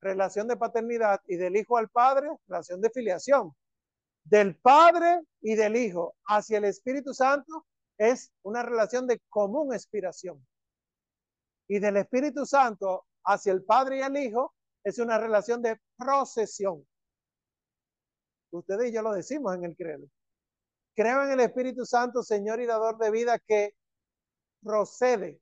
relación 0.00 0.46
de 0.46 0.56
paternidad, 0.56 1.20
y 1.26 1.36
del 1.36 1.56
Hijo 1.56 1.76
al 1.76 1.88
Padre, 1.88 2.28
relación 2.46 2.80
de 2.80 2.90
filiación 2.90 3.54
del 4.24 4.56
Padre 4.56 5.20
y 5.42 5.54
del 5.54 5.76
Hijo 5.76 6.16
hacia 6.26 6.58
el 6.58 6.64
Espíritu 6.64 7.14
Santo 7.14 7.66
es 7.98 8.32
una 8.42 8.62
relación 8.62 9.06
de 9.06 9.20
común 9.28 9.72
expiración. 9.72 10.44
Y 11.68 11.78
del 11.78 11.96
Espíritu 11.96 12.44
Santo 12.46 13.06
hacia 13.24 13.52
el 13.52 13.64
Padre 13.64 13.98
y 13.98 14.02
el 14.02 14.16
Hijo 14.16 14.54
es 14.82 14.98
una 14.98 15.18
relación 15.18 15.62
de 15.62 15.80
procesión. 15.96 16.86
Ustedes 18.50 18.90
y 18.90 18.94
yo 18.94 19.02
lo 19.02 19.12
decimos 19.12 19.54
en 19.54 19.64
el 19.64 19.76
credo. 19.76 20.06
Creo 20.94 21.24
en 21.24 21.32
el 21.32 21.40
Espíritu 21.40 21.84
Santo, 21.84 22.22
Señor 22.22 22.60
y 22.60 22.66
dador 22.66 22.98
de 22.98 23.10
vida, 23.10 23.38
que 23.38 23.74
procede 24.62 25.40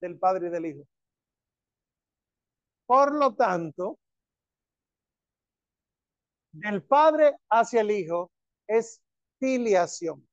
del 0.00 0.18
Padre 0.18 0.48
y 0.48 0.50
del 0.50 0.66
Hijo. 0.66 0.84
Por 2.86 3.14
lo 3.14 3.34
tanto, 3.34 3.98
del 6.52 6.82
Padre 6.82 7.36
hacia 7.50 7.80
el 7.80 7.90
Hijo 7.90 8.30
es 8.66 9.00
filiación. 9.38 10.26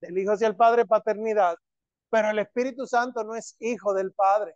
Del 0.00 0.18
Hijo 0.18 0.32
hacia 0.32 0.48
el 0.48 0.56
Padre, 0.56 0.84
paternidad. 0.84 1.56
Pero 2.14 2.30
el 2.30 2.38
Espíritu 2.38 2.86
Santo 2.86 3.24
no 3.24 3.34
es 3.34 3.56
hijo 3.58 3.92
del 3.92 4.12
Padre. 4.12 4.54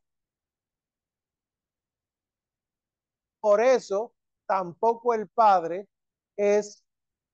Por 3.40 3.60
eso, 3.60 4.14
tampoco 4.46 5.12
el 5.12 5.26
Padre 5.28 5.88
es 6.36 6.84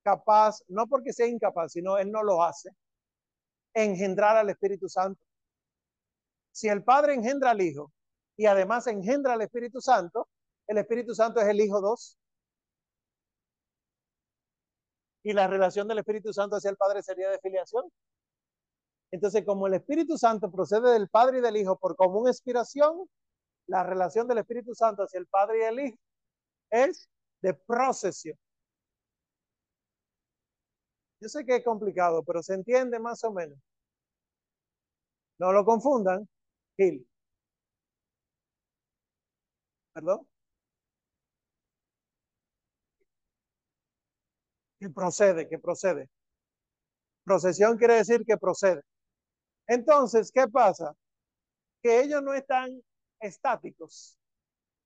capaz, 0.02 0.62
no 0.68 0.86
porque 0.86 1.12
sea 1.12 1.26
incapaz, 1.26 1.72
sino 1.72 1.98
Él 1.98 2.10
no 2.10 2.22
lo 2.22 2.42
hace, 2.42 2.70
engendrar 3.74 4.38
al 4.38 4.48
Espíritu 4.48 4.88
Santo. 4.88 5.22
Si 6.52 6.68
el 6.68 6.82
Padre 6.82 7.12
engendra 7.12 7.50
al 7.50 7.60
Hijo 7.60 7.92
y 8.34 8.46
además 8.46 8.86
engendra 8.86 9.34
al 9.34 9.42
Espíritu 9.42 9.82
Santo, 9.82 10.30
el 10.68 10.78
Espíritu 10.78 11.14
Santo 11.14 11.42
es 11.42 11.48
el 11.48 11.60
Hijo 11.60 11.82
2. 11.82 12.18
y 15.24 15.32
la 15.32 15.48
relación 15.48 15.88
del 15.88 15.98
Espíritu 15.98 16.32
Santo 16.32 16.56
hacia 16.56 16.70
el 16.70 16.76
Padre 16.76 17.02
sería 17.02 17.30
de 17.30 17.38
filiación. 17.40 17.90
Entonces, 19.14 19.44
como 19.44 19.68
el 19.68 19.74
Espíritu 19.74 20.18
Santo 20.18 20.50
procede 20.50 20.90
del 20.92 21.08
Padre 21.08 21.38
y 21.38 21.40
del 21.40 21.56
Hijo 21.56 21.78
por 21.78 21.94
común 21.94 22.26
inspiración, 22.26 23.08
la 23.68 23.84
relación 23.84 24.26
del 24.26 24.38
Espíritu 24.38 24.74
Santo 24.74 25.04
hacia 25.04 25.20
el 25.20 25.28
Padre 25.28 25.58
y 25.60 25.62
el 25.62 25.80
Hijo 25.86 25.98
es 26.70 27.08
de 27.40 27.54
procesión. 27.54 28.36
Yo 31.20 31.28
sé 31.28 31.44
que 31.44 31.56
es 31.56 31.64
complicado, 31.64 32.24
pero 32.24 32.42
se 32.42 32.54
entiende 32.54 32.98
más 32.98 33.22
o 33.22 33.32
menos. 33.32 33.56
No 35.38 35.52
lo 35.52 35.64
confundan. 35.64 36.28
Gil. 36.76 37.06
¿Perdón? 39.92 40.26
que 44.80 44.90
procede, 44.90 45.48
que 45.48 45.58
procede. 45.58 46.10
Procesión 47.24 47.78
quiere 47.78 47.94
decir 47.94 48.24
que 48.26 48.36
procede. 48.36 48.82
Entonces, 49.66 50.30
¿qué 50.32 50.46
pasa? 50.48 50.94
Que 51.82 52.00
ellos 52.02 52.22
no 52.22 52.34
están 52.34 52.82
estáticos. 53.20 54.18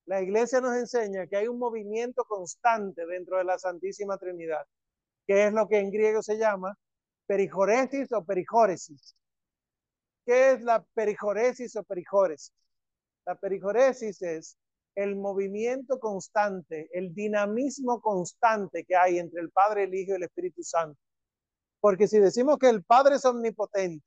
La 0.07 0.23
iglesia 0.23 0.61
nos 0.61 0.77
enseña 0.77 1.27
que 1.27 1.37
hay 1.37 1.49
un 1.49 1.59
movimiento 1.59 2.25
constante 2.25 3.07
dentro 3.07 3.39
de 3.39 3.45
la 3.45 3.59
Santísima 3.59 4.17
Trinidad, 4.17 4.65
que 5.27 5.47
es 5.47 5.53
lo 5.53 5.69
que 5.69 5.79
en 5.79 5.91
griego 5.91 6.23
se 6.23 6.39
llama 6.39 6.77
perijoresis 7.27 8.11
o 8.13 8.25
perijóresis, 8.25 9.15
¿Qué 10.29 10.53
es 10.53 10.61
la 10.61 10.85
perijoresis 10.93 11.75
o 11.77 11.83
perijoresis? 11.85 12.53
La 13.25 13.35
perijoresis 13.35 14.21
es 14.21 14.59
el 14.95 15.17
movimiento 15.17 15.99
constante, 15.99 16.91
el 16.93 17.15
dinamismo 17.15 17.99
constante 18.03 18.85
que 18.85 18.95
hay 18.95 19.19
entre 19.19 19.41
el 19.41 19.51
Padre, 19.51 19.85
el 19.85 19.95
Hijo 19.95 20.13
y 20.13 20.17
el 20.17 20.25
Espíritu 20.25 20.63
Santo. 20.63 21.01
Porque 21.81 22.07
si 22.09 22.19
decimos 22.19 22.59
que 22.59 22.69
el 22.69 22.85
Padre 22.85 23.17
es 23.17 23.25
omnipotente 23.25 24.05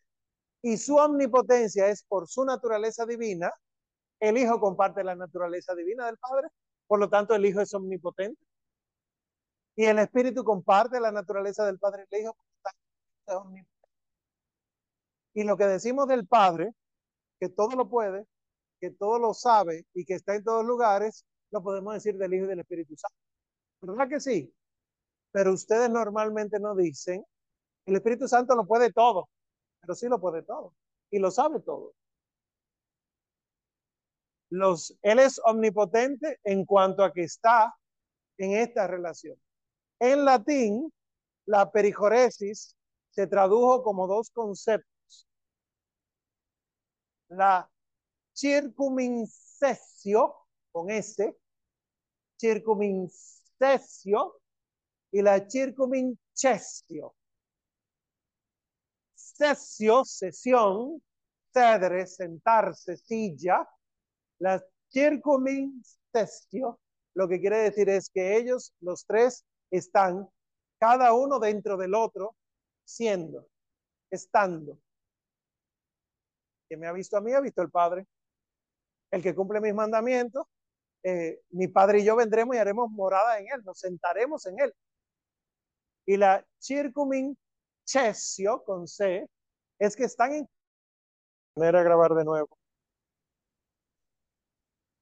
y 0.62 0.78
su 0.78 0.96
omnipotencia 0.96 1.88
es 1.88 2.04
por 2.04 2.28
su 2.28 2.46
naturaleza 2.46 3.06
divina, 3.06 3.52
el 4.20 4.38
Hijo 4.38 4.60
comparte 4.60 5.04
la 5.04 5.16
naturaleza 5.16 5.74
divina 5.74 6.06
del 6.06 6.18
Padre, 6.18 6.50
por 6.88 7.00
lo 7.00 7.10
tanto 7.10 7.34
el 7.34 7.46
Hijo 7.46 7.62
es 7.62 7.74
omnipotente. 7.74 8.42
Y 9.76 9.86
el 9.86 10.00
Espíritu 10.00 10.44
comparte 10.44 11.00
la 11.00 11.12
naturaleza 11.12 11.66
del 11.66 11.80
Padre 11.80 12.06
y 12.10 12.16
el 12.16 12.22
Hijo. 12.22 12.38
Y 15.34 15.44
lo 15.44 15.58
que 15.58 15.66
decimos 15.66 16.08
del 16.08 16.28
Padre, 16.28 16.74
que 17.40 17.50
todo 17.50 17.76
lo 17.76 17.90
puede, 17.90 18.28
que 18.80 18.92
todo 18.92 19.18
lo 19.18 19.34
sabe 19.34 19.86
y 19.94 20.06
que 20.06 20.16
está 20.16 20.36
en 20.36 20.44
todos 20.44 20.66
lugares, 20.66 21.26
lo 21.52 21.64
podemos 21.64 21.94
decir 21.94 22.18
del 22.18 22.34
Hijo 22.34 22.46
y 22.46 22.50
del 22.50 22.60
Espíritu 22.60 22.96
Santo. 22.96 23.18
¿Verdad 23.82 24.10
que 24.10 24.20
sí? 24.20 24.54
Pero 25.32 25.54
ustedes 25.54 25.90
normalmente 25.90 26.60
no 26.60 26.76
dicen, 26.76 27.24
el 27.86 27.96
Espíritu 27.96 28.28
Santo 28.28 28.56
lo 28.56 28.68
puede 28.68 28.92
todo, 28.92 29.30
pero 29.82 29.96
sí 29.96 30.08
lo 30.08 30.20
puede 30.20 30.44
todo 30.44 30.74
y 31.10 31.20
lo 31.20 31.32
sabe 31.32 31.60
todo. 31.60 31.94
Los, 34.50 34.98
él 35.02 35.20
es 35.20 35.40
omnipotente 35.46 36.40
en 36.44 36.66
cuanto 36.66 37.04
a 37.04 37.14
que 37.14 37.24
está 37.24 37.74
en 38.38 38.54
esta 38.54 38.88
relación. 38.88 39.38
En 40.00 40.26
latín, 40.26 40.92
la 41.46 41.72
perijoresis 41.72 42.76
se 43.12 43.28
tradujo 43.28 43.84
como 43.84 44.08
dos 44.08 44.30
conceptos 44.30 44.92
la 47.32 47.70
circumincesio, 48.34 50.36
con 50.72 50.90
S, 50.90 51.38
circumincesio 52.38 54.40
y 55.12 55.22
la 55.22 55.50
circumincesio. 55.50 57.16
Sesio, 59.42 60.06
sesión, 60.06 61.02
cedre, 61.52 62.06
sentarse, 62.06 62.96
silla. 62.96 63.68
La 64.40 64.64
circumincesio, 64.92 66.80
lo 67.16 67.28
que 67.28 67.40
quiere 67.40 67.58
decir 67.58 67.90
es 67.90 68.12
que 68.12 68.38
ellos, 68.38 68.74
los 68.82 69.04
tres, 69.08 69.44
están 69.72 70.30
cada 70.80 71.14
uno 71.14 71.40
dentro 71.40 71.76
del 71.76 71.96
otro, 71.96 72.36
siendo, 72.86 73.48
estando 74.12 74.78
que 76.70 76.78
me 76.78 76.88
ha 76.88 76.94
visto 76.94 77.18
a 77.18 77.22
mí, 77.22 77.34
ha 77.34 77.42
visto 77.42 77.62
el 77.62 77.70
Padre. 77.70 78.08
El 79.12 79.22
que 79.22 79.36
cumple 79.36 79.60
mis 79.60 79.74
mandamientos, 79.74 80.46
eh, 81.04 81.42
mi 81.50 81.68
Padre 81.68 82.00
y 82.00 82.06
yo 82.06 82.16
vendremos 82.16 82.56
y 82.56 82.60
haremos 82.60 82.90
morada 82.92 83.40
en 83.40 83.48
él, 83.54 83.62
nos 83.66 83.80
sentaremos 83.80 84.46
en 84.46 84.58
él. 84.58 84.74
Y 86.06 86.16
la 86.16 86.46
circumincesio 87.92 88.64
con 88.64 88.88
C 88.88 89.28
es 89.80 89.96
que 89.96 90.04
están 90.04 90.34
en... 90.34 90.50
Manera 91.56 91.82
a 91.82 91.84
grabar 91.84 92.14
de 92.14 92.24
nuevo. 92.24 92.58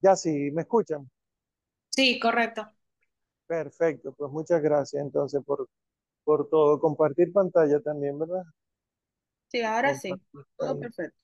Ya 0.02 0.16
sí, 0.16 0.52
¿me 0.52 0.62
escuchan? 0.62 1.10
Sí, 1.90 2.20
correcto. 2.20 2.68
Perfecto, 3.46 4.14
pues 4.14 4.32
muchas 4.32 4.62
gracias 4.62 5.02
entonces 5.02 5.44
por, 5.46 5.68
por 6.24 6.50
todo. 6.50 6.80
Compartir 6.80 7.32
pantalla 7.34 7.80
también, 7.82 8.18
¿verdad? 8.18 8.44
Sí, 9.50 9.62
ahora 9.62 9.96
sí, 9.96 10.12
todo 10.56 10.80
perfecto. 10.80 11.18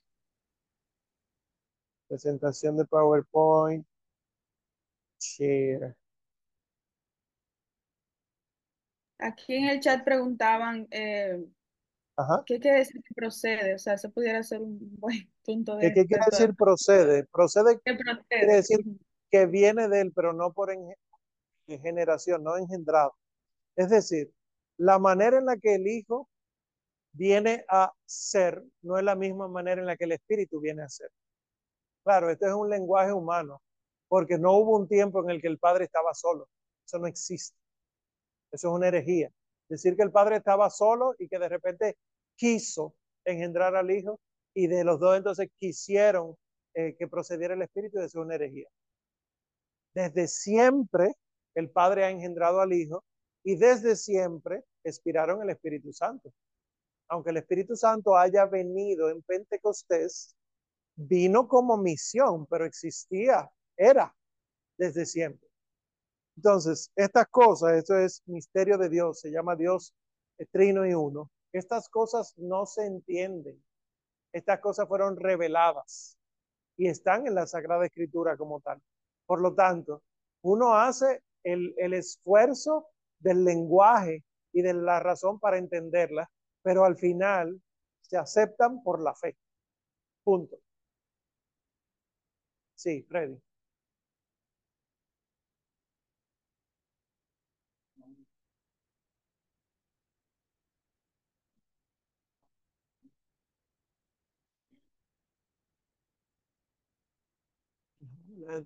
Presentación 2.07 2.78
de 2.78 2.86
PowerPoint. 2.86 3.86
Share. 5.20 5.95
Aquí 9.18 9.55
en 9.55 9.66
el 9.70 9.80
chat 9.80 10.03
preguntaban 10.03 10.88
eh, 10.91 11.43
qué 12.45 12.59
quiere 12.59 12.80
decir 12.80 13.01
procede, 13.16 13.76
o 13.76 13.80
sea, 13.80 13.97
se 13.97 14.09
pudiera 14.09 14.39
hacer 14.39 14.61
un 14.61 14.78
buen 14.99 15.30
punto 15.43 15.76
de... 15.76 15.93
¿Qué, 15.93 16.05
quiere 16.05 16.24
decir 16.30 16.55
procede? 16.55 17.26
Procede, 17.26 17.80
quiere 17.82 18.53
decir 18.53 18.80
que 19.30 19.45
viene 19.45 19.88
de 19.88 20.01
él, 20.01 20.13
pero 20.16 20.34
no 20.34 20.53
por 20.53 20.72
en, 20.72 20.93
generación, 21.68 22.43
no 22.43 22.57
engendrado. 22.57 23.13
Es 23.76 23.89
decir, 23.89 24.32
la 24.78 24.99
manera 24.99 25.38
en 25.38 25.45
la 25.45 25.57
que 25.57 25.76
el 25.76 25.88
Hijo 25.88 26.30
viene 27.13 27.66
a 27.70 27.93
ser 28.05 28.63
no 28.82 28.97
es 28.97 29.03
la 29.03 29.16
misma 29.16 29.47
manera 29.47 29.82
en 29.82 29.88
la 29.88 29.97
que 29.97 30.05
el 30.05 30.13
Espíritu 30.13 30.59
viene 30.59 30.84
a 30.84 30.89
ser. 30.89 31.09
Claro, 32.03 32.30
esto 32.30 32.45
es 32.45 32.53
un 32.53 32.70
lenguaje 32.70 33.11
humano, 33.11 33.61
porque 34.07 34.38
no 34.38 34.53
hubo 34.53 34.78
un 34.78 34.88
tiempo 34.88 35.24
en 35.24 35.32
el 35.32 35.41
que 35.41 35.47
el 35.47 35.57
padre 35.57 35.86
estaba 35.86 36.13
solo. 36.13 36.47
Eso 36.86 36.99
no 36.99 37.07
existe. 37.07 37.57
Eso 38.51 38.70
es 38.70 38.74
una 38.74 38.88
herejía. 38.88 39.32
Decir 39.68 39.95
que 39.95 40.03
el 40.03 40.11
padre 40.11 40.38
estaba 40.38 40.70
solo 40.70 41.16
y 41.18 41.28
que 41.28 41.39
de 41.39 41.49
repente 41.49 41.97
quiso 42.36 42.95
engendrar 43.25 43.75
al 43.75 43.91
hijo 43.91 44.19
y 44.53 44.67
de 44.67 44.83
los 44.83 44.99
dos 44.99 45.17
entonces 45.17 45.49
quisieron 45.57 46.36
eh, 46.73 46.95
que 46.97 47.07
procediera 47.07 47.53
el 47.53 47.61
espíritu, 47.61 47.99
es 47.99 48.15
una 48.15 48.36
herejía. 48.36 48.67
Desde 49.93 50.27
siempre 50.27 51.13
el 51.55 51.69
padre 51.69 52.05
ha 52.05 52.09
engendrado 52.09 52.59
al 52.61 52.73
hijo 52.73 53.03
y 53.43 53.55
desde 53.55 53.95
siempre 53.95 54.63
expiraron 54.83 55.41
el 55.41 55.51
Espíritu 55.51 55.93
Santo. 55.93 56.33
Aunque 57.07 57.29
el 57.29 57.38
Espíritu 57.38 57.75
Santo 57.75 58.17
haya 58.17 58.45
venido 58.45 59.09
en 59.09 59.21
Pentecostés, 59.21 60.36
vino 60.95 61.47
como 61.47 61.77
misión, 61.77 62.45
pero 62.47 62.65
existía, 62.65 63.49
era 63.77 64.15
desde 64.77 65.05
siempre. 65.05 65.47
Entonces, 66.36 66.91
estas 66.95 67.27
cosas, 67.27 67.73
esto 67.73 67.97
es 67.97 68.21
misterio 68.25 68.77
de 68.77 68.89
Dios, 68.89 69.21
se 69.21 69.31
llama 69.31 69.55
Dios 69.55 69.93
trino 70.51 70.86
y 70.86 70.93
uno. 70.93 71.31
Estas 71.56 71.88
cosas 71.88 72.34
no 72.38 72.66
se 72.66 72.86
entienden. 72.86 73.64
Estas 74.34 74.60
cosas 74.60 74.89
fueron 74.89 75.16
reveladas 75.16 76.18
y 76.76 76.89
están 76.89 77.26
en 77.28 77.36
la 77.36 77.47
Sagrada 77.47 77.86
Escritura 77.86 78.36
como 78.36 78.60
tal. 78.60 78.82
Por 79.26 79.39
lo 79.39 79.56
tanto, 79.56 80.03
uno 80.41 80.74
hace 80.74 81.24
el, 81.43 81.74
el 81.78 81.93
esfuerzo 81.93 82.89
del 83.20 83.45
lenguaje 83.45 84.26
y 84.51 84.64
de 84.64 84.74
la 84.74 84.99
razón 84.99 85.39
para 85.39 85.58
entenderla, 85.58 86.30
pero 86.62 86.84
al 86.84 86.97
final 86.97 87.62
se 88.01 88.18
aceptan 88.18 88.84
por 88.84 89.01
la 89.01 89.16
fe. 89.16 89.38
Punto. 90.26 90.58
Sí, 92.76 93.01
Freddy. 93.03 93.45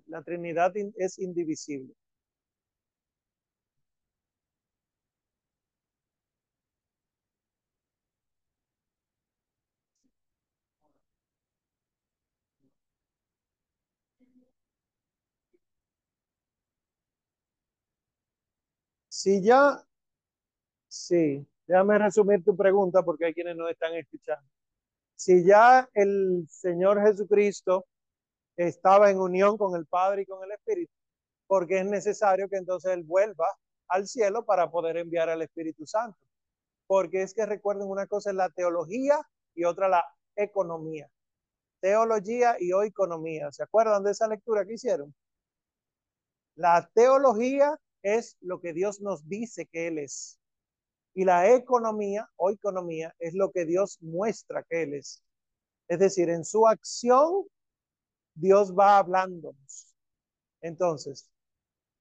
La, 0.08 0.22
Trinidad 0.22 0.72
es 0.96 1.18
indivisible. 1.18 1.94
Si 19.08 19.42
ya, 19.42 19.84
sí, 20.88 21.46
déjame 21.66 21.98
resumir 21.98 22.42
tu 22.44 22.56
pregunta 22.56 23.02
porque 23.02 23.26
hay 23.26 23.34
quienes 23.34 23.56
no 23.56 23.68
están 23.68 23.94
escuchando. 23.94 24.48
Si 25.16 25.44
ya 25.44 25.88
el 25.94 26.46
Señor 26.48 27.02
Jesucristo 27.02 27.86
estaba 28.68 29.10
en 29.10 29.18
unión 29.18 29.56
con 29.56 29.74
el 29.76 29.86
Padre 29.86 30.22
y 30.22 30.26
con 30.26 30.42
el 30.44 30.52
Espíritu, 30.52 30.92
porque 31.46 31.78
es 31.78 31.86
necesario 31.86 32.48
que 32.48 32.56
entonces 32.56 32.92
Él 32.92 33.04
vuelva 33.04 33.46
al 33.88 34.06
cielo 34.06 34.44
para 34.44 34.70
poder 34.70 34.96
enviar 34.98 35.28
al 35.28 35.42
Espíritu 35.42 35.86
Santo. 35.86 36.18
Porque 36.86 37.22
es 37.22 37.34
que 37.34 37.46
recuerden 37.46 37.88
una 37.88 38.06
cosa 38.06 38.30
es 38.30 38.36
la 38.36 38.50
teología 38.50 39.20
y 39.54 39.64
otra 39.64 39.88
la 39.88 40.04
economía. 40.36 41.08
Teología 41.80 42.56
y 42.58 42.72
o 42.72 42.82
economía. 42.82 43.50
¿Se 43.52 43.62
acuerdan 43.62 44.04
de 44.04 44.10
esa 44.10 44.28
lectura 44.28 44.64
que 44.66 44.74
hicieron? 44.74 45.14
La 46.56 46.90
teología 46.94 47.78
es 48.02 48.36
lo 48.40 48.60
que 48.60 48.72
Dios 48.72 49.00
nos 49.00 49.26
dice 49.28 49.66
que 49.66 49.86
Él 49.88 49.98
es. 49.98 50.38
Y 51.14 51.24
la 51.24 51.50
economía 51.54 52.28
o 52.36 52.50
economía 52.50 53.14
es 53.18 53.34
lo 53.34 53.50
que 53.50 53.64
Dios 53.64 53.98
muestra 54.00 54.64
que 54.68 54.82
Él 54.82 54.94
es. 54.94 55.22
Es 55.88 55.98
decir, 55.98 56.28
en 56.28 56.44
su 56.44 56.68
acción, 56.68 57.46
Dios 58.34 58.74
va 58.74 58.98
hablándonos. 58.98 59.94
Entonces, 60.60 61.30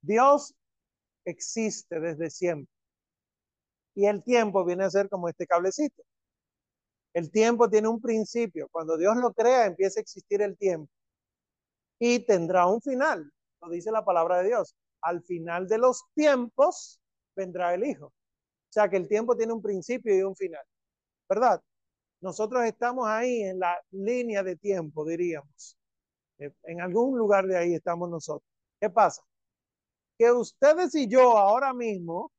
Dios 0.02 0.56
existe 1.26 2.00
desde 2.00 2.30
siempre. 2.30 2.74
Y 3.96 4.06
el 4.06 4.24
tiempo 4.24 4.64
viene 4.66 4.86
a 4.86 4.90
ser 4.90 5.10
como 5.10 5.30
este 5.30 5.46
cablecito. 5.46 6.04
El 7.14 7.32
tiempo 7.32 7.70
tiene 7.70 7.88
un 7.88 8.02
principio. 8.02 8.68
Cuando 8.72 8.98
Dios 8.98 9.18
lo 9.18 9.34
crea, 9.34 9.66
empieza 9.66 10.00
a 10.00 10.02
existir 10.04 10.42
el 10.42 10.58
tiempo. 10.58 10.92
Y 12.00 12.20
tendrá 12.20 12.66
un 12.68 12.82
final, 12.82 13.32
lo 13.62 13.70
dice 13.70 13.92
la 13.92 14.06
palabra 14.06 14.38
de 14.38 14.48
Dios. 14.48 14.76
Al 15.02 15.22
final 15.24 15.68
de 15.68 15.78
los 15.78 16.04
tiempos 16.16 17.00
vendrá 17.36 17.74
el 17.74 17.86
Hijo. 17.86 18.08
O 18.08 18.72
sea 18.72 18.90
que 18.90 18.98
el 18.98 19.08
tiempo 19.08 19.36
tiene 19.36 19.54
un 19.54 19.62
principio 19.62 20.16
y 20.16 20.22
un 20.22 20.36
final. 20.36 20.64
¿Verdad? 21.28 21.62
Nosotros 22.22 22.64
estamos 22.66 23.08
ahí 23.08 23.42
en 23.44 23.60
la 23.60 23.82
línea 23.92 24.44
de 24.44 24.56
tiempo, 24.56 25.06
diríamos. 25.06 25.79
Eh, 26.40 26.52
en 26.64 26.82
algún 26.82 27.18
lugar 27.18 27.46
de 27.48 27.58
ahí 27.58 27.74
estamos 27.76 28.10
nosotros. 28.10 28.50
¿Qué 28.80 28.90
pasa? 28.90 29.24
Que 30.18 30.32
ustedes 30.32 30.96
y 30.96 31.08
yo 31.08 31.38
ahora 31.38 31.74
mismo, 31.74 32.32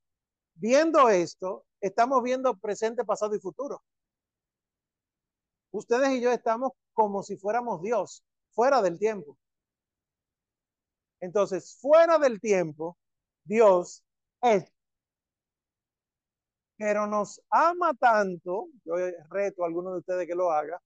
viendo 0.55 1.09
esto, 1.09 1.65
estamos 1.81 2.23
viendo 2.23 2.57
presente, 2.59 3.05
pasado 3.05 3.35
y 3.35 3.41
futuro. 3.41 3.83
Ustedes 5.73 6.11
y 6.11 6.21
yo 6.21 6.33
estamos 6.33 6.73
como 6.93 7.23
si 7.23 7.37
fuéramos 7.37 7.83
Dios, 7.83 8.25
fuera 8.53 8.83
del 8.83 8.99
tiempo. 8.99 9.39
Entonces, 11.21 11.79
fuera 11.81 12.19
del 12.19 12.41
tiempo, 12.41 12.97
Dios 13.45 14.03
es. 14.43 14.71
Pero 16.77 17.07
nos 17.07 17.41
ama 17.51 17.93
tanto, 17.95 18.69
yo 18.85 18.95
reto 19.29 19.63
a 19.63 19.67
alguno 19.67 19.93
de 19.93 19.99
ustedes 19.99 20.27
que 20.27 20.35
lo 20.35 20.51
haga, 20.51 20.81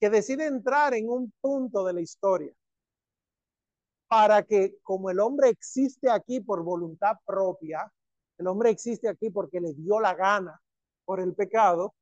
que 0.00 0.10
decide 0.10 0.46
entrar 0.46 0.94
en 0.94 1.08
un 1.10 1.32
punto 1.40 1.84
de 1.84 1.92
la 1.92 2.00
historia 2.00 2.52
para 4.08 4.42
que 4.42 4.78
como 4.82 5.10
el 5.10 5.20
hombre 5.20 5.50
existe 5.50 6.10
aquí 6.10 6.40
por 6.40 6.64
voluntad 6.64 7.18
propia, 7.24 7.92
el 8.38 8.46
hombre 8.48 8.70
existe 8.70 9.08
aquí 9.08 9.30
porque 9.30 9.60
le 9.60 9.74
dio 9.74 10.00
la 10.00 10.14
gana 10.14 10.60
por 11.04 11.20
el 11.20 11.34
pecado, 11.34 11.94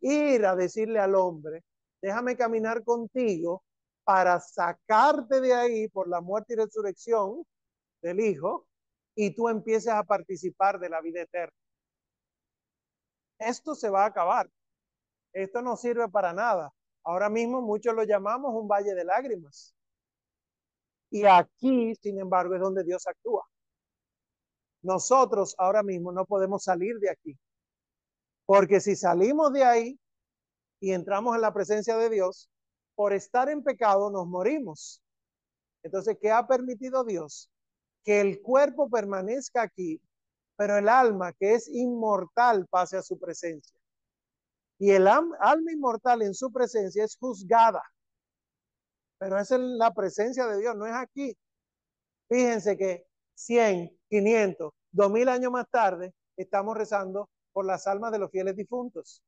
ir 0.00 0.44
a 0.44 0.56
decirle 0.56 0.98
al 0.98 1.14
hombre, 1.14 1.62
déjame 2.02 2.36
caminar 2.36 2.84
contigo 2.84 3.62
para 4.04 4.40
sacarte 4.40 5.40
de 5.40 5.54
ahí 5.54 5.88
por 5.88 6.08
la 6.08 6.20
muerte 6.20 6.54
y 6.54 6.56
resurrección 6.56 7.44
del 8.02 8.20
Hijo 8.20 8.66
y 9.14 9.34
tú 9.34 9.48
empieces 9.48 9.92
a 9.92 10.02
participar 10.02 10.78
de 10.78 10.88
la 10.88 11.00
vida 11.00 11.22
eterna. 11.22 11.56
Esto 13.38 13.74
se 13.74 13.88
va 13.88 14.04
a 14.04 14.06
acabar. 14.08 14.50
Esto 15.32 15.62
no 15.62 15.76
sirve 15.76 16.08
para 16.08 16.32
nada. 16.32 16.72
Ahora 17.08 17.30
mismo 17.30 17.62
muchos 17.62 17.94
lo 17.94 18.04
llamamos 18.04 18.52
un 18.54 18.68
valle 18.68 18.94
de 18.94 19.02
lágrimas. 19.02 19.74
Y 21.08 21.24
aquí, 21.24 21.94
sin 21.94 22.20
embargo, 22.20 22.54
es 22.54 22.60
donde 22.60 22.84
Dios 22.84 23.06
actúa. 23.06 23.48
Nosotros 24.82 25.54
ahora 25.56 25.82
mismo 25.82 26.12
no 26.12 26.26
podemos 26.26 26.64
salir 26.64 26.98
de 26.98 27.08
aquí. 27.08 27.38
Porque 28.44 28.80
si 28.80 28.94
salimos 28.94 29.54
de 29.54 29.64
ahí 29.64 29.98
y 30.80 30.92
entramos 30.92 31.34
en 31.34 31.40
la 31.40 31.54
presencia 31.54 31.96
de 31.96 32.10
Dios, 32.10 32.50
por 32.94 33.14
estar 33.14 33.48
en 33.48 33.62
pecado 33.62 34.10
nos 34.10 34.26
morimos. 34.26 35.02
Entonces, 35.82 36.18
¿qué 36.20 36.30
ha 36.30 36.46
permitido 36.46 37.04
Dios? 37.04 37.50
Que 38.04 38.20
el 38.20 38.42
cuerpo 38.42 38.90
permanezca 38.90 39.62
aquí, 39.62 39.98
pero 40.56 40.76
el 40.76 40.90
alma, 40.90 41.32
que 41.32 41.54
es 41.54 41.68
inmortal, 41.68 42.66
pase 42.66 42.98
a 42.98 43.02
su 43.02 43.18
presencia. 43.18 43.77
Y 44.78 44.90
el 44.92 45.08
alma 45.08 45.72
inmortal 45.72 46.22
en 46.22 46.34
su 46.34 46.52
presencia 46.52 47.04
es 47.04 47.16
juzgada. 47.16 47.82
Pero 49.18 49.38
es 49.38 49.50
en 49.50 49.76
la 49.78 49.92
presencia 49.92 50.46
de 50.46 50.60
Dios, 50.60 50.76
no 50.76 50.86
es 50.86 50.94
aquí. 50.94 51.36
Fíjense 52.28 52.76
que 52.76 53.06
100, 53.34 53.98
500, 54.08 54.72
2000 54.92 55.28
años 55.28 55.52
más 55.52 55.68
tarde, 55.70 56.14
estamos 56.36 56.76
rezando 56.76 57.28
por 57.52 57.64
las 57.64 57.86
almas 57.86 58.12
de 58.12 58.18
los 58.18 58.30
fieles 58.30 58.54
difuntos. 58.54 59.22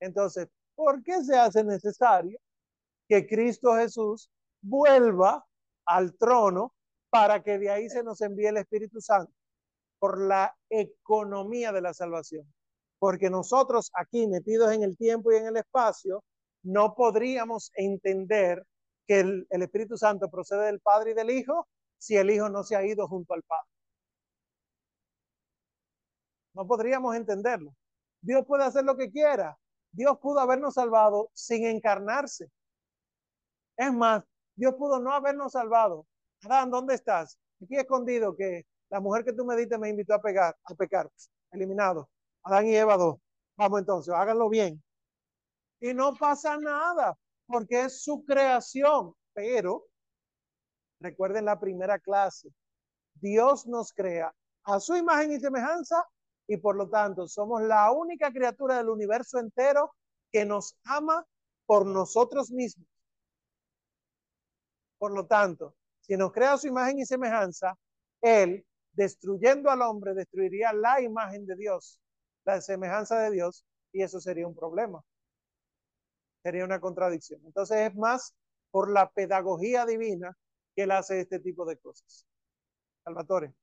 Entonces, 0.00 0.48
¿por 0.74 1.02
qué 1.02 1.22
se 1.24 1.36
hace 1.36 1.64
necesario 1.64 2.38
que 3.08 3.26
Cristo 3.26 3.74
Jesús 3.76 4.30
vuelva 4.62 5.44
al 5.86 6.16
trono 6.16 6.74
para 7.10 7.42
que 7.42 7.58
de 7.58 7.70
ahí 7.70 7.88
se 7.88 8.02
nos 8.02 8.20
envíe 8.20 8.46
el 8.46 8.58
Espíritu 8.58 9.00
Santo? 9.00 9.32
Por 9.98 10.20
la 10.20 10.56
economía 10.70 11.72
de 11.72 11.80
la 11.80 11.92
salvación. 11.92 12.46
Porque 12.98 13.30
nosotros 13.30 13.90
aquí 13.94 14.26
metidos 14.26 14.72
en 14.72 14.82
el 14.82 14.96
tiempo 14.96 15.32
y 15.32 15.36
en 15.36 15.46
el 15.46 15.56
espacio, 15.56 16.22
no 16.62 16.94
podríamos 16.94 17.70
entender 17.74 18.64
que 19.06 19.20
el, 19.20 19.46
Espíritu 19.50 19.96
Santo 19.96 20.28
procede 20.28 20.66
del 20.66 20.80
Padre 20.80 21.12
y 21.12 21.14
del 21.14 21.30
Hijo 21.30 21.66
si 21.96 22.16
el 22.16 22.30
Hijo 22.30 22.48
no 22.48 22.62
se 22.62 22.76
ha 22.76 22.84
ido 22.84 23.08
junto 23.08 23.34
al 23.34 23.42
Padre. 23.42 23.68
No 26.54 26.66
podríamos 26.66 27.14
entenderlo. 27.16 27.72
Dios 28.20 28.44
puede 28.46 28.64
hacer 28.64 28.84
lo 28.84 28.96
que 28.96 29.10
quiera. 29.10 29.56
Dios 29.92 30.18
pudo 30.18 30.40
habernos 30.40 30.74
salvado 30.74 31.30
sin 31.32 31.64
encarnarse. 31.66 32.50
Es 33.76 33.92
más, 33.92 34.24
Dios 34.56 34.74
pudo 34.74 34.98
no 34.98 35.12
habernos 35.12 35.52
salvado. 35.52 36.06
Adán, 36.42 36.70
¿dónde 36.70 36.94
estás? 36.94 37.38
Aquí 37.62 37.76
escondido 37.76 38.36
que 38.36 38.66
la 38.90 39.00
mujer 39.00 39.24
que 39.24 39.32
tú 39.32 39.44
me 39.44 39.56
diste 39.56 39.78
me 39.78 39.88
invitó 39.88 40.14
a 40.14 40.20
pegar, 40.20 40.56
a 40.64 40.74
pecar. 40.74 41.08
Eliminado. 41.52 42.08
Adán 42.48 42.66
y 42.66 42.74
Eva 42.74 42.96
dos. 42.96 43.16
Vamos 43.56 43.80
entonces, 43.80 44.14
háganlo 44.14 44.48
bien. 44.48 44.82
Y 45.80 45.92
no 45.92 46.14
pasa 46.14 46.56
nada, 46.56 47.14
porque 47.46 47.82
es 47.82 48.02
su 48.02 48.24
creación. 48.24 49.14
Pero, 49.34 49.84
recuerden 50.98 51.44
la 51.44 51.60
primera 51.60 51.98
clase, 51.98 52.48
Dios 53.14 53.66
nos 53.66 53.92
crea 53.92 54.34
a 54.64 54.80
su 54.80 54.96
imagen 54.96 55.32
y 55.32 55.40
semejanza 55.40 56.04
y 56.46 56.56
por 56.56 56.76
lo 56.76 56.88
tanto 56.88 57.28
somos 57.28 57.62
la 57.62 57.92
única 57.92 58.32
criatura 58.32 58.78
del 58.78 58.88
universo 58.88 59.38
entero 59.38 59.94
que 60.32 60.46
nos 60.46 60.74
ama 60.84 61.26
por 61.66 61.84
nosotros 61.84 62.50
mismos. 62.50 62.88
Por 64.96 65.12
lo 65.12 65.26
tanto, 65.26 65.76
si 66.00 66.16
nos 66.16 66.32
crea 66.32 66.56
su 66.56 66.66
imagen 66.66 66.98
y 66.98 67.04
semejanza, 67.04 67.76
Él, 68.22 68.66
destruyendo 68.92 69.70
al 69.70 69.82
hombre, 69.82 70.14
destruiría 70.14 70.72
la 70.72 71.00
imagen 71.00 71.46
de 71.46 71.54
Dios, 71.54 72.00
la 72.48 72.60
semejanza 72.62 73.18
de 73.20 73.30
Dios, 73.30 73.64
y 73.92 74.02
eso 74.02 74.20
sería 74.20 74.46
un 74.46 74.54
problema. 74.54 75.04
Sería 76.42 76.64
una 76.64 76.80
contradicción. 76.80 77.40
Entonces 77.44 77.78
es 77.90 77.94
más 77.94 78.34
por 78.70 78.90
la 78.90 79.10
pedagogía 79.10 79.84
divina 79.86 80.36
que 80.74 80.82
Él 80.84 80.92
hace 80.92 81.20
este 81.20 81.40
tipo 81.40 81.66
de 81.66 81.76
cosas. 81.78 82.26
Salvatore. 83.04 83.54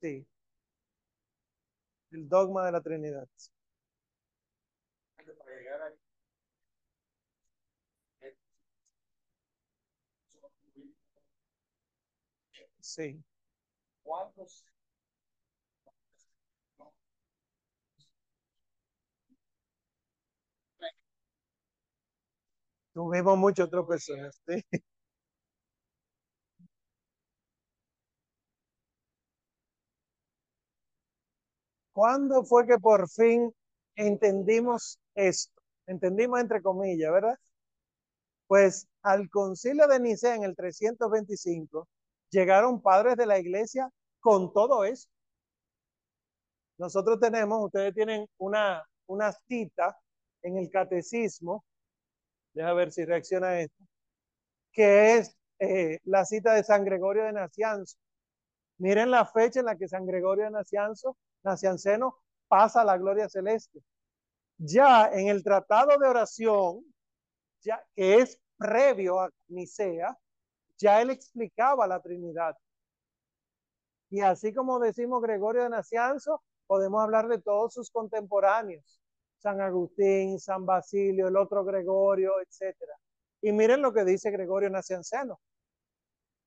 Sí. 0.00 0.26
El 2.12 2.26
dogma 2.30 2.64
de 2.64 2.72
la 2.72 2.80
Trinidad. 2.80 3.28
Sí. 12.90 13.24
¿Cuántos? 14.02 14.64
Tuvimos 22.92 23.36
muchas 23.38 23.68
tropezones. 23.70 24.40
¿sí? 24.46 24.62
¿Cuándo 31.92 32.44
fue 32.44 32.66
que 32.66 32.78
por 32.78 33.08
fin 33.08 33.52
entendimos 33.96 34.98
esto? 35.14 35.62
Entendimos 35.86 36.40
entre 36.40 36.62
comillas, 36.62 37.10
¿verdad? 37.12 37.38
Pues 38.46 38.86
al 39.02 39.28
concilio 39.28 39.86
de 39.86 40.00
Nicea 40.00 40.34
en 40.34 40.44
el 40.44 40.56
325 40.56 41.86
llegaron 42.34 42.82
padres 42.82 43.16
de 43.16 43.26
la 43.26 43.38
iglesia 43.38 43.88
con 44.20 44.52
todo 44.52 44.84
eso. 44.84 45.08
Nosotros 46.78 47.20
tenemos, 47.20 47.64
ustedes 47.64 47.94
tienen 47.94 48.26
una, 48.38 48.82
una 49.06 49.32
cita 49.32 49.96
en 50.42 50.58
el 50.58 50.68
catecismo, 50.70 51.64
deja 52.52 52.72
ver 52.74 52.92
si 52.92 53.04
reacciona 53.04 53.60
esto, 53.60 53.84
que 54.72 55.18
es 55.18 55.36
eh, 55.60 56.00
la 56.04 56.24
cita 56.24 56.54
de 56.54 56.64
San 56.64 56.84
Gregorio 56.84 57.24
de 57.24 57.32
Nacianzo. 57.32 57.96
Miren 58.78 59.10
la 59.10 59.24
fecha 59.24 59.60
en 59.60 59.66
la 59.66 59.76
que 59.76 59.88
San 59.88 60.04
Gregorio 60.04 60.44
de 60.44 60.50
Nacianzo 60.50 61.16
Nacianceno 61.44 62.18
pasa 62.48 62.80
a 62.80 62.84
la 62.84 62.98
gloria 62.98 63.28
celeste. 63.28 63.80
Ya 64.58 65.08
en 65.12 65.28
el 65.28 65.44
tratado 65.44 65.96
de 65.98 66.08
oración, 66.08 66.84
ya 67.62 67.84
que 67.94 68.16
es 68.16 68.40
previo 68.56 69.20
a 69.20 69.30
Nicea, 69.48 70.16
ya 70.78 71.00
él 71.00 71.10
explicaba 71.10 71.86
la 71.86 72.00
Trinidad. 72.00 72.56
Y 74.10 74.20
así 74.20 74.52
como 74.54 74.78
decimos 74.78 75.22
Gregorio 75.22 75.64
de 75.64 75.70
Nacianzo, 75.70 76.42
podemos 76.66 77.02
hablar 77.02 77.28
de 77.28 77.40
todos 77.40 77.74
sus 77.74 77.90
contemporáneos, 77.90 79.00
San 79.38 79.60
Agustín, 79.60 80.38
San 80.38 80.64
Basilio, 80.66 81.28
el 81.28 81.36
otro 81.36 81.64
Gregorio, 81.64 82.34
etc. 82.40 82.76
Y 83.42 83.52
miren 83.52 83.82
lo 83.82 83.92
que 83.92 84.04
dice 84.04 84.30
Gregorio 84.30 84.70
Nacianceno. 84.70 85.40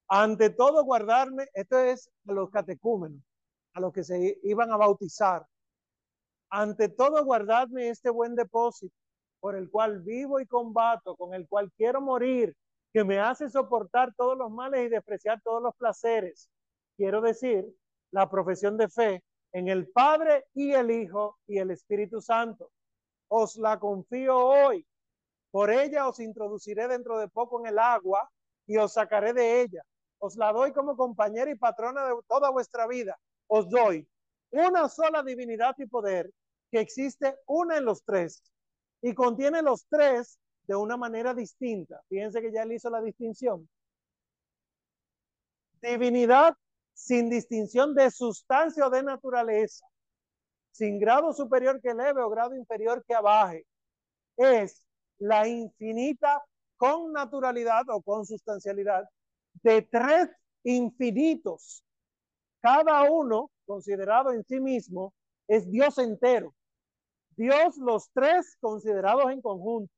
ante 0.10 0.50
todo 0.50 0.84
guardarme, 0.84 1.48
esto 1.54 1.80
es 1.80 2.10
a 2.28 2.34
los 2.34 2.50
catecúmenos, 2.50 3.22
a 3.74 3.80
los 3.82 3.92
que 3.94 4.04
se 4.04 4.40
iban 4.44 4.72
a 4.72 4.78
bautizar, 4.78 5.46
ante 6.50 6.90
todo 6.90 7.24
guardadme 7.26 7.90
este 7.90 8.10
buen 8.10 8.36
depósito, 8.36 8.96
por 9.40 9.56
el 9.56 9.70
cual 9.70 10.02
vivo 10.02 10.40
y 10.40 10.46
combato, 10.48 11.16
con 11.16 11.34
el 11.34 11.48
cual 11.48 11.72
quiero 11.74 12.02
morir, 12.02 12.56
que 12.98 13.04
me 13.04 13.20
hace 13.20 13.48
soportar 13.48 14.12
todos 14.16 14.36
los 14.36 14.50
males 14.50 14.88
y 14.88 14.90
despreciar 14.90 15.40
todos 15.44 15.62
los 15.62 15.76
placeres. 15.76 16.50
Quiero 16.96 17.22
decir, 17.22 17.64
la 18.10 18.28
profesión 18.28 18.76
de 18.76 18.90
fe 18.90 19.24
en 19.52 19.68
el 19.68 19.88
Padre 19.90 20.46
y 20.56 20.72
el 20.72 20.90
Hijo 20.90 21.38
y 21.46 21.60
el 21.60 21.70
Espíritu 21.70 22.22
Santo. 22.22 22.72
Os 23.28 23.56
la 23.58 23.78
confío 23.78 24.36
hoy. 24.36 24.84
Por 25.52 25.70
ella 25.70 26.08
os 26.08 26.20
introduciré 26.20 26.88
dentro 26.88 27.20
de 27.20 27.28
poco 27.28 27.60
en 27.60 27.68
el 27.68 27.78
agua 27.78 28.28
y 28.66 28.78
os 28.78 28.94
sacaré 28.94 29.32
de 29.32 29.62
ella. 29.62 29.84
Os 30.18 30.36
la 30.36 30.52
doy 30.52 30.74
como 30.74 30.98
compañera 30.98 31.52
y 31.52 31.56
patrona 31.56 32.04
de 32.04 32.16
toda 32.28 32.50
vuestra 32.50 32.88
vida. 32.88 33.16
Os 33.46 33.70
doy 33.70 34.10
una 34.50 34.90
sola 34.90 35.22
divinidad 35.22 35.76
y 35.78 35.86
poder 35.86 36.32
que 36.72 36.80
existe 36.80 37.38
una 37.46 37.78
en 37.78 37.86
los 37.86 38.04
tres 38.04 38.42
y 39.04 39.14
contiene 39.14 39.62
los 39.62 39.86
tres 39.88 40.40
de 40.68 40.76
una 40.76 40.98
manera 40.98 41.34
distinta. 41.34 42.02
Fíjense 42.10 42.42
que 42.42 42.52
ya 42.52 42.64
él 42.64 42.74
hizo 42.74 42.90
la 42.90 43.02
distinción. 43.02 43.68
Divinidad 45.82 46.56
sin 46.94 47.30
distinción 47.30 47.94
de 47.94 48.12
sustancia 48.12 48.88
o 48.88 48.90
de 48.90 49.04
naturaleza, 49.04 49.86
sin 50.72 51.00
grado 51.00 51.32
superior 51.32 51.80
que 51.82 51.90
eleve 51.90 52.22
o 52.22 52.30
grado 52.30 52.56
inferior 52.56 53.04
que 53.08 53.14
abaje. 53.14 53.66
Es 54.36 54.84
la 55.20 55.48
infinita 55.48 56.44
con 56.76 57.12
naturalidad 57.14 57.84
o 57.90 58.02
con 58.02 58.26
sustancialidad 58.26 59.04
de 59.64 59.82
tres 59.84 60.30
infinitos. 60.64 61.84
Cada 62.62 63.10
uno, 63.10 63.52
considerado 63.66 64.34
en 64.34 64.44
sí 64.44 64.60
mismo, 64.60 65.14
es 65.48 65.70
Dios 65.70 65.98
entero. 65.98 66.54
Dios 67.36 67.78
los 67.78 68.10
tres 68.12 68.58
considerados 68.60 69.32
en 69.32 69.42
conjunto. 69.42 69.94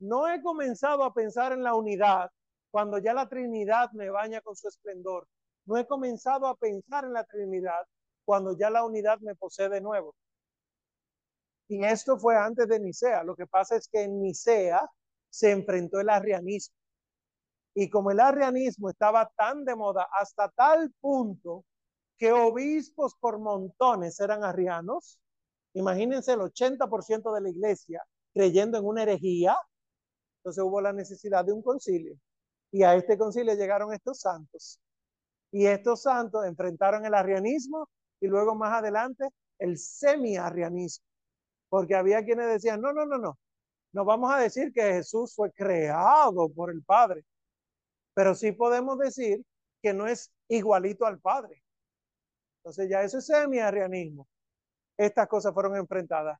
No 0.00 0.28
he 0.28 0.42
comenzado 0.42 1.04
a 1.04 1.12
pensar 1.12 1.52
en 1.52 1.62
la 1.62 1.74
unidad 1.74 2.30
cuando 2.70 2.98
ya 2.98 3.14
la 3.14 3.28
Trinidad 3.28 3.90
me 3.92 4.10
baña 4.10 4.40
con 4.40 4.56
su 4.56 4.68
esplendor. 4.68 5.28
No 5.66 5.76
he 5.76 5.86
comenzado 5.86 6.46
a 6.46 6.56
pensar 6.56 7.04
en 7.04 7.12
la 7.12 7.24
Trinidad 7.24 7.86
cuando 8.24 8.56
ya 8.56 8.70
la 8.70 8.84
unidad 8.84 9.18
me 9.20 9.34
posee 9.34 9.68
de 9.68 9.80
nuevo. 9.80 10.14
Y 11.68 11.84
esto 11.84 12.18
fue 12.18 12.36
antes 12.36 12.66
de 12.66 12.80
Nicea. 12.80 13.22
Lo 13.22 13.36
que 13.36 13.46
pasa 13.46 13.76
es 13.76 13.88
que 13.88 14.02
en 14.02 14.20
Nicea 14.20 14.88
se 15.28 15.52
enfrentó 15.52 16.00
el 16.00 16.08
arrianismo. 16.08 16.74
Y 17.74 17.88
como 17.88 18.10
el 18.10 18.20
arrianismo 18.20 18.90
estaba 18.90 19.30
tan 19.36 19.64
de 19.64 19.76
moda 19.76 20.08
hasta 20.18 20.48
tal 20.48 20.92
punto 21.00 21.64
que 22.16 22.32
obispos 22.32 23.14
por 23.14 23.38
montones 23.38 24.18
eran 24.20 24.44
arrianos, 24.44 25.20
imagínense 25.74 26.32
el 26.32 26.40
80% 26.40 27.32
de 27.32 27.40
la 27.40 27.48
iglesia 27.48 28.02
creyendo 28.34 28.78
en 28.78 28.84
una 28.84 29.02
herejía, 29.02 29.56
entonces 30.40 30.64
hubo 30.64 30.80
la 30.80 30.92
necesidad 30.92 31.44
de 31.44 31.52
un 31.52 31.62
concilio. 31.62 32.16
Y 32.72 32.82
a 32.82 32.94
este 32.94 33.18
concilio 33.18 33.54
llegaron 33.54 33.92
estos 33.92 34.20
santos. 34.20 34.80
Y 35.52 35.66
estos 35.66 36.02
santos 36.02 36.46
enfrentaron 36.46 37.04
el 37.04 37.14
arrianismo 37.14 37.88
y 38.20 38.26
luego 38.28 38.54
más 38.54 38.72
adelante 38.72 39.28
el 39.58 39.76
semi-arrianismo. 39.78 41.04
Porque 41.68 41.94
había 41.94 42.24
quienes 42.24 42.48
decían, 42.48 42.80
no, 42.80 42.92
no, 42.92 43.04
no, 43.04 43.18
no, 43.18 43.38
no 43.92 44.04
vamos 44.04 44.32
a 44.32 44.38
decir 44.38 44.72
que 44.72 44.82
Jesús 44.82 45.34
fue 45.34 45.52
creado 45.52 46.48
por 46.48 46.70
el 46.70 46.82
Padre, 46.82 47.24
pero 48.14 48.34
sí 48.34 48.52
podemos 48.52 48.98
decir 48.98 49.44
que 49.82 49.92
no 49.92 50.06
es 50.06 50.32
igualito 50.48 51.06
al 51.06 51.20
Padre. 51.20 51.62
Entonces 52.58 52.88
ya 52.88 53.02
eso 53.02 53.18
es 53.18 53.26
semi-arrianismo. 53.26 54.26
Estas 54.96 55.28
cosas 55.28 55.52
fueron 55.52 55.76
enfrentadas. 55.76 56.38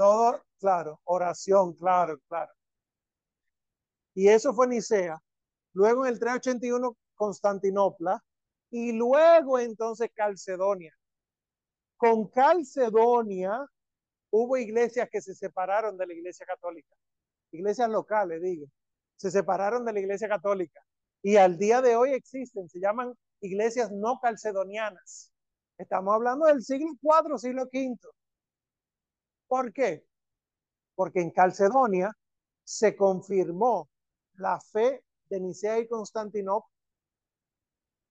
Todo, 0.00 0.42
claro, 0.58 0.98
oración, 1.04 1.74
claro, 1.74 2.18
claro. 2.26 2.50
Y 4.14 4.28
eso 4.28 4.54
fue 4.54 4.66
Nicea. 4.66 5.22
Luego 5.74 6.06
en 6.06 6.14
el 6.14 6.18
381 6.18 6.96
Constantinopla 7.14 8.24
y 8.70 8.92
luego 8.92 9.58
entonces 9.58 10.08
Calcedonia. 10.14 10.96
Con 11.98 12.28
Calcedonia 12.28 13.66
hubo 14.30 14.56
iglesias 14.56 15.06
que 15.12 15.20
se 15.20 15.34
separaron 15.34 15.98
de 15.98 16.06
la 16.06 16.14
iglesia 16.14 16.46
católica, 16.46 16.96
iglesias 17.52 17.90
locales, 17.90 18.40
digo, 18.40 18.68
se 19.16 19.30
separaron 19.30 19.84
de 19.84 19.92
la 19.92 20.00
iglesia 20.00 20.30
católica 20.30 20.80
y 21.20 21.36
al 21.36 21.58
día 21.58 21.82
de 21.82 21.96
hoy 21.96 22.14
existen, 22.14 22.70
se 22.70 22.80
llaman 22.80 23.12
iglesias 23.42 23.92
no 23.92 24.18
calcedonianas. 24.18 25.30
Estamos 25.76 26.14
hablando 26.14 26.46
del 26.46 26.62
siglo 26.62 26.88
IV, 27.02 27.38
siglo 27.38 27.64
V. 27.64 27.98
¿Por 29.50 29.72
qué? 29.72 30.06
Porque 30.94 31.20
en 31.20 31.32
Calcedonia 31.32 32.16
se 32.62 32.94
confirmó 32.94 33.90
la 34.34 34.60
fe 34.60 35.02
de 35.28 35.40
Nicea 35.40 35.80
y 35.80 35.88
Constantinopla. 35.88 36.70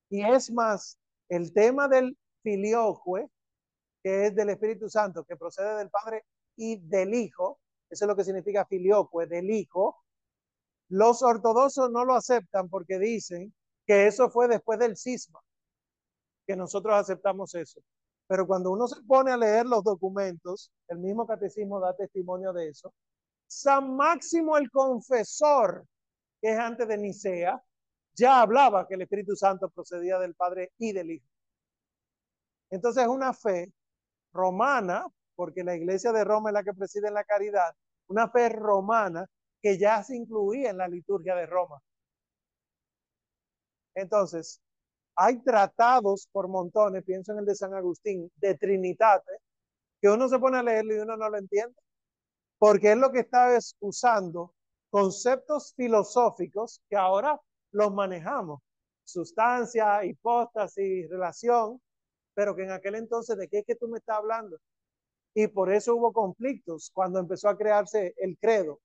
Y 0.10 0.22
es 0.22 0.52
más, 0.52 1.00
el 1.30 1.54
tema 1.54 1.88
del 1.88 2.18
filioque, 2.44 3.30
que 4.04 4.26
es 4.26 4.36
del 4.36 4.50
Espíritu 4.50 4.90
Santo, 4.90 5.24
que 5.24 5.38
procede 5.38 5.78
del 5.78 5.90
Padre 5.90 6.26
y 6.58 6.76
del 6.76 7.14
Hijo, 7.14 7.62
eso 7.90 8.04
es 8.04 8.10
lo 8.10 8.18
que 8.18 8.26
significa 8.26 8.66
filioque, 8.66 9.26
del 9.26 9.50
Hijo, 9.50 9.96
los 10.90 11.24
ortodoxos 11.24 11.90
no 11.90 12.04
lo 12.04 12.16
aceptan 12.16 12.68
porque 12.68 13.00
dicen 13.00 13.54
que 13.86 14.08
eso 14.08 14.30
fue 14.30 14.50
después 14.50 14.78
del 14.78 14.98
cisma, 14.98 15.40
que 16.46 16.58
nosotros 16.58 16.96
aceptamos 16.96 17.56
eso. 17.56 17.82
Pero 18.30 18.48
cuando 18.48 18.72
uno 18.72 18.88
se 18.88 19.02
pone 19.04 19.32
a 19.32 19.38
leer 19.38 19.66
los 19.66 19.84
documentos, 19.84 20.72
el 20.88 21.00
mismo 21.00 21.26
catecismo 21.28 21.82
da 21.82 21.96
testimonio 21.96 22.54
de 22.54 22.70
eso. 22.70 22.94
San 23.48 23.96
Máximo 23.96 24.56
el 24.58 24.70
Confesor 24.70 25.86
que 26.42 26.52
es 26.52 26.60
antes 26.60 26.88
de 26.88 26.98
Nicea, 26.98 27.62
ya 28.16 28.42
hablaba 28.42 28.88
que 28.88 28.96
el 28.96 29.02
Espíritu 29.02 29.36
Santo 29.36 29.70
procedía 29.70 30.20
del 30.20 30.36
Padre 30.36 30.72
y 30.78 30.94
del 30.94 31.12
Hijo. 31.12 31.28
Entonces 32.70 33.04
es 33.04 33.10
una 33.10 33.34
fe 33.34 33.74
romana, 34.34 35.08
porque 35.36 35.64
la 35.64 35.76
iglesia 35.76 36.12
de 36.12 36.24
Roma 36.24 36.50
es 36.50 36.54
la 36.54 36.64
que 36.64 36.74
preside 36.74 37.12
la 37.12 37.24
caridad, 37.24 37.74
una 38.08 38.30
fe 38.30 38.50
romana 38.50 39.26
que 39.62 39.78
ya 39.78 40.04
se 40.04 40.16
incluía 40.16 40.70
en 40.70 40.78
la 40.78 40.88
liturgia 40.88 41.36
de 41.36 41.46
Roma. 41.46 41.82
Entonces, 43.96 44.62
hay 45.22 45.38
tratados 45.44 46.30
por 46.32 46.48
montones, 46.48 47.04
pienso 47.04 47.34
en 47.34 47.40
el 47.40 47.46
de 47.46 47.54
San 47.54 47.74
Agustín, 47.74 48.32
de 48.38 48.56
Trinitate, 48.56 49.42
que 50.00 50.08
uno 50.08 50.30
se 50.30 50.40
pone 50.40 50.60
a 50.60 50.64
leerlo 50.64 50.96
y 50.96 51.00
uno 51.00 51.18
no 51.18 51.30
lo 51.30 51.38
entiende, 51.38 51.76
porque 52.58 52.94
es 52.94 52.98
lo 52.98 53.12
que 53.12 53.20
está 53.20 53.50
usando 53.82 54.54
conceptos 54.90 55.74
filosóficos 55.76 56.82
que 56.90 56.96
ahora 56.96 57.38
los 57.72 57.94
manejamos, 57.94 58.62
sustancia, 59.04 60.06
hipóstasis, 60.06 61.10
relación, 61.10 61.82
pero 62.34 62.56
que 62.56 62.64
en 62.64 62.72
aquel 62.72 62.96
entonces, 62.96 63.38
¿de 63.38 63.50
qué 63.50 63.60
es 63.60 63.66
que 63.66 63.76
tú 63.76 63.90
me 63.90 63.98
estás 63.98 64.20
hablando? 64.20 64.58
Y 65.34 65.48
por 65.48 65.70
eso 65.70 65.98
hubo 65.98 66.14
conflictos 66.14 66.92
cuando 66.94 67.20
empezó 67.20 67.50
a 67.50 67.58
crearse 67.58 68.14
el 68.16 68.38
credo, 68.40 68.80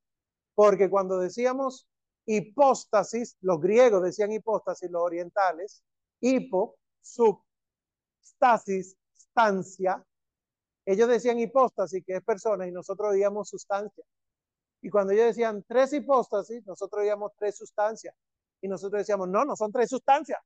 porque 0.56 0.90
cuando 0.90 1.16
decíamos 1.18 1.86
hipóstasis, 2.26 3.36
los 3.40 3.60
griegos 3.60 4.02
decían 4.02 4.32
hipóstasis, 4.32 4.90
los 4.90 5.02
orientales, 5.02 5.84
hipo, 6.24 6.76
substasis, 7.02 8.96
stancia, 9.14 10.02
ellos 10.86 11.08
decían 11.08 11.38
hipóstasis, 11.38 12.02
que 12.04 12.16
es 12.16 12.22
persona, 12.22 12.66
y 12.66 12.72
nosotros 12.72 13.12
decíamos 13.12 13.48
sustancia. 13.48 14.04
Y 14.82 14.90
cuando 14.90 15.12
ellos 15.12 15.26
decían 15.26 15.64
tres 15.66 15.92
hipóstasis, 15.94 16.64
nosotros 16.66 17.02
veíamos 17.02 17.32
tres 17.38 17.56
sustancias. 17.56 18.14
Y 18.60 18.68
nosotros 18.68 19.00
decíamos, 19.00 19.28
no, 19.28 19.44
no 19.44 19.56
son 19.56 19.72
tres 19.72 19.88
sustancias. 19.88 20.38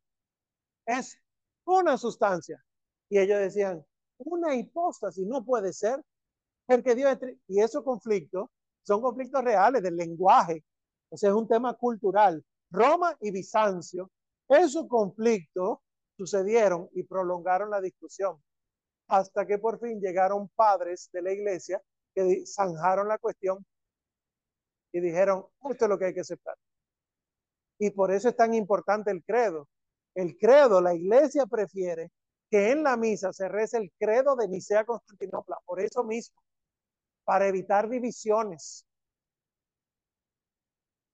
Es 0.86 1.18
una 1.64 1.98
sustancia. 1.98 2.64
Y 3.08 3.18
ellos 3.18 3.40
decían, 3.40 3.84
una 4.18 4.54
hipóstasis 4.54 5.26
no 5.26 5.44
puede 5.44 5.72
ser. 5.72 6.00
Porque 6.66 6.94
Dios 6.94 7.18
es 7.20 7.36
Y 7.48 7.60
esos 7.60 7.82
conflictos 7.82 8.48
son 8.82 9.00
conflictos 9.00 9.42
reales 9.42 9.82
del 9.82 9.96
lenguaje. 9.96 10.64
O 11.08 11.16
sea, 11.16 11.30
es 11.30 11.36
un 11.36 11.48
tema 11.48 11.74
cultural. 11.74 12.44
Roma 12.70 13.16
y 13.20 13.32
Bizancio, 13.32 14.10
esos 14.48 14.88
conflictos 14.88 15.78
sucedieron 16.16 16.88
y 16.92 17.02
prolongaron 17.04 17.70
la 17.70 17.80
discusión. 17.80 18.42
Hasta 19.08 19.46
que 19.46 19.58
por 19.58 19.78
fin 19.80 20.00
llegaron 20.00 20.48
padres 20.48 21.08
de 21.12 21.22
la 21.22 21.32
iglesia 21.32 21.80
que 22.14 22.44
zanjaron 22.46 23.08
la 23.08 23.18
cuestión 23.18 23.64
y 24.92 25.00
dijeron, 25.00 25.46
esto 25.70 25.84
es 25.84 25.88
lo 25.88 25.98
que 25.98 26.06
hay 26.06 26.14
que 26.14 26.20
aceptar. 26.20 26.56
Y 27.78 27.90
por 27.90 28.10
eso 28.10 28.28
es 28.28 28.36
tan 28.36 28.54
importante 28.54 29.10
el 29.10 29.22
credo. 29.22 29.68
El 30.14 30.36
credo, 30.36 30.80
la 30.80 30.94
iglesia 30.94 31.46
prefiere 31.46 32.10
que 32.50 32.72
en 32.72 32.82
la 32.82 32.96
misa 32.96 33.32
se 33.32 33.48
rece 33.48 33.76
el 33.76 33.92
credo 33.98 34.34
de 34.34 34.48
Nicea 34.48 34.84
Constantinopla, 34.84 35.58
por 35.64 35.80
eso 35.80 36.02
mismo, 36.02 36.42
para 37.24 37.46
evitar 37.46 37.88
divisiones. 37.88 38.84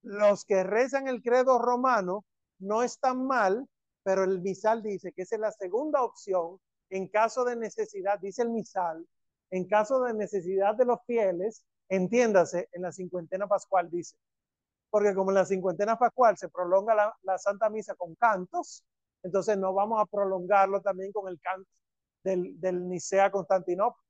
Los 0.01 0.45
que 0.45 0.63
rezan 0.63 1.07
el 1.07 1.21
credo 1.21 1.59
romano 1.59 2.23
no 2.59 2.83
están 2.83 3.25
mal, 3.25 3.67
pero 4.03 4.23
el 4.23 4.41
misal 4.41 4.83
dice 4.83 5.11
que 5.11 5.23
esa 5.23 5.35
es 5.35 5.41
la 5.41 5.51
segunda 5.51 6.03
opción 6.03 6.59
en 6.89 7.07
caso 7.07 7.43
de 7.43 7.55
necesidad, 7.55 8.19
dice 8.19 8.43
el 8.43 8.49
misal, 8.49 9.05
en 9.49 9.67
caso 9.67 10.01
de 10.03 10.13
necesidad 10.13 10.75
de 10.75 10.85
los 10.85 10.99
fieles, 11.05 11.63
entiéndase, 11.89 12.69
en 12.71 12.83
la 12.83 12.91
cincuentena 12.91 13.47
pascual 13.47 13.89
dice, 13.89 14.15
porque 14.89 15.13
como 15.15 15.31
en 15.31 15.35
la 15.35 15.45
cincuentena 15.45 15.97
pascual 15.97 16.37
se 16.37 16.49
prolonga 16.49 17.15
la, 17.23 17.37
Santa 17.37 17.69
Misa 17.69 17.95
con 17.95 18.15
cantos, 18.15 18.83
entonces 19.23 19.57
no 19.57 19.73
vamos 19.73 20.01
a 20.01 20.05
prolongarlo 20.05 20.81
también 20.81 21.11
con 21.11 21.27
el 21.27 21.39
canto 21.39 21.69
del, 22.23 22.59
del 22.59 22.87
Nicea 22.87 23.31
Constantinopla. 23.31 24.01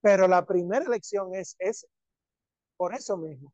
Pero 0.00 0.28
la 0.28 0.46
primera 0.46 0.84
elección 0.84 1.34
es 1.34 1.56
ese, 1.58 1.88
por 2.76 2.94
eso 2.94 3.16
mismo. 3.16 3.52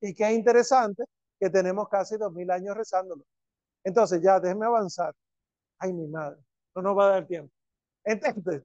Y 0.00 0.14
qué 0.14 0.32
interesante 0.32 1.04
que 1.40 1.50
tenemos 1.50 1.88
casi 1.88 2.16
dos 2.16 2.32
mil 2.32 2.50
años 2.50 2.76
rezándolo. 2.76 3.24
Entonces, 3.84 4.20
ya, 4.22 4.40
déjeme 4.40 4.66
avanzar. 4.66 5.14
Ay, 5.78 5.92
mi 5.92 6.06
madre, 6.08 6.40
no 6.74 6.82
nos 6.82 6.98
va 6.98 7.06
a 7.06 7.10
dar 7.10 7.26
tiempo. 7.26 7.52
Entonces, 8.04 8.62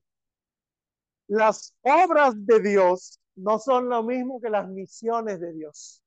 las 1.28 1.74
obras 1.82 2.34
de 2.36 2.60
Dios 2.60 3.20
no 3.36 3.60
son 3.60 3.90
lo 3.90 4.04
mismo 4.04 4.42
que 4.42 4.50
las 4.50 4.68
misiones 4.68 5.40
de 5.40 5.54
Dios. 5.54 6.04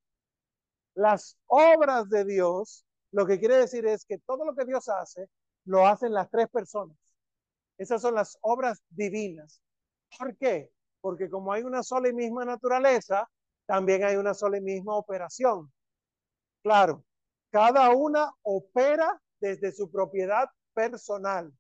Las 0.95 1.39
obras 1.47 2.09
de 2.11 2.25
Dios, 2.25 2.85
lo 3.13 3.27
que 3.27 3.39
quiere 3.39 3.57
decir 3.57 3.87
es 3.87 4.05
que 4.05 4.19
todo 4.19 4.45
lo 4.45 4.55
que 4.55 4.65
Dios 4.65 4.89
hace, 4.89 5.29
lo 5.65 5.87
hacen 5.87 6.13
las 6.13 6.31
tres 6.31 6.49
personas. 6.49 6.97
Esas 7.79 8.03
son 8.03 8.15
las 8.15 8.37
obras 8.43 8.83
divinas. 8.91 9.61
¿Por 10.19 10.37
qué? 10.37 10.71
Porque 11.01 11.31
como 11.31 11.53
hay 11.53 11.63
una 11.63 11.83
sola 11.83 12.09
y 12.09 12.13
misma 12.13 12.45
naturaleza, 12.45 13.29
también 13.67 14.05
hay 14.05 14.17
una 14.17 14.35
sola 14.35 14.59
y 14.59 14.61
misma 14.61 14.97
operación. 14.97 15.73
Claro, 16.63 17.05
cada 17.51 17.91
una 17.91 18.33
opera 18.43 19.21
desde 19.41 19.73
su 19.73 19.91
propiedad 19.91 20.49
personal. 20.75 21.53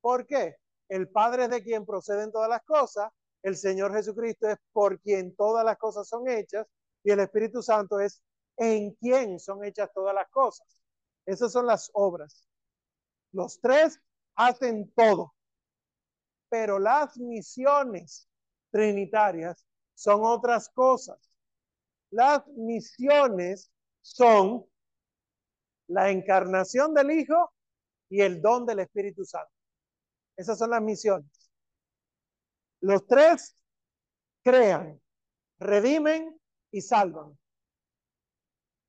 ¿Por 0.00 0.26
qué? 0.26 0.56
El 0.88 1.08
Padre 1.08 1.44
es 1.44 1.50
de 1.50 1.62
quien 1.62 1.86
proceden 1.86 2.30
todas 2.30 2.50
las 2.50 2.62
cosas, 2.64 3.10
el 3.42 3.56
Señor 3.56 3.92
Jesucristo 3.94 4.48
es 4.48 4.58
por 4.72 5.00
quien 5.00 5.34
todas 5.34 5.64
las 5.64 5.78
cosas 5.78 6.06
son 6.08 6.28
hechas 6.28 6.66
y 7.02 7.10
el 7.10 7.20
Espíritu 7.20 7.62
Santo 7.62 7.98
es 7.98 8.22
en 8.56 8.92
quien 8.94 9.40
son 9.40 9.64
hechas 9.64 9.90
todas 9.92 10.14
las 10.14 10.28
cosas. 10.30 10.66
Esas 11.26 11.50
son 11.50 11.66
las 11.66 11.90
obras. 11.94 12.46
Los 13.32 13.60
tres 13.60 13.98
hacen 14.36 14.92
todo, 14.94 15.34
pero 16.48 16.78
las 16.78 17.16
misiones 17.16 18.28
trinitarias 18.70 19.66
son 19.94 20.20
otras 20.22 20.68
cosas. 20.68 21.18
Las 22.10 22.46
misiones 22.48 23.71
son 24.02 24.66
la 25.86 26.10
encarnación 26.10 26.92
del 26.94 27.10
Hijo 27.12 27.52
y 28.10 28.20
el 28.20 28.42
don 28.42 28.66
del 28.66 28.80
Espíritu 28.80 29.24
Santo. 29.24 29.52
Esas 30.36 30.58
son 30.58 30.70
las 30.70 30.82
misiones. 30.82 31.50
Los 32.80 33.06
tres 33.06 33.56
crean, 34.42 35.00
redimen 35.58 36.38
y 36.72 36.80
salvan. 36.80 37.38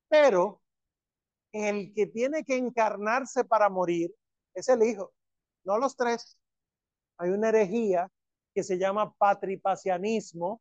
Pero 0.08 0.60
el 1.52 1.94
que 1.94 2.06
tiene 2.06 2.44
que 2.44 2.56
encarnarse 2.56 3.44
para 3.44 3.68
morir 3.68 4.14
es 4.54 4.68
el 4.68 4.82
Hijo, 4.82 5.14
no 5.64 5.78
los 5.78 5.96
tres. 5.96 6.36
Hay 7.18 7.30
una 7.30 7.50
herejía 7.50 8.10
que 8.54 8.62
se 8.62 8.78
llama 8.78 9.14
patripacianismo, 9.14 10.60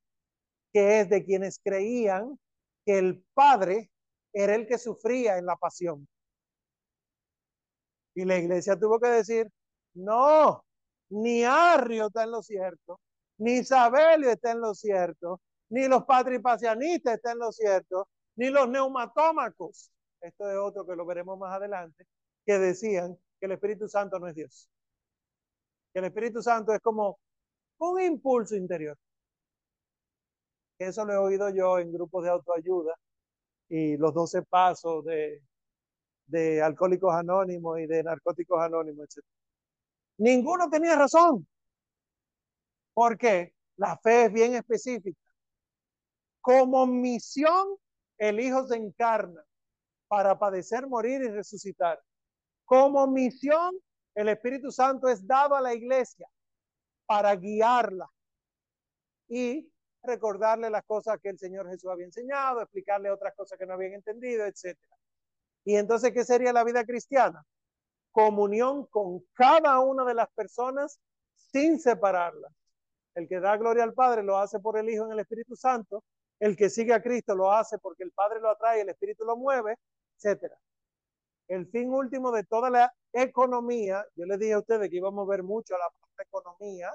que 0.72 1.02
es 1.02 1.10
de 1.10 1.24
quienes 1.24 1.60
creían 1.60 2.40
que 2.86 2.98
el 2.98 3.24
Padre 3.34 3.92
era 4.34 4.56
el 4.56 4.68
que 4.68 4.78
sufría 4.78 5.38
en 5.38 5.46
la 5.46 5.56
pasión. 5.56 6.08
Y 8.16 8.26
la 8.26 8.38
iglesia 8.38 8.78
tuvo 8.78 9.00
que 9.00 9.08
decir, 9.08 9.48
no, 9.94 10.66
ni 11.10 11.44
Arrio 11.44 12.08
está 12.08 12.24
en 12.24 12.32
lo 12.32 12.42
cierto, 12.42 13.00
ni 13.38 13.60
Isabelio 13.60 14.32
está 14.32 14.52
en 14.52 14.62
lo 14.62 14.74
cierto, 14.74 15.42
ni 15.70 15.88
los 15.88 16.06
patripacianistas 16.06 17.16
están 17.16 17.34
en 17.34 17.40
lo 17.40 17.52
cierto, 17.52 18.08
ni 18.36 18.50
los 18.50 18.68
neumatómacos, 18.68 19.92
esto 20.22 20.50
es 20.50 20.58
otro 20.58 20.86
que 20.86 20.96
lo 20.96 21.06
veremos 21.06 21.38
más 21.38 21.54
adelante, 21.56 22.06
que 22.46 22.60
decían 22.60 23.18
que 23.40 23.46
el 23.46 23.54
Espíritu 23.54 23.88
Santo 23.88 24.20
no 24.20 24.28
es 24.28 24.36
Dios. 24.36 24.70
Que 25.94 26.00
el 26.00 26.06
Espíritu 26.06 26.42
Santo 26.42 26.74
es 26.74 26.80
como 26.80 27.20
un 27.80 28.02
impulso 28.02 28.56
interior. 28.56 28.98
Eso 30.80 31.06
lo 31.06 31.14
he 31.14 31.18
oído 31.18 31.50
yo 31.50 31.80
en 31.80 31.92
grupos 31.92 32.24
de 32.24 32.30
autoayuda 32.30 32.96
y 33.74 33.98
los 33.98 34.14
12 34.14 34.44
pasos 34.44 35.04
de 35.06 35.42
de 36.28 36.62
alcohólicos 36.62 37.14
anónimos 37.14 37.80
y 37.80 37.88
de 37.88 38.04
narcóticos 38.04 38.62
anónimos, 38.62 39.06
etc. 39.06 39.26
Ninguno 40.18 40.70
tenía 40.70 40.96
razón. 40.96 41.48
Porque 42.94 43.54
la 43.78 43.98
fe 43.98 44.26
es 44.26 44.34
bien 44.34 44.56
específica. 44.56 45.20
Como 46.42 46.86
misión, 46.86 47.78
el 48.18 48.40
Hijo 48.40 48.68
se 48.68 48.76
encarna 48.76 49.44
para 50.08 50.38
padecer, 50.38 50.88
morir 50.88 51.24
y 51.24 51.30
resucitar. 51.30 52.00
Como 52.66 53.08
misión, 53.08 53.76
el 54.16 54.30
Espíritu 54.30 54.72
Santo 54.72 55.08
es 55.08 55.26
dado 55.26 55.56
a 55.56 55.62
la 55.62 55.74
iglesia 55.74 56.28
para 57.06 57.36
guiarla 57.36 58.08
y 59.28 59.72
recordarle 60.04 60.70
las 60.70 60.84
cosas 60.84 61.20
que 61.22 61.30
el 61.30 61.40
Señor 61.40 61.70
Jesús 61.70 61.90
había 61.90 62.06
enseñado, 62.06 62.62
explicarle 62.62 63.10
otras 63.10 63.34
cosas 63.36 63.58
que 63.58 63.66
no 63.66 63.74
habían 63.74 63.94
entendido, 63.94 64.46
etcétera. 64.46 64.96
Y 65.66 65.76
entonces, 65.76 66.12
¿qué 66.12 66.26
sería 66.26 66.54
la 66.54 66.64
vida 66.64 66.84
cristiana? 66.84 67.44
Comunión 68.12 68.86
con 68.88 69.22
cada 69.34 69.80
una 69.80 70.04
de 70.06 70.14
las 70.14 70.30
personas 70.32 71.00
sin 71.36 71.80
separarlas. 71.80 72.52
El 73.16 73.28
que 73.28 73.40
da 73.40 73.58
gloria 73.58 73.84
al 73.84 73.94
Padre 73.94 74.24
lo 74.24 74.38
hace 74.38 74.60
por 74.60 74.78
el 74.78 74.90
Hijo 74.90 75.06
en 75.06 75.14
el 75.14 75.20
Espíritu 75.20 75.56
Santo. 75.56 76.04
El 76.40 76.56
que 76.58 76.70
sigue 76.70 76.94
a 76.94 77.02
Cristo 77.02 77.36
lo 77.36 77.52
hace 77.52 77.78
porque 77.78 78.04
el 78.04 78.12
Padre 78.12 78.42
lo 78.42 78.50
atrae, 78.50 78.82
el 78.82 78.90
Espíritu 78.90 79.24
lo 79.24 79.38
mueve, 79.38 79.78
etcétera. 80.18 80.58
El 81.48 81.68
fin 81.68 81.94
último 81.94 82.32
de 82.32 82.44
toda 82.44 82.70
la 82.70 82.94
economía, 83.14 84.06
yo 84.16 84.26
les 84.26 84.40
dije 84.40 84.54
a 84.54 84.60
ustedes 84.60 84.90
que 84.90 84.98
íbamos 84.98 85.28
a 85.28 85.30
ver 85.30 85.44
mucho 85.44 85.76
la 85.78 86.24
economía. 86.24 86.92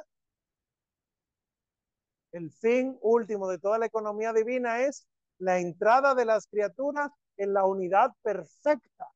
El 2.33 2.51
fin 2.51 2.99
último 3.01 3.49
de 3.49 3.59
toda 3.59 3.79
la 3.79 3.87
economía 3.87 4.33
divina 4.33 4.83
es 4.83 5.07
la 5.39 5.59
entrada 5.59 6.15
de 6.15 6.25
las 6.25 6.47
criaturas 6.47 7.11
en 7.37 7.55
la 7.55 7.65
unidad 7.65 8.11
perfecta 8.23 9.07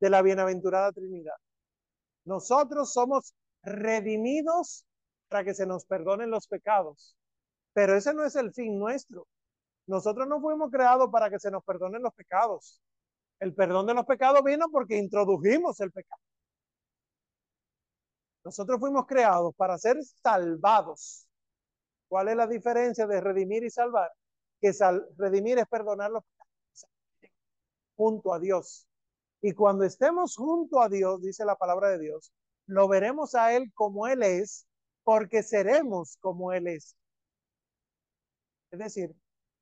de 0.00 0.10
la 0.10 0.22
bienaventurada 0.22 0.92
Trinidad. 0.92 1.34
Nosotros 2.24 2.92
somos 2.92 3.34
redimidos 3.62 4.84
para 5.28 5.44
que 5.44 5.54
se 5.54 5.66
nos 5.66 5.84
perdonen 5.84 6.30
los 6.30 6.46
pecados, 6.46 7.16
pero 7.72 7.96
ese 7.96 8.14
no 8.14 8.24
es 8.24 8.36
el 8.36 8.52
fin 8.52 8.78
nuestro. 8.78 9.26
Nosotros 9.86 10.26
no 10.28 10.40
fuimos 10.40 10.70
creados 10.70 11.10
para 11.10 11.28
que 11.30 11.38
se 11.38 11.50
nos 11.50 11.64
perdonen 11.64 12.02
los 12.02 12.14
pecados. 12.14 12.80
El 13.40 13.54
perdón 13.54 13.86
de 13.86 13.94
los 13.94 14.06
pecados 14.06 14.42
vino 14.44 14.66
porque 14.70 14.96
introdujimos 14.96 15.80
el 15.80 15.92
pecado. 15.92 16.20
Nosotros 18.44 18.78
fuimos 18.78 19.06
creados 19.06 19.54
para 19.56 19.76
ser 19.78 20.02
salvados. 20.02 21.26
¿Cuál 22.14 22.28
es 22.28 22.36
la 22.36 22.46
diferencia 22.46 23.08
de 23.08 23.20
redimir 23.20 23.64
y 23.64 23.70
salvar? 23.70 24.08
Que 24.60 24.70
redimir 25.16 25.58
es 25.58 25.66
perdonar 25.66 26.12
los 26.12 26.22
junto 27.96 28.32
a 28.32 28.38
Dios. 28.38 28.86
Y 29.42 29.52
cuando 29.52 29.82
estemos 29.82 30.36
junto 30.36 30.80
a 30.80 30.88
Dios, 30.88 31.20
dice 31.22 31.44
la 31.44 31.56
palabra 31.56 31.88
de 31.88 31.98
Dios, 31.98 32.32
lo 32.66 32.86
veremos 32.86 33.34
a 33.34 33.52
Él 33.56 33.72
como 33.74 34.06
Él 34.06 34.22
es, 34.22 34.64
porque 35.02 35.42
seremos 35.42 36.16
como 36.20 36.52
Él 36.52 36.68
es. 36.68 36.94
Es 38.70 38.78
decir, 38.78 39.12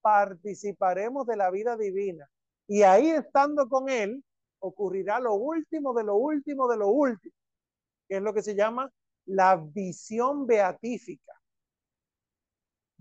participaremos 0.02 1.26
de 1.26 1.36
la 1.36 1.50
vida 1.50 1.74
divina. 1.78 2.28
Y 2.66 2.82
ahí 2.82 3.08
estando 3.12 3.66
con 3.66 3.88
Él, 3.88 4.22
ocurrirá 4.58 5.20
lo 5.20 5.36
último 5.36 5.94
de 5.94 6.04
lo 6.04 6.16
último 6.16 6.68
de 6.68 6.76
lo 6.76 6.88
último, 6.88 7.34
que 8.06 8.16
es 8.16 8.22
lo 8.22 8.34
que 8.34 8.42
se 8.42 8.54
llama 8.54 8.92
la 9.24 9.56
visión 9.56 10.46
beatífica. 10.46 11.32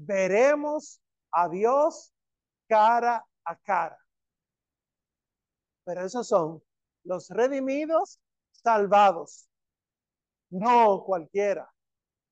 Veremos 0.04 1.02
a 1.32 1.48
Dios 1.50 2.12
cara 2.68 3.26
a 3.46 3.56
cara 3.56 3.98
pero 5.84 6.06
esos 6.06 6.28
son 6.28 6.64
los 7.04 7.30
redimidos 7.30 8.20
salvados, 8.52 9.50
no 10.50 11.04
cualquiera. 11.04 11.70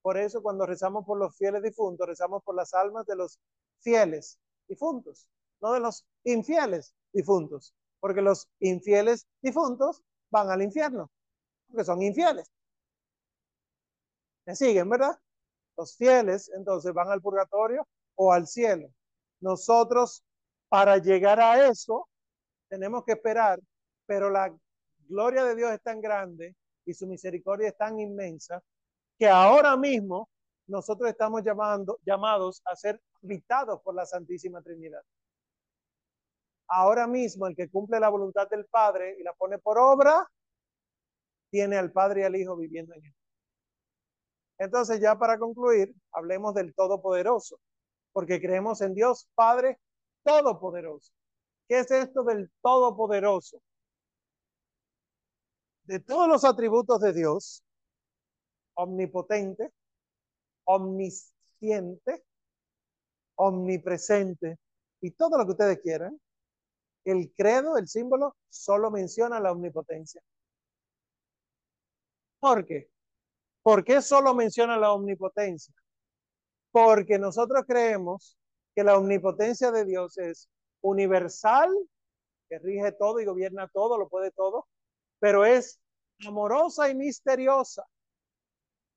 Por 0.02 0.18
eso 0.18 0.42
cuando 0.42 0.66
rezamos 0.66 1.06
por 1.06 1.18
los 1.18 1.36
fieles 1.36 1.64
difuntos, 1.64 2.08
rezamos 2.08 2.44
por 2.44 2.56
las 2.56 2.74
almas 2.74 3.06
de 3.06 3.16
los 3.16 3.40
fieles 3.82 4.40
difuntos, 4.68 5.28
no 5.62 5.74
de 5.74 5.80
los 5.80 6.06
infieles 6.24 6.94
difuntos, 7.12 7.74
porque 8.00 8.22
los 8.22 8.48
infieles 8.60 9.28
difuntos 9.42 10.04
van 10.30 10.50
al 10.50 10.62
infierno, 10.62 11.12
porque 11.68 11.84
son 11.84 12.02
infieles. 12.02 12.52
¿Me 14.46 14.56
siguen, 14.56 14.90
verdad? 14.90 15.20
Los 15.80 15.96
fieles 15.96 16.52
entonces 16.54 16.94
van 16.94 17.10
al 17.10 17.22
purgatorio 17.22 17.88
o 18.16 18.34
al 18.34 18.48
cielo. 18.48 18.90
Nosotros 19.40 20.24
Para 20.68 20.98
llegar 20.98 21.40
a 21.40 21.68
eso, 21.68 22.08
tenemos 22.68 23.04
que 23.06 23.14
esperar, 23.14 23.60
pero 24.06 24.30
la 24.30 24.54
gloria 25.08 25.44
de 25.46 25.56
Dios 25.56 25.72
es 25.72 25.82
tan 25.82 26.02
grande 26.02 26.56
y 26.86 26.94
su 26.94 27.08
misericordia 27.08 27.70
es 27.70 27.78
tan 27.78 28.00
inmensa 28.00 28.62
que 29.18 29.28
ahora 29.28 29.76
mismo 29.78 30.30
nosotros 30.68 31.10
estamos 31.10 31.44
llamando, 31.44 31.98
llamados 32.06 32.62
a 32.66 32.76
ser 32.76 33.02
habitados 33.24 33.82
por 33.82 33.96
la 33.96 34.06
Santísima 34.06 34.62
Trinidad. 34.62 35.02
Ahora 36.68 37.08
mismo 37.08 37.48
el 37.48 37.56
que 37.56 37.70
cumple 37.70 38.00
la 38.00 38.10
voluntad 38.10 38.48
del 38.50 38.66
Padre 38.66 39.16
y 39.18 39.24
la 39.24 39.34
pone 39.34 39.58
por 39.58 39.80
obra, 39.80 40.30
tiene 41.50 41.78
al 41.78 41.92
Padre 41.92 42.22
y 42.22 42.24
al 42.26 42.36
Hijo 42.36 42.56
viviendo 42.58 42.94
en 42.94 43.06
él. 43.06 43.19
Entonces 44.60 45.00
ya 45.00 45.18
para 45.18 45.40
concluir, 45.40 45.96
hablemos 46.12 46.54
del 46.54 46.76
Todopoderoso, 46.76 47.60
porque 48.12 48.42
creemos 48.42 48.82
en 48.82 48.94
Dios 48.94 49.30
Padre 49.34 49.80
Todopoderoso. 50.24 51.14
¿Qué 51.68 51.80
es 51.80 51.90
esto 51.92 52.24
del 52.24 52.52
Todopoderoso? 52.62 53.62
De 55.84 56.00
todos 56.02 56.28
los 56.28 56.44
atributos 56.44 57.00
de 57.00 57.14
Dios, 57.14 57.64
omnipotente, 58.76 59.72
omnisciente, 60.66 62.24
omnipresente 63.36 64.58
y 65.02 65.12
todo 65.12 65.38
lo 65.38 65.46
que 65.46 65.52
ustedes 65.52 65.80
quieran, 65.80 66.20
el 67.06 67.34
credo, 67.34 67.78
el 67.78 67.88
símbolo, 67.88 68.36
solo 68.50 68.92
menciona 68.92 69.40
la 69.40 69.54
omnipotencia. 69.54 70.22
¿Por 72.40 72.66
qué? 72.66 72.90
¿Por 73.62 73.84
qué 73.84 74.02
solo 74.02 74.34
menciona 74.34 74.78
la 74.78 74.94
omnipotencia? 74.94 75.74
Porque 76.72 77.20
nosotros 77.20 77.64
creemos 77.68 78.38
que 78.76 78.84
la 78.84 78.98
omnipotencia 78.98 79.72
de 79.72 79.86
Dios 79.86 80.18
es 80.18 80.50
universal, 80.82 81.70
que 82.48 82.60
rige 82.60 82.92
todo 82.94 83.20
y 83.20 83.26
gobierna 83.26 83.68
todo, 83.68 83.98
lo 83.98 84.10
puede 84.10 84.32
todo, 84.32 84.68
pero 85.20 85.46
es 85.46 85.80
amorosa 86.26 86.90
y 86.90 86.96
misteriosa. 86.96 87.86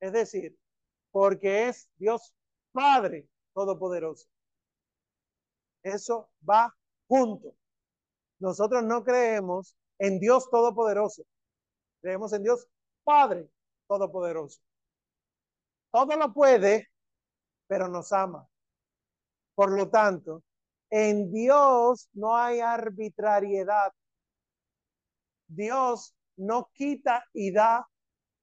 Es 0.00 0.12
decir, 0.12 0.56
porque 1.10 1.68
es 1.68 1.88
Dios 1.96 2.34
Padre 2.72 3.28
Todopoderoso. 3.54 4.26
Eso 5.82 6.30
va 6.48 6.74
junto. 7.08 7.54
Nosotros 8.38 8.82
no 8.84 9.04
creemos 9.04 9.76
en 9.98 10.18
Dios 10.18 10.48
Todopoderoso. 10.50 11.24
Creemos 12.00 12.32
en 12.32 12.42
Dios 12.42 12.66
Padre 13.04 13.48
Todopoderoso. 13.92 14.58
Todo 15.90 16.16
lo 16.16 16.32
puede, 16.32 16.88
pero 17.66 17.88
nos 17.88 18.10
ama. 18.10 18.48
Por 19.54 19.70
lo 19.72 19.90
tanto, 19.90 20.42
en 20.88 21.30
Dios 21.30 22.08
no 22.14 22.34
hay 22.34 22.60
arbitrariedad. 22.60 23.92
Dios 25.46 26.14
no 26.38 26.70
quita 26.72 27.22
y 27.34 27.52
da 27.52 27.86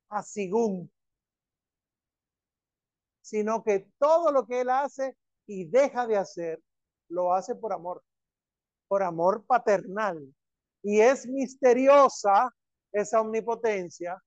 a 0.09 0.21
según, 0.21 0.91
sino 3.21 3.63
que 3.63 3.89
todo 3.97 4.31
lo 4.31 4.45
que 4.45 4.61
Él 4.61 4.69
hace 4.69 5.17
y 5.47 5.65
deja 5.65 6.05
de 6.05 6.17
hacer, 6.17 6.61
lo 7.07 7.33
hace 7.33 7.55
por 7.55 7.73
amor 7.73 8.03
por 8.87 9.01
amor 9.01 9.43
paternal. 9.47 10.31
Y 10.83 10.99
es 10.99 11.25
misteriosa 11.25 12.53
esa 12.91 13.21
omnipotencia 13.21 14.21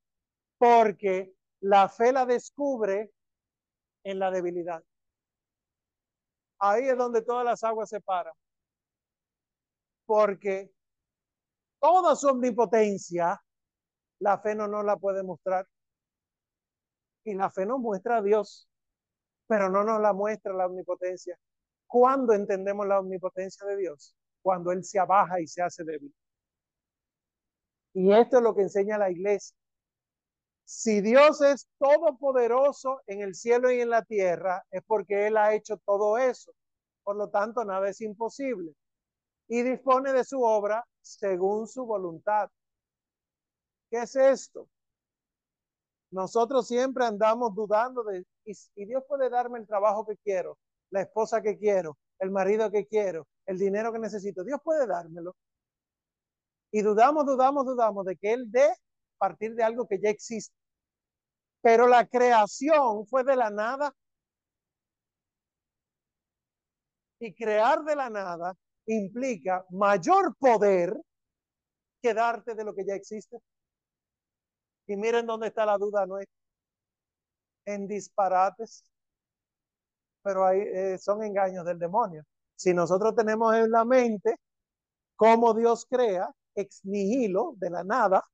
porque 0.63 1.35
la 1.63 1.89
fe 1.89 2.13
la 2.13 2.25
descubre 2.25 3.11
en 4.05 4.21
la 4.21 4.31
debilidad. 4.31 4.81
Ahí 6.61 6.85
es 6.85 6.97
donde 6.97 7.23
todas 7.23 7.45
las 7.45 7.65
aguas 7.65 7.89
se 7.89 8.01
paran. 8.01 8.33
Porque 10.07 10.71
toda 11.81 12.15
su 12.15 12.29
omnipotencia, 12.29 13.43
la 14.21 14.39
fe 14.39 14.55
no 14.55 14.69
nos 14.69 14.85
la 14.85 14.97
puede 14.97 15.25
mostrar. 15.25 15.67
Y 17.25 17.35
la 17.35 17.51
fe 17.51 17.67
nos 17.67 17.81
muestra 17.81 18.19
a 18.19 18.23
Dios, 18.23 18.69
pero 19.49 19.69
no 19.69 19.83
nos 19.83 20.01
la 20.01 20.13
muestra 20.13 20.55
la 20.55 20.67
omnipotencia. 20.67 21.37
¿Cuándo 21.89 22.35
entendemos 22.35 22.87
la 22.87 23.01
omnipotencia 23.01 23.67
de 23.67 23.79
Dios? 23.79 24.15
cuando 24.43 24.73
Él 24.73 24.85
se 24.85 24.99
abaja 24.99 25.41
y 25.41 25.47
se 25.47 25.63
hace 25.63 25.85
débil. 25.85 26.13
Y 27.95 28.13
esto 28.13 28.39
es 28.39 28.43
lo 28.43 28.55
que 28.55 28.63
enseña 28.63 28.99
la 28.99 29.11
iglesia. 29.11 29.57
Si 30.65 31.01
Dios 31.01 31.41
es 31.43 31.69
todopoderoso 31.79 33.03
en 33.07 33.21
el 33.21 33.35
cielo 33.35 33.71
y 33.71 33.81
en 33.81 33.91
la 33.91 34.03
tierra, 34.03 34.65
es 34.71 34.83
porque 34.87 35.27
Él 35.27 35.37
ha 35.37 35.55
hecho 35.55 35.77
todo 35.85 36.19
eso. 36.19 36.53
Por 37.03 37.17
lo 37.17 37.29
tanto, 37.29 37.65
nada 37.65 37.89
es 37.89 38.01
imposible. 38.01 38.73
Y 39.49 39.63
dispone 39.63 40.13
de 40.13 40.25
su 40.25 40.43
obra 40.43 40.85
según 41.01 41.67
su 41.67 41.85
voluntad. 41.85 42.49
¿Qué 43.91 43.99
es 44.03 44.17
esto? 44.17 44.69
Nosotros 46.11 46.69
siempre 46.69 47.05
andamos 47.05 47.55
dudando 47.55 48.03
de, 48.05 48.25
y, 48.45 48.53
y 48.77 48.87
Dios 48.87 49.03
puede 49.09 49.31
darme 49.31 49.59
el 49.59 49.67
trabajo 49.67 50.07
que 50.07 50.17
quiero, 50.19 50.59
la 50.91 51.03
esposa 51.03 51.43
que 51.43 51.59
quiero, 51.59 51.99
el 52.19 52.31
marido 52.31 52.71
que 52.71 52.87
quiero, 52.87 53.27
el 53.47 53.59
dinero 53.59 53.93
que 53.93 53.99
necesito. 53.99 54.45
Dios 54.45 54.61
puede 54.63 54.87
dármelo. 54.87 55.35
Y 56.71 56.83
dudamos, 56.83 57.27
dudamos, 57.27 57.67
dudamos 57.67 58.07
de 58.07 58.17
que 58.17 58.33
Él 58.33 58.51
dé 58.51 58.71
partir 59.23 59.55
de 59.55 59.63
algo 59.63 59.87
que 59.87 60.01
ya 60.01 60.11
existe. 60.11 60.53
Pero 61.61 61.87
la 61.87 62.05
creación 62.09 63.07
fue 63.07 63.23
de 63.23 63.37
la 63.37 63.51
nada. 63.51 63.95
Y 67.21 67.33
crear 67.33 67.85
de 67.85 67.95
la 67.95 68.11
nada 68.11 68.53
implica 68.87 69.65
mayor 69.71 70.35
poder 70.37 70.93
que 72.03 72.13
darte 72.13 72.57
de 72.57 72.65
lo 72.65 72.75
que 72.75 72.85
ya 72.85 72.95
existe. 72.97 73.39
Y 74.89 74.97
miren 74.97 75.25
dónde 75.25 75.47
está 75.47 75.65
la 75.65 75.79
duda 75.79 76.05
nuestra. 76.05 76.37
En 77.65 77.87
disparates. 77.87 78.85
Pero 80.25 80.45
ahí 80.45 80.59
eh, 80.63 80.99
son 80.99 81.23
engaños 81.23 81.65
del 81.65 81.79
demonio. 81.79 82.25
Si 82.57 82.75
nosotros 82.75 83.15
tenemos 83.15 83.55
en 83.55 83.71
la 83.71 83.85
mente 83.85 84.35
cómo 85.15 85.55
Dios 85.55 85.87
crea, 85.89 86.29
ex 86.57 86.85
nihilo, 86.85 87.55
de 87.59 87.71
la 87.71 87.85
nada, 87.85 88.25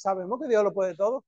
sabemos 0.00 0.40
que 0.40 0.48
Dios 0.48 0.64
lo 0.64 0.72
puede 0.72 0.94
todo 0.94 1.24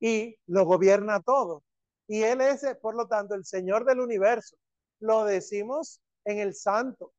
y 0.00 0.36
lo 0.46 0.64
gobierna 0.64 1.20
todo. 1.20 1.62
Y 2.08 2.22
Él 2.22 2.40
es, 2.40 2.64
por 2.82 2.94
lo 2.94 3.06
tanto, 3.06 3.34
el 3.34 3.44
Señor 3.44 3.84
del 3.84 4.00
universo. 4.00 4.56
Lo 5.00 5.24
decimos 5.24 6.00
en 6.24 6.38
el 6.38 6.54
santo. 6.54 7.12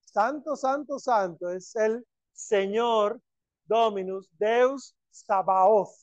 Santo, 0.00 0.56
santo, 0.56 0.98
santo 0.98 1.50
es 1.50 1.74
el 1.76 2.06
Señor 2.32 3.20
Dominus 3.64 4.28
Deus 4.38 4.94
Sabaoth. 5.10 5.94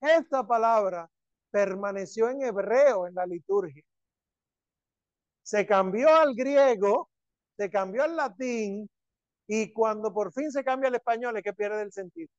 Esta 0.00 0.46
palabra 0.46 1.08
permaneció 1.50 2.28
en 2.28 2.42
hebreo 2.42 3.06
en 3.06 3.14
la 3.14 3.26
liturgia 3.26 3.82
se 5.42 5.66
cambió 5.66 6.08
al 6.08 6.34
griego, 6.34 7.10
se 7.56 7.70
cambió 7.70 8.04
al 8.04 8.16
latín 8.16 8.88
y 9.46 9.72
cuando 9.72 10.12
por 10.12 10.32
fin 10.32 10.50
se 10.50 10.64
cambia 10.64 10.88
al 10.88 10.94
español 10.94 11.36
es 11.36 11.42
que 11.42 11.52
pierde 11.52 11.82
el 11.82 11.92
sentido. 11.92 12.30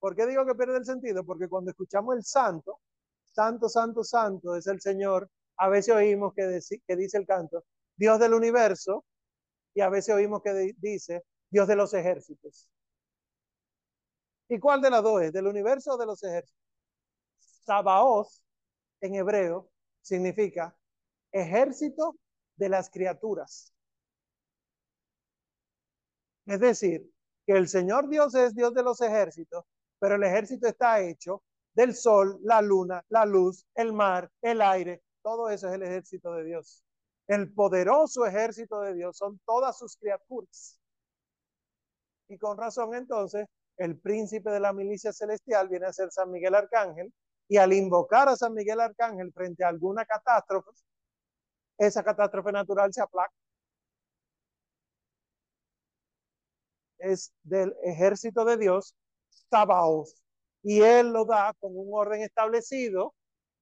¿Por 0.00 0.16
qué 0.16 0.26
digo 0.26 0.44
que 0.46 0.54
pierde 0.54 0.78
el 0.78 0.84
sentido? 0.84 1.24
Porque 1.24 1.48
cuando 1.48 1.70
escuchamos 1.70 2.16
el 2.16 2.24
santo, 2.24 2.80
santo, 3.26 3.68
santo, 3.68 4.02
santo 4.02 4.56
es 4.56 4.66
el 4.66 4.80
Señor, 4.80 5.30
a 5.58 5.68
veces 5.68 5.94
oímos 5.94 6.32
que, 6.34 6.58
que 6.86 6.96
dice 6.96 7.18
el 7.18 7.26
canto, 7.26 7.64
Dios 7.96 8.18
del 8.18 8.34
universo, 8.34 9.04
y 9.74 9.80
a 9.82 9.88
veces 9.88 10.14
oímos 10.14 10.42
que 10.42 10.74
dice 10.78 11.22
Dios 11.50 11.68
de 11.68 11.76
los 11.76 11.94
ejércitos. 11.94 12.68
¿Y 14.48 14.58
cuál 14.58 14.80
de 14.80 14.90
las 14.90 15.02
dos 15.02 15.22
es? 15.22 15.32
¿Del 15.32 15.46
universo 15.46 15.94
o 15.94 15.98
de 15.98 16.06
los 16.06 16.22
ejércitos? 16.22 16.60
Sabaoth 17.38 18.28
en 19.00 19.14
hebreo 19.14 19.70
significa 20.02 20.76
ejército 21.30 22.16
de 22.56 22.68
las 22.68 22.90
criaturas. 22.90 23.72
Es 26.46 26.60
decir, 26.60 27.08
que 27.46 27.52
el 27.52 27.68
Señor 27.68 28.08
Dios 28.08 28.34
es 28.34 28.54
Dios 28.54 28.74
de 28.74 28.82
los 28.82 29.00
ejércitos, 29.00 29.64
pero 30.00 30.16
el 30.16 30.24
ejército 30.24 30.66
está 30.66 31.00
hecho 31.00 31.42
del 31.74 31.94
sol, 31.94 32.38
la 32.42 32.60
luna, 32.60 33.04
la 33.10 33.24
luz, 33.24 33.64
el 33.74 33.92
mar, 33.92 34.30
el 34.42 34.60
aire, 34.60 35.02
todo 35.22 35.48
eso 35.50 35.68
es 35.68 35.74
el 35.74 35.82
ejército 35.82 36.34
de 36.34 36.44
Dios. 36.44 36.82
El 37.28 37.52
poderoso 37.52 38.26
ejército 38.26 38.80
de 38.80 38.94
Dios 38.94 39.16
son 39.16 39.40
todas 39.46 39.78
sus 39.78 39.96
criaturas. 39.96 40.80
Y 42.28 42.38
con 42.38 42.56
razón 42.58 42.94
entonces, 42.94 43.46
el 43.76 43.98
príncipe 43.98 44.50
de 44.50 44.60
la 44.60 44.72
milicia 44.72 45.12
celestial 45.12 45.68
viene 45.68 45.86
a 45.86 45.92
ser 45.92 46.10
San 46.10 46.30
Miguel 46.30 46.54
Arcángel, 46.54 47.12
y 47.48 47.56
al 47.56 47.72
invocar 47.72 48.28
a 48.28 48.36
San 48.36 48.54
Miguel 48.54 48.80
Arcángel 48.80 49.32
frente 49.32 49.64
a 49.64 49.68
alguna 49.68 50.04
catástrofe, 50.04 50.70
esa 51.78 52.04
catástrofe 52.04 52.52
natural 52.52 52.92
se 52.92 53.00
aplaca. 53.02 53.32
Es 56.98 57.32
del 57.42 57.74
ejército 57.82 58.44
de 58.44 58.56
Dios, 58.56 58.94
Sabaoth. 59.50 60.10
Y 60.62 60.82
él 60.82 61.12
lo 61.12 61.24
da 61.24 61.54
con 61.58 61.72
un 61.74 61.88
orden 61.92 62.22
establecido 62.22 63.14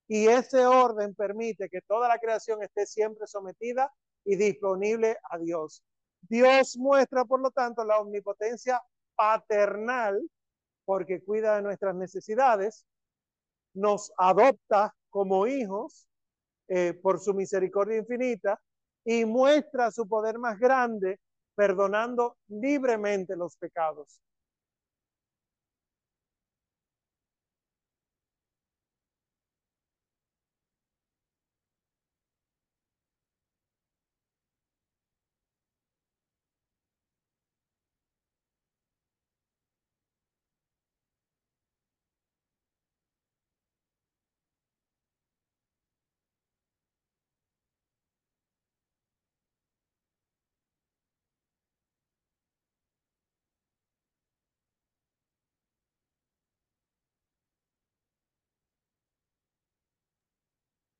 y 0.09 0.27
ese 0.27 0.67
orden 0.67 1.15
permite 1.15 1.69
que 1.69 1.81
toda 1.83 2.09
la 2.09 2.19
creación 2.19 2.63
esté 2.63 2.87
siempre 2.87 3.27
sometida 3.27 3.93
y 4.25 4.37
disponible 4.37 5.17
a 5.31 5.39
Dios. 5.39 5.83
Dios 6.23 6.77
muestra, 6.77 7.25
por 7.25 7.41
lo 7.41 7.51
tanto, 7.51 7.85
la 7.85 7.99
omnipotencia 7.99 8.83
paternal 9.15 10.21
porque 10.89 11.23
cuida 11.23 11.57
de 11.57 11.61
nuestras 11.61 11.95
necesidades, 11.95 12.87
nos 13.75 14.11
adopta 14.17 14.95
como 15.11 15.47
hijos 15.47 16.09
eh, 16.67 16.95
por 16.95 17.21
su 17.21 17.35
misericordia 17.35 17.99
infinita 17.99 18.59
y 19.05 19.27
muestra 19.27 19.91
su 19.91 20.09
poder 20.09 20.39
más 20.39 20.59
grande 20.59 21.21
perdonando 21.55 22.39
libremente 22.49 23.37
los 23.37 23.55
pecados. 23.59 24.23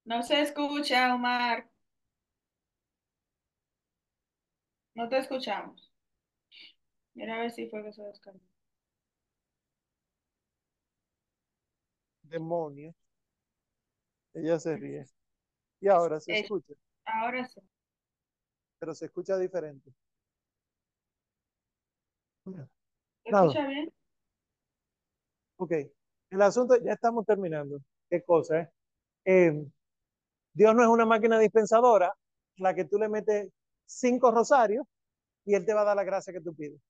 No 0.09 0.23
se 0.23 0.41
escucha, 0.41 1.15
Omar. 1.15 1.69
No 4.95 5.07
te 5.07 5.19
escuchamos. 5.19 5.93
Mira 7.13 7.35
a 7.35 7.41
ver 7.41 7.51
si 7.51 7.69
fue 7.69 7.85
que 7.85 7.93
se 7.93 8.03
descargó. 8.05 8.41
Demonio. 12.23 12.95
Ella 14.33 14.59
se 14.59 14.79
ríe. 14.79 15.05
Y 15.79 15.89
ahora 15.89 16.19
se 16.21 16.41
escucha. 16.41 16.73
Ahora 17.05 17.47
sí. 17.47 17.61
Pero 18.79 18.95
se 18.95 19.05
escucha 19.05 19.37
diferente. 19.37 19.93
¿Se 22.47 23.31
escucha 23.31 23.67
bien? 23.67 23.93
Ok. 25.59 25.73
El 26.31 26.41
asunto, 26.41 26.83
ya 26.83 26.95
estamos 26.95 27.27
terminando. 27.27 27.83
¿Qué 28.09 28.25
cosa, 28.25 28.61
eh? 28.61 28.73
eh 29.27 29.71
Dios 30.59 30.75
no 30.75 30.83
es 30.83 30.89
una 30.89 31.07
máquina 31.07 31.39
dispensadora, 31.39 32.13
la 32.57 32.75
que 32.75 32.85
tú 32.85 32.99
le 32.99 33.09
metes 33.09 33.49
cinco 33.87 34.33
rosarios 34.33 34.85
y 35.45 35.55
Él 35.55 35.65
te 35.65 35.73
va 35.73 35.83
a 35.83 35.85
dar 35.85 35.95
la 35.95 36.03
gracia 36.03 36.33
que 36.33 36.41
tú 36.41 36.53
pides. 36.53 36.81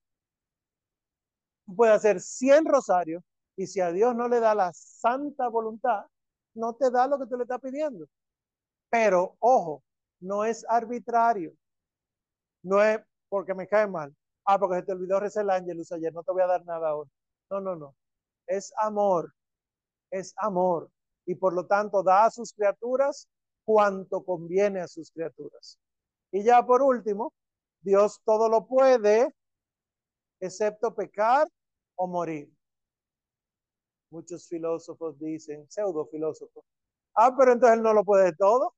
Puedes 1.77 1.97
hacer 1.97 2.19
100 2.19 2.65
rosarios 2.65 3.23
y 3.57 3.67
si 3.67 3.81
a 3.83 3.93
Dios 3.93 4.17
no 4.17 4.27
le 4.27 4.41
da 4.41 4.55
la 4.55 4.73
santa 4.73 5.49
voluntad, 5.49 6.07
no 6.55 6.77
te 6.77 6.91
da 6.91 7.07
lo 7.09 7.19
que 7.19 7.27
tú 7.27 7.37
le 7.37 7.43
estás 7.43 7.61
pidiendo. 7.61 8.07
Pero, 8.89 9.37
ojo, 9.39 9.83
no 10.21 10.47
es 10.47 10.65
arbitrario. 10.67 11.53
No 12.63 12.83
es 12.83 12.99
porque 13.29 13.53
me 13.53 13.69
cae 13.69 13.87
mal. 13.87 14.17
Ah, 14.47 14.59
porque 14.59 14.77
se 14.77 14.83
te 14.85 14.93
olvidó 14.93 15.21
rezar 15.21 15.45
el 15.45 15.51
ángelus 15.51 15.93
ayer, 15.93 16.15
no 16.15 16.23
te 16.23 16.33
voy 16.33 16.41
a 16.41 16.47
dar 16.47 16.65
nada 16.65 16.89
ahora. 16.89 17.11
No, 17.51 17.61
no, 17.61 17.77
no. 17.77 17.95
Es 18.47 18.73
amor. 18.79 19.35
Es 20.11 20.33
amor. 20.39 20.91
Y 21.27 21.35
por 21.35 21.53
lo 21.53 21.67
tanto 21.67 22.03
da 22.03 22.25
a 22.25 22.31
sus 22.31 22.55
criaturas 22.55 23.29
cuanto 23.69 24.25
conviene 24.25 24.81
a 24.81 24.89
sus 24.89 25.11
criaturas. 25.11 25.79
Y 26.33 26.43
ya 26.43 26.65
por 26.65 26.81
último, 26.81 27.35
Dios 27.83 28.19
todo 28.25 28.49
lo 28.49 28.67
puede, 28.67 29.29
excepto 30.41 30.95
pecar 30.95 31.47
o 31.97 32.07
morir. 32.07 32.51
Muchos 34.09 34.49
filósofos 34.49 35.19
dicen, 35.19 35.71
pseudo 35.71 36.07
filósofos, 36.07 36.65
ah, 37.15 37.35
pero 37.37 37.53
entonces 37.53 37.77
él 37.77 37.83
no 37.83 37.93
lo 37.93 38.07
puede 38.07 38.35
todo. 38.35 38.75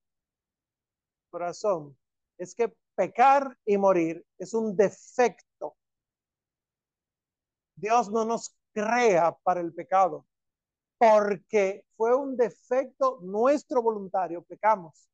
Corazón, 1.30 1.96
es 2.36 2.52
que 2.52 2.74
pecar 2.96 3.56
y 3.64 3.78
morir 3.78 4.26
es 4.38 4.54
un 4.54 4.74
defecto. 4.74 5.76
Dios 7.76 8.10
no 8.10 8.24
nos 8.24 8.56
crea 8.72 9.38
para 9.44 9.60
el 9.60 9.72
pecado 9.72 10.26
porque 11.00 11.86
fue 11.96 12.14
un 12.14 12.36
defecto 12.36 13.20
nuestro 13.22 13.82
voluntario, 13.82 14.42
pecamos. 14.42 15.08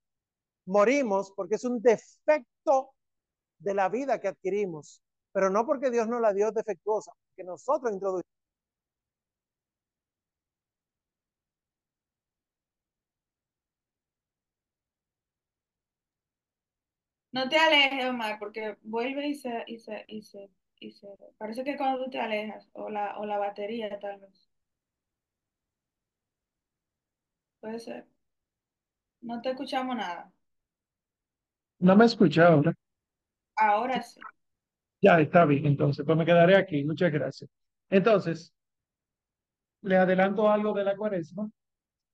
Morimos 0.67 1.33
porque 1.33 1.57
es 1.57 1.65
un 1.65 1.81
defecto 1.83 2.95
de 3.59 3.75
la 3.75 3.89
vida 3.89 4.21
que 4.21 4.29
adquirimos, 4.29 5.03
pero 5.33 5.51
no 5.51 5.67
porque 5.67 5.91
Dios 5.91 6.09
nos 6.09 6.21
la 6.21 6.33
dio 6.35 6.53
defectuosa, 6.53 7.13
que 7.37 7.45
nosotros 7.45 7.93
introducimos. 7.93 8.27
No 17.33 17.49
te 17.49 17.57
alejes, 17.57 18.05
Omar, 18.07 18.39
porque 18.41 18.77
vuelve 18.83 19.29
y 19.29 19.35
se, 19.37 19.63
y 19.69 19.79
se, 19.79 20.05
y 20.09 20.23
se, 20.23 20.51
y 20.81 20.91
se, 20.93 21.07
parece 21.39 21.63
que 21.65 21.77
cuando 21.77 22.05
tú 22.05 22.11
te 22.11 22.19
alejas, 22.21 22.69
o 22.73 22.89
la, 22.91 23.17
o 23.19 23.27
la 23.27 23.39
batería 23.39 23.97
tal 24.01 24.19
vez. 24.21 24.49
Puede 27.67 27.81
ser. 27.81 28.07
No 29.23 29.41
te 29.41 29.51
escuchamos 29.51 29.97
nada. 29.97 30.33
No 31.81 31.97
me 31.97 32.05
escucha 32.05 32.47
ahora. 32.47 32.73
Ahora 33.57 34.01
sí. 34.03 34.21
Ya 35.03 35.19
está 35.19 35.45
bien, 35.45 35.67
entonces, 35.67 36.07
pues 36.07 36.17
me 36.17 36.25
quedaré 36.25 36.55
aquí. 36.55 36.85
Muchas 36.85 37.11
gracias. 37.11 37.51
Entonces, 37.91 38.55
le 39.81 39.97
adelanto 39.97 40.49
algo 40.49 40.75
de 40.75 40.85
la 40.85 40.97
cuaresma. 40.97 41.51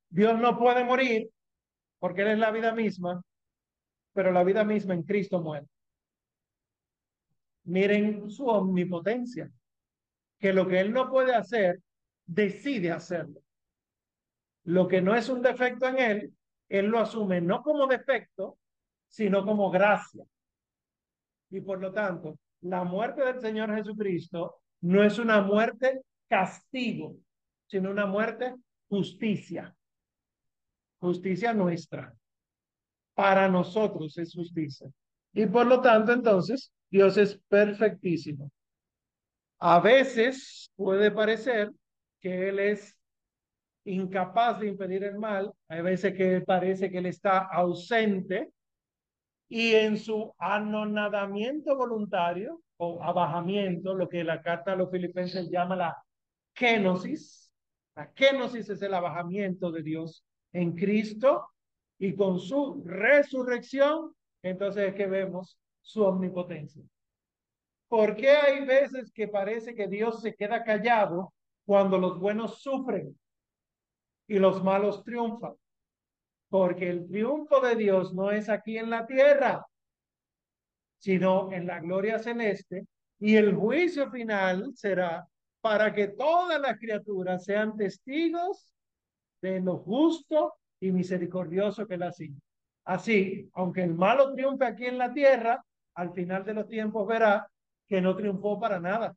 Dios 0.08 0.40
no 0.40 0.58
puede 0.58 0.84
morir 0.84 1.28
porque 1.98 2.22
Él 2.22 2.28
es 2.28 2.38
la 2.38 2.50
vida 2.50 2.72
misma, 2.72 3.22
pero 4.14 4.32
la 4.32 4.44
vida 4.44 4.64
misma 4.64 4.94
en 4.94 5.02
Cristo 5.02 5.42
muere. 5.42 5.66
Miren 7.64 8.30
su 8.30 8.46
omnipotencia, 8.46 9.50
que 10.38 10.54
lo 10.54 10.66
que 10.66 10.80
Él 10.80 10.94
no 10.94 11.10
puede 11.10 11.34
hacer, 11.34 11.78
decide 12.24 12.90
hacerlo 12.90 13.42
lo 14.64 14.88
que 14.88 15.00
no 15.00 15.14
es 15.14 15.28
un 15.28 15.42
defecto 15.42 15.86
en 15.88 15.98
él, 15.98 16.34
él 16.68 16.86
lo 16.86 17.00
asume 17.00 17.40
no 17.40 17.62
como 17.62 17.86
defecto, 17.86 18.58
sino 19.08 19.44
como 19.44 19.70
gracia. 19.70 20.24
Y 21.50 21.60
por 21.60 21.80
lo 21.80 21.92
tanto, 21.92 22.38
la 22.62 22.84
muerte 22.84 23.22
del 23.24 23.40
Señor 23.40 23.74
Jesucristo 23.74 24.62
no 24.80 25.02
es 25.02 25.18
una 25.18 25.42
muerte 25.42 26.00
castigo, 26.28 27.16
sino 27.66 27.90
una 27.90 28.06
muerte 28.06 28.54
justicia. 28.88 29.74
Justicia 30.98 31.52
nuestra. 31.52 32.14
Para 33.14 33.48
nosotros 33.48 34.16
es 34.16 34.34
justicia. 34.34 34.88
Y 35.34 35.46
por 35.46 35.66
lo 35.66 35.80
tanto, 35.80 36.12
entonces, 36.12 36.72
Dios 36.90 37.16
es 37.16 37.38
perfectísimo. 37.48 38.50
A 39.58 39.80
veces 39.80 40.70
puede 40.76 41.10
parecer 41.10 41.70
que 42.20 42.48
Él 42.48 42.58
es 42.58 42.96
incapaz 43.84 44.60
de 44.60 44.68
impedir 44.68 45.04
el 45.04 45.18
mal, 45.18 45.52
hay 45.68 45.82
veces 45.82 46.14
que 46.14 46.40
parece 46.40 46.90
que 46.90 46.98
él 46.98 47.06
está 47.06 47.38
ausente 47.38 48.52
y 49.48 49.74
en 49.74 49.96
su 49.98 50.34
anonadamiento 50.38 51.76
voluntario 51.76 52.62
o 52.78 53.02
abajamiento, 53.02 53.94
lo 53.94 54.08
que 54.08 54.24
la 54.24 54.40
carta 54.40 54.72
a 54.72 54.76
los 54.76 54.90
filipenses 54.90 55.50
llama 55.50 55.76
la 55.76 56.02
kenosis, 56.54 57.52
la 57.94 58.10
kenosis 58.12 58.70
es 58.70 58.82
el 58.82 58.94
abajamiento 58.94 59.70
de 59.70 59.82
Dios 59.82 60.24
en 60.52 60.74
Cristo 60.74 61.48
y 61.98 62.14
con 62.14 62.38
su 62.38 62.82
resurrección, 62.84 64.14
entonces 64.42 64.88
es 64.88 64.94
que 64.94 65.06
vemos 65.06 65.58
su 65.82 66.02
omnipotencia. 66.02 66.82
¿Por 67.88 68.16
qué 68.16 68.30
hay 68.30 68.64
veces 68.64 69.12
que 69.12 69.28
parece 69.28 69.74
que 69.74 69.86
Dios 69.86 70.22
se 70.22 70.34
queda 70.34 70.64
callado 70.64 71.34
cuando 71.66 71.98
los 71.98 72.18
buenos 72.18 72.62
sufren? 72.62 73.14
Y 74.32 74.38
los 74.38 74.64
malos 74.64 75.04
triunfan. 75.04 75.52
Porque 76.48 76.88
el 76.88 77.06
triunfo 77.06 77.60
de 77.60 77.76
Dios 77.76 78.14
no 78.14 78.30
es 78.30 78.48
aquí 78.48 78.78
en 78.78 78.88
la 78.88 79.04
tierra, 79.06 79.66
sino 80.96 81.52
en 81.52 81.66
la 81.66 81.80
gloria 81.80 82.18
celeste. 82.18 82.86
Y 83.18 83.36
el 83.36 83.54
juicio 83.54 84.10
final 84.10 84.72
será 84.74 85.28
para 85.60 85.92
que 85.92 86.08
todas 86.08 86.58
las 86.58 86.78
criaturas 86.78 87.44
sean 87.44 87.76
testigos 87.76 88.72
de 89.42 89.60
lo 89.60 89.76
justo 89.76 90.54
y 90.80 90.92
misericordioso 90.92 91.86
que 91.86 91.98
la 91.98 92.10
sigue. 92.10 92.40
Así, 92.86 93.50
aunque 93.52 93.82
el 93.82 93.94
malo 93.94 94.32
triunfe 94.32 94.64
aquí 94.64 94.86
en 94.86 94.96
la 94.96 95.12
tierra, 95.12 95.62
al 95.94 96.14
final 96.14 96.42
de 96.42 96.54
los 96.54 96.68
tiempos 96.68 97.06
verá 97.06 97.46
que 97.86 98.00
no 98.00 98.16
triunfó 98.16 98.58
para 98.58 98.80
nada, 98.80 99.14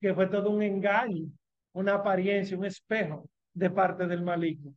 que 0.00 0.14
fue 0.14 0.28
todo 0.28 0.50
un 0.50 0.62
engaño, 0.62 1.26
una 1.72 1.94
apariencia, 1.94 2.56
un 2.56 2.64
espejo 2.64 3.28
de 3.54 3.70
parte 3.70 4.06
del 4.06 4.22
maligno. 4.22 4.74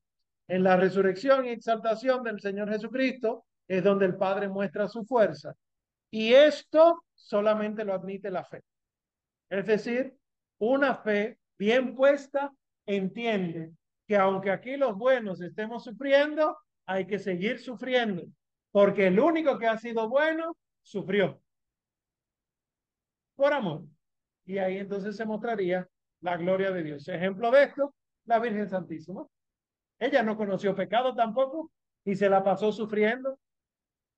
En 0.48 0.64
la 0.64 0.78
resurrección 0.78 1.46
y 1.46 1.50
exaltación 1.50 2.24
del 2.24 2.40
Señor 2.40 2.70
Jesucristo, 2.70 3.46
es 3.68 3.84
donde 3.84 4.06
el 4.06 4.16
Padre 4.16 4.48
muestra 4.48 4.88
su 4.88 5.04
fuerza. 5.04 5.54
Y 6.10 6.34
esto 6.34 7.04
solamente 7.14 7.84
lo 7.84 7.94
admite 7.94 8.32
la 8.32 8.46
fe. 8.46 8.64
Es 9.50 9.66
decir, 9.66 10.16
una 10.60 10.96
fe 10.96 11.38
bien 11.58 11.96
puesta 11.96 12.52
entiende 12.86 13.74
que 14.08 14.16
aunque 14.16 14.52
aquí 14.52 14.78
los 14.78 14.96
buenos 14.98 15.42
estemos 15.42 15.84
sufriendo, 15.84 16.58
hay 16.86 17.06
que 17.06 17.20
seguir 17.20 17.60
sufriendo, 17.60 18.24
porque 18.72 19.08
el 19.08 19.20
único 19.20 19.58
que 19.60 19.68
ha 19.68 19.78
sido 19.78 20.08
bueno 20.08 20.56
sufrió 20.82 21.42
por 23.36 23.54
amor. 23.54 23.84
Y 24.46 24.58
ahí 24.58 24.78
entonces 24.78 25.18
se 25.18 25.26
mostraría 25.26 25.88
la 26.22 26.38
gloria 26.38 26.72
de 26.72 26.84
Dios. 26.84 27.08
Ejemplo 27.10 27.52
de 27.52 27.64
esto, 27.64 27.94
la 28.28 28.40
Virgen 28.40 28.70
Santísima. 28.70 29.26
Ella 30.00 30.22
no 30.22 30.38
conoció 30.38 30.76
pecado 30.76 31.16
tampoco 31.16 31.72
y 32.06 32.16
se 32.16 32.30
la 32.30 32.44
pasó 32.44 32.72
sufriendo. 32.72 33.40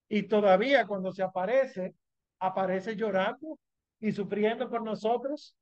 Y 0.10 0.24
todavía 0.24 0.86
cuando 0.86 1.12
se 1.12 1.24
aparece, 1.24 1.96
aparece 2.40 2.96
llorando 2.96 3.58
y 4.00 4.12
sufriendo 4.12 4.70
por 4.70 4.82
nosotros. 4.82 5.56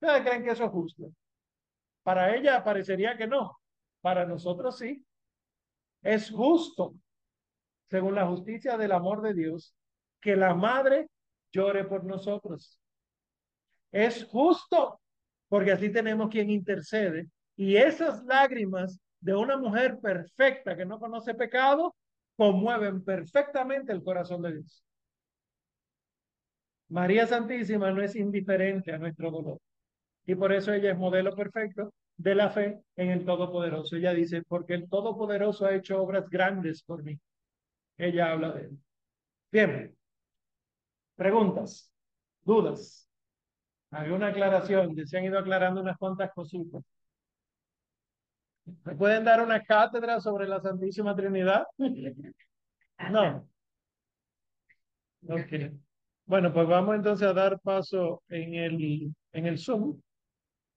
¿Ustedes 0.00 0.22
creen 0.22 0.44
que 0.44 0.50
eso 0.50 0.64
es 0.64 0.70
justo? 0.70 1.12
Para 2.02 2.34
ella 2.34 2.64
parecería 2.64 3.16
que 3.16 3.26
no. 3.26 3.58
Para 4.00 4.26
nosotros 4.26 4.78
sí. 4.78 5.04
Es 6.02 6.30
justo, 6.30 6.94
según 7.88 8.14
la 8.14 8.26
justicia 8.26 8.76
del 8.76 8.92
amor 8.92 9.22
de 9.22 9.34
Dios, 9.34 9.74
que 10.20 10.36
la 10.36 10.54
madre 10.54 11.08
llore 11.52 11.84
por 11.84 12.04
nosotros. 12.04 12.78
Es 13.92 14.24
justo, 14.24 15.00
porque 15.48 15.72
así 15.72 15.90
tenemos 15.90 16.28
quien 16.28 16.50
intercede. 16.50 17.28
Y 17.56 17.76
esas 17.76 18.24
lágrimas 18.24 18.98
de 19.20 19.34
una 19.34 19.56
mujer 19.56 19.98
perfecta 20.00 20.76
que 20.76 20.84
no 20.84 20.98
conoce 20.98 21.34
pecado 21.34 21.94
conmueven 22.36 23.04
perfectamente 23.04 23.92
el 23.92 24.02
corazón 24.02 24.42
de 24.42 24.54
Dios. 24.54 24.84
María 26.88 27.26
Santísima 27.26 27.90
no 27.90 28.02
es 28.02 28.16
indiferente 28.16 28.92
a 28.92 28.98
nuestro 28.98 29.30
dolor. 29.30 29.58
Y 30.26 30.34
por 30.34 30.52
eso 30.52 30.72
ella 30.72 30.92
es 30.92 30.98
modelo 30.98 31.34
perfecto 31.34 31.92
de 32.16 32.34
la 32.34 32.50
fe 32.50 32.80
en 32.96 33.10
el 33.10 33.24
Todopoderoso. 33.24 33.96
Ella 33.96 34.14
dice, 34.14 34.42
porque 34.42 34.74
el 34.74 34.88
Todopoderoso 34.88 35.66
ha 35.66 35.74
hecho 35.74 36.00
obras 36.00 36.28
grandes 36.28 36.82
por 36.82 37.02
mí. 37.02 37.18
Ella 37.96 38.32
habla 38.32 38.52
de 38.52 38.62
él. 38.62 38.78
Bien. 39.50 39.96
Preguntas, 41.16 41.90
dudas. 42.42 43.08
Hay 43.90 44.10
una 44.10 44.28
aclaración, 44.28 44.96
se 45.06 45.18
han 45.18 45.24
ido 45.24 45.38
aclarando 45.38 45.80
unas 45.80 45.96
cuantas 45.96 46.32
cositas. 46.32 46.82
¿Me 48.84 48.94
pueden 48.94 49.24
dar 49.24 49.42
una 49.42 49.62
cátedra 49.62 50.20
sobre 50.20 50.48
la 50.48 50.60
Santísima 50.60 51.14
Trinidad? 51.14 51.64
No. 53.10 53.48
Ok. 55.28 55.52
Bueno, 56.26 56.52
pues 56.52 56.68
vamos 56.68 56.94
entonces 56.94 57.26
a 57.26 57.32
dar 57.32 57.58
paso 57.60 58.22
en 58.28 58.54
el, 58.54 59.14
en 59.32 59.46
el 59.46 59.58
Zoom. 59.58 60.00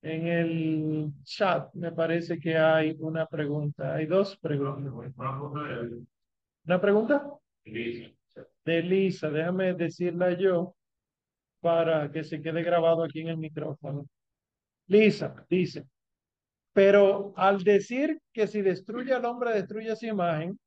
En 0.01 0.27
el 0.27 1.11
chat 1.23 1.73
me 1.75 1.91
parece 1.91 2.39
que 2.39 2.57
hay 2.57 2.95
una 2.99 3.27
pregunta. 3.27 3.93
Hay 3.93 4.07
dos 4.07 4.35
preguntas. 4.37 4.91
¿Una 6.65 6.81
pregunta? 6.81 7.31
De 7.63 8.81
Lisa. 8.81 9.29
Déjame 9.29 9.73
decirla 9.75 10.33
yo 10.33 10.75
para 11.61 12.11
que 12.11 12.23
se 12.23 12.41
quede 12.41 12.63
grabado 12.63 13.03
aquí 13.03 13.21
en 13.21 13.29
el 13.29 13.37
micrófono. 13.37 14.07
Lisa 14.87 15.45
dice, 15.49 15.85
pero 16.77 17.33
al 17.35 17.63
decir 17.63 18.21
que 18.31 18.45
si 18.45 18.61
destruye 18.61 19.11
al 19.11 19.25
hombre, 19.25 19.51
destruye 19.51 19.95
su 19.95 20.05
imagen, 20.05 20.59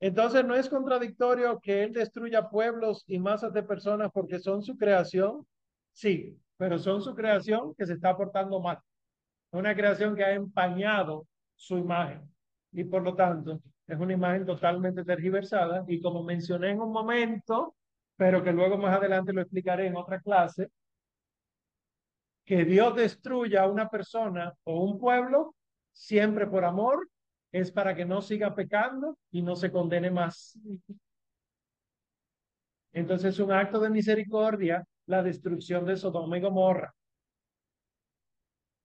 entonces 0.00 0.42
no 0.42 0.54
es 0.54 0.70
contradictorio 0.70 1.60
que 1.60 1.82
él 1.82 1.92
destruya 1.92 2.48
pueblos 2.48 3.04
y 3.06 3.18
masas 3.18 3.52
de 3.52 3.62
personas 3.62 4.10
porque 4.10 4.38
son 4.38 4.62
su 4.62 4.78
creación. 4.78 5.46
Sí, 5.92 6.34
pero 6.56 6.78
son 6.78 7.02
su 7.02 7.14
creación 7.14 7.74
que 7.74 7.84
se 7.84 7.92
está 7.92 8.16
portando 8.16 8.58
mal. 8.58 8.78
Una 9.50 9.76
creación 9.76 10.16
que 10.16 10.24
ha 10.24 10.32
empañado 10.32 11.26
su 11.56 11.76
imagen 11.76 12.22
y 12.72 12.84
por 12.84 13.02
lo 13.02 13.14
tanto 13.14 13.60
es 13.86 13.98
una 13.98 14.14
imagen 14.14 14.46
totalmente 14.46 15.04
tergiversada 15.04 15.84
y 15.86 16.00
como 16.00 16.22
mencioné 16.22 16.70
en 16.70 16.80
un 16.80 16.90
momento, 16.90 17.74
pero 18.16 18.42
que 18.42 18.52
luego 18.52 18.78
más 18.78 18.96
adelante 18.96 19.34
lo 19.34 19.42
explicaré 19.42 19.88
en 19.88 19.96
otra 19.96 20.22
clase, 20.22 20.70
que 22.44 22.64
Dios 22.64 22.96
destruya 22.96 23.62
a 23.62 23.68
una 23.68 23.88
persona 23.88 24.52
o 24.64 24.84
un 24.84 24.98
pueblo 24.98 25.54
siempre 25.92 26.46
por 26.46 26.64
amor 26.64 27.08
es 27.52 27.70
para 27.70 27.94
que 27.94 28.04
no 28.04 28.22
siga 28.22 28.54
pecando 28.54 29.18
y 29.30 29.42
no 29.42 29.56
se 29.56 29.70
condene 29.70 30.10
más. 30.10 30.58
Entonces 32.92 33.34
es 33.34 33.40
un 33.40 33.52
acto 33.52 33.80
de 33.80 33.90
misericordia 33.90 34.84
la 35.06 35.22
destrucción 35.22 35.84
de 35.84 35.96
Sodoma 35.96 36.38
y 36.38 36.40
Gomorra. 36.40 36.94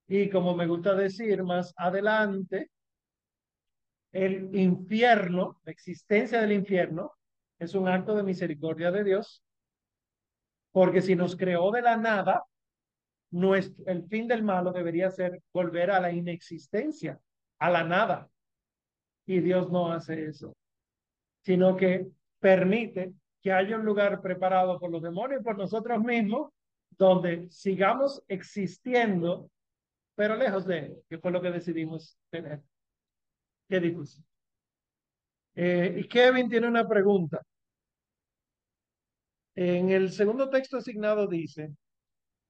Y 0.07 0.29
como 0.29 0.55
me 0.55 0.67
gusta 0.67 0.93
decir 0.93 1.43
más 1.43 1.73
adelante, 1.77 2.69
el 4.11 4.55
infierno, 4.55 5.59
la 5.63 5.71
existencia 5.71 6.41
del 6.41 6.53
infierno, 6.53 7.13
es 7.59 7.73
un 7.73 7.87
acto 7.87 8.15
de 8.15 8.23
misericordia 8.23 8.91
de 8.91 9.03
Dios, 9.03 9.43
porque 10.71 11.01
si 11.01 11.15
nos 11.15 11.35
creó 11.35 11.71
de 11.71 11.81
la 11.81 11.97
nada, 11.97 12.43
nuestro, 13.31 13.85
el 13.87 14.03
fin 14.07 14.27
del 14.27 14.43
malo 14.43 14.71
debería 14.71 15.11
ser 15.11 15.41
volver 15.53 15.91
a 15.91 15.99
la 15.99 16.11
inexistencia, 16.11 17.19
a 17.59 17.69
la 17.69 17.83
nada. 17.83 18.29
Y 19.25 19.39
Dios 19.39 19.71
no 19.71 19.91
hace 19.91 20.25
eso, 20.25 20.55
sino 21.43 21.75
que 21.75 22.07
permite 22.39 23.13
que 23.41 23.51
haya 23.51 23.77
un 23.77 23.85
lugar 23.85 24.21
preparado 24.21 24.79
por 24.79 24.91
los 24.91 25.01
demonios 25.01 25.41
y 25.41 25.43
por 25.43 25.57
nosotros 25.57 25.99
mismos, 26.03 26.51
donde 26.97 27.49
sigamos 27.49 28.23
existiendo, 28.27 29.49
pero 30.15 30.35
lejos 30.35 30.65
de 30.65 30.79
él, 30.79 31.03
que 31.09 31.17
fue 31.17 31.31
lo 31.31 31.41
que 31.41 31.51
decidimos 31.51 32.17
tener. 32.29 32.61
Qué 33.67 33.79
difícil. 33.79 34.23
Eh, 35.55 35.95
y 35.99 36.07
Kevin 36.07 36.49
tiene 36.49 36.67
una 36.67 36.87
pregunta. 36.87 37.41
En 39.55 39.89
el 39.89 40.11
segundo 40.11 40.49
texto 40.49 40.77
asignado 40.77 41.27
dice, 41.27 41.71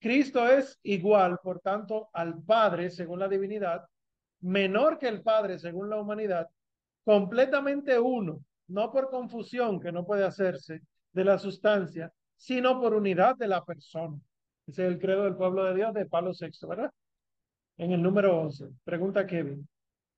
Cristo 0.06 0.48
es 0.48 0.78
igual, 0.84 1.40
por 1.42 1.62
tanto, 1.62 2.10
al 2.14 2.40
Padre 2.44 2.92
según 2.92 3.18
la 3.18 3.28
divinidad, 3.28 3.88
menor 4.42 5.00
que 5.00 5.08
el 5.08 5.24
Padre 5.24 5.58
según 5.58 5.90
la 5.90 6.00
humanidad, 6.00 6.48
completamente 7.04 7.98
uno, 7.98 8.40
no 8.68 8.92
por 8.92 9.10
confusión 9.10 9.80
que 9.80 9.92
no 9.92 10.06
puede 10.06 10.24
hacerse 10.24 10.84
de 11.12 11.26
la 11.26 11.40
sustancia, 11.40 12.14
sino 12.36 12.80
por 12.80 12.94
unidad 12.94 13.36
de 13.36 13.48
la 13.48 13.66
persona. 13.66 14.16
Ese 14.68 14.86
es 14.86 14.94
el 14.94 15.00
credo 15.00 15.24
del 15.24 15.38
pueblo 15.38 15.64
de 15.64 15.74
Dios 15.74 15.92
de 15.96 16.06
Pablo 16.06 16.34
VI, 16.40 16.52
¿verdad? 16.68 16.92
En 17.78 17.92
el 17.92 18.04
número 18.04 18.40
11. 18.40 18.68
Pregunta 18.84 19.26
Kevin. 19.26 19.68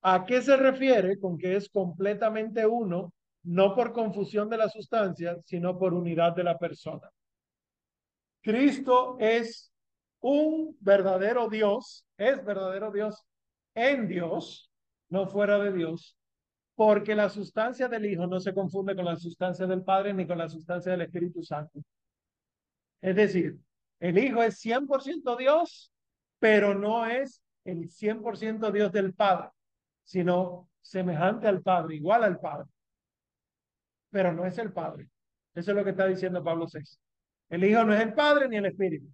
¿A 0.01 0.25
qué 0.25 0.41
se 0.41 0.57
refiere 0.57 1.17
con 1.17 1.37
que 1.37 1.55
es 1.55 1.69
completamente 1.69 2.67
uno, 2.67 3.13
no 3.43 3.73
por 3.73 3.93
confusión 3.93 4.49
de 4.49 4.57
la 4.57 4.67
sustancia, 4.67 5.37
sino 5.45 5.79
por 5.79 5.93
unidad 5.93 6.35
de 6.35 6.43
la 6.43 6.57
persona? 6.57 7.09
Cristo 8.41 9.17
es 9.19 9.66
un 10.21 10.75
verdadero 10.79 11.49
Dios, 11.49 12.05
es 12.17 12.43
verdadero 12.43 12.91
Dios 12.91 13.23
en 13.75 14.07
Dios, 14.07 14.71
no 15.09 15.27
fuera 15.27 15.59
de 15.59 15.71
Dios, 15.71 16.17
porque 16.75 17.15
la 17.15 17.29
sustancia 17.29 17.87
del 17.87 18.05
Hijo 18.05 18.27
no 18.27 18.39
se 18.39 18.53
confunde 18.53 18.95
con 18.95 19.05
la 19.05 19.15
sustancia 19.15 19.65
del 19.67 19.83
Padre 19.83 20.13
ni 20.13 20.27
con 20.27 20.37
la 20.37 20.49
sustancia 20.49 20.91
del 20.91 21.01
Espíritu 21.01 21.43
Santo. 21.43 21.79
Es 23.01 23.15
decir, 23.15 23.57
el 23.99 24.17
Hijo 24.17 24.43
es 24.43 24.59
100% 24.63 25.37
Dios, 25.37 25.91
pero 26.39 26.75
no 26.75 27.05
es 27.05 27.41
el 27.65 27.89
100% 27.89 28.71
Dios 28.71 28.91
del 28.91 29.13
Padre 29.13 29.49
sino 30.07 30.69
semejante 30.81 31.47
al 31.47 31.61
Padre, 31.61 31.97
igual 31.97 32.23
al 32.23 32.39
Padre. 32.39 32.69
Pero 34.09 34.31
no 34.31 34.45
es 34.45 34.57
el 34.57 34.71
Padre. 34.71 35.09
Eso 35.53 35.71
es 35.71 35.77
lo 35.77 35.83
que 35.83 35.89
está 35.89 36.07
diciendo 36.07 36.41
Pablo 36.41 36.65
VI. 36.73 36.81
El 37.49 37.65
Hijo 37.65 37.83
no 37.83 37.93
es 37.93 38.01
el 38.01 38.13
Padre 38.13 38.47
ni 38.47 38.55
el 38.55 38.67
Espíritu. 38.67 39.07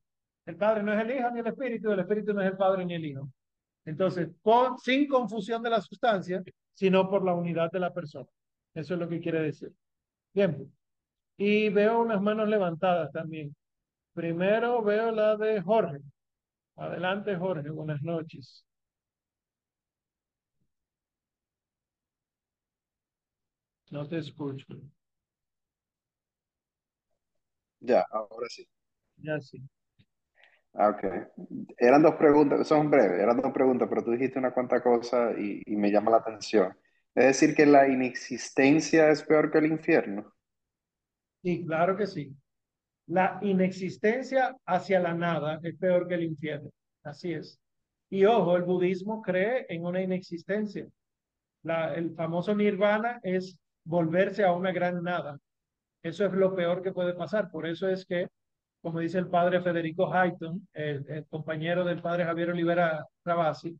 El 0.45 0.57
Padre 0.57 0.83
no 0.83 0.93
es 0.93 1.01
el 1.01 1.11
Hijo 1.17 1.31
ni 1.31 1.39
el 1.39 1.47
Espíritu, 1.47 1.91
el 1.91 1.99
Espíritu 1.99 2.33
no 2.33 2.41
es 2.41 2.51
el 2.51 2.57
Padre 2.57 2.85
ni 2.85 2.95
el 2.95 3.05
Hijo. 3.05 3.29
Entonces, 3.85 4.29
con, 4.41 4.77
sin 4.77 5.07
confusión 5.07 5.61
de 5.63 5.69
la 5.69 5.81
sustancia, 5.81 6.43
sino 6.73 7.09
por 7.09 7.23
la 7.25 7.33
unidad 7.33 7.71
de 7.71 7.79
la 7.79 7.93
persona. 7.93 8.29
Eso 8.73 8.93
es 8.95 8.99
lo 8.99 9.07
que 9.09 9.19
quiere 9.19 9.41
decir. 9.41 9.71
Bien. 10.33 10.71
Y 11.37 11.69
veo 11.69 12.01
unas 12.01 12.21
manos 12.21 12.47
levantadas 12.49 13.11
también. 13.11 13.55
Primero 14.13 14.83
veo 14.83 15.11
la 15.11 15.35
de 15.37 15.61
Jorge. 15.61 15.99
Adelante, 16.75 17.35
Jorge. 17.35 17.69
Buenas 17.69 18.01
noches. 18.03 18.65
No 23.91 24.07
te 24.07 24.17
escucho. 24.17 24.65
Ya, 27.79 28.05
ahora 28.11 28.47
sí. 28.49 28.67
Ya 29.17 29.39
sí. 29.39 29.61
Ah, 30.75 30.89
ok. 30.89 31.03
Eran 31.77 32.01
dos 32.01 32.15
preguntas, 32.15 32.67
son 32.67 32.89
breves, 32.89 33.19
eran 33.19 33.37
dos 33.37 33.51
preguntas, 33.53 33.87
pero 33.89 34.03
tú 34.03 34.11
dijiste 34.11 34.39
una 34.39 34.53
cuanta 34.53 34.81
cosa 34.81 35.31
y, 35.37 35.61
y 35.65 35.75
me 35.75 35.91
llama 35.91 36.11
la 36.11 36.17
atención. 36.17 36.75
Es 37.13 37.25
decir, 37.25 37.55
que 37.55 37.65
la 37.67 37.87
inexistencia 37.87 39.09
es 39.11 39.23
peor 39.23 39.51
que 39.51 39.59
el 39.59 39.67
infierno. 39.67 40.33
Sí, 41.41 41.65
claro 41.65 41.97
que 41.97 42.07
sí. 42.07 42.35
La 43.07 43.39
inexistencia 43.43 44.55
hacia 44.65 44.99
la 45.01 45.13
nada 45.15 45.59
es 45.63 45.77
peor 45.77 46.07
que 46.07 46.15
el 46.15 46.23
infierno. 46.23 46.71
Así 47.03 47.33
es. 47.33 47.59
Y 48.09 48.25
ojo, 48.25 48.57
el 48.57 48.63
budismo 48.63 49.21
cree 49.21 49.65
en 49.69 49.85
una 49.85 50.01
inexistencia. 50.01 50.87
La, 51.63 51.95
el 51.95 52.15
famoso 52.15 52.55
nirvana 52.55 53.19
es 53.23 53.57
volverse 53.85 54.43
a 54.43 54.53
una 54.53 54.71
gran 54.71 55.03
nada. 55.03 55.39
Eso 56.03 56.25
es 56.25 56.33
lo 56.33 56.55
peor 56.55 56.83
que 56.83 56.93
puede 56.93 57.13
pasar. 57.13 57.51
Por 57.51 57.67
eso 57.67 57.89
es 57.89 58.05
que, 58.05 58.27
como 58.83 58.99
dice 58.99 59.17
el 59.17 59.29
padre 59.29 59.61
Federico 59.61 60.13
Hayton, 60.13 60.67
el, 60.73 61.25
compañero 61.29 61.85
del 61.85 62.01
padre 62.01 62.25
Javier 62.25 62.49
Olivera 62.49 63.07
Rabasi, 63.23 63.79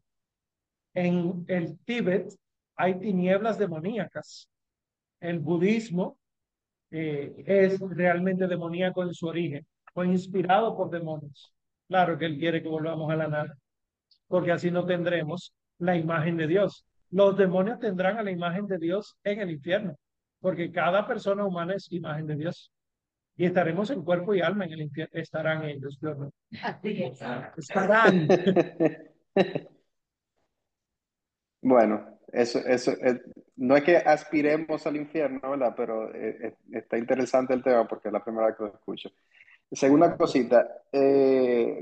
en 0.94 1.44
el 1.50 1.78
Tíbet 1.80 2.34
hay 2.78 2.98
tinieblas 2.98 3.60
demoníacas. 3.60 4.48
El 5.20 5.40
budismo 5.40 6.18
eh, 6.90 7.34
es 7.46 7.82
realmente 7.82 8.48
demoníaco 8.48 9.04
en 9.04 9.14
su 9.14 9.28
origen, 9.28 9.68
fue 9.94 10.08
inspirado 10.08 10.78
por 10.78 10.90
demonios. 10.90 11.54
Claro 11.90 12.18
que 12.18 12.26
él 12.26 12.38
quiere 12.38 12.64
que 12.64 12.70
volvamos 12.70 13.12
a 13.12 13.18
la 13.18 13.28
nada, 13.28 13.58
porque 14.30 14.54
así 14.54 14.72
no 14.72 14.86
tendremos 14.86 15.54
la 15.80 15.98
imagen 15.98 16.38
de 16.38 16.48
Dios. 16.48 16.86
Los 17.10 17.36
demonios 17.36 17.78
tendrán 17.78 18.18
a 18.20 18.24
la 18.24 18.32
imagen 18.32 18.68
de 18.68 18.78
Dios 18.78 19.18
en 19.26 19.42
el 19.42 19.52
infierno, 19.52 19.98
porque 20.40 20.72
cada 20.72 21.06
persona 21.06 21.46
humana 21.46 21.74
es 21.74 21.92
imagen 21.92 22.26
de 22.26 22.38
Dios. 22.38 22.72
Y 23.36 23.46
estaremos 23.46 23.90
en 23.90 24.04
cuerpo 24.04 24.36
y 24.36 24.42
alma 24.42 24.66
en 24.66 24.74
el 24.74 24.82
infierno. 24.82 25.20
Estarán 25.20 25.64
ellos, 25.64 26.00
Dios. 26.00 26.18
Estarán. 27.58 28.28
Bueno, 31.64 32.20
eso, 32.34 32.60
eso, 32.60 32.92
eh, 32.92 33.22
no 33.56 33.78
es 33.78 33.84
que 33.84 33.96
aspiremos 33.98 34.86
al 34.86 34.98
infierno, 34.98 35.40
¿verdad? 35.52 35.74
Pero 35.78 36.14
eh, 36.14 36.38
eh, 36.48 36.56
está 36.74 36.98
interesante 36.98 37.54
el 37.54 37.64
tema 37.64 37.88
porque 37.88 38.10
es 38.10 38.14
la 38.14 38.24
primera 38.24 38.48
vez 38.48 38.58
que 38.58 38.64
lo 38.64 38.74
escucho. 38.74 39.10
Segunda 39.72 40.16
cosita, 40.18 40.84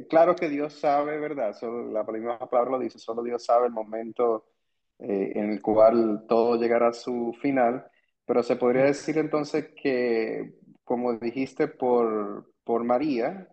claro 0.10 0.36
que 0.36 0.48
Dios 0.48 0.73
sabe, 0.80 1.19
¿verdad? 1.19 1.53
Solo, 1.53 1.91
la 1.91 2.06
primera 2.06 2.40
palabra 2.40 2.72
lo 2.72 2.80
dice, 2.80 2.99
solo 2.99 3.22
Dios 3.22 3.44
sabe 3.44 3.68
el 3.68 3.73
momento 3.73 4.45
en 4.99 5.52
el 5.52 5.61
cual 5.61 6.26
todo 6.30 6.56
llegará 6.56 6.90
a 6.90 6.94
su 6.94 7.36
final, 7.41 7.86
pero 8.26 8.44
se 8.44 8.56
podría 8.56 8.84
decir 8.84 9.18
entonces 9.18 9.73
que, 9.76 10.53
como 10.91 11.13
dijiste, 11.13 11.69
por, 11.69 12.51
por 12.65 12.84
María, 12.84 13.47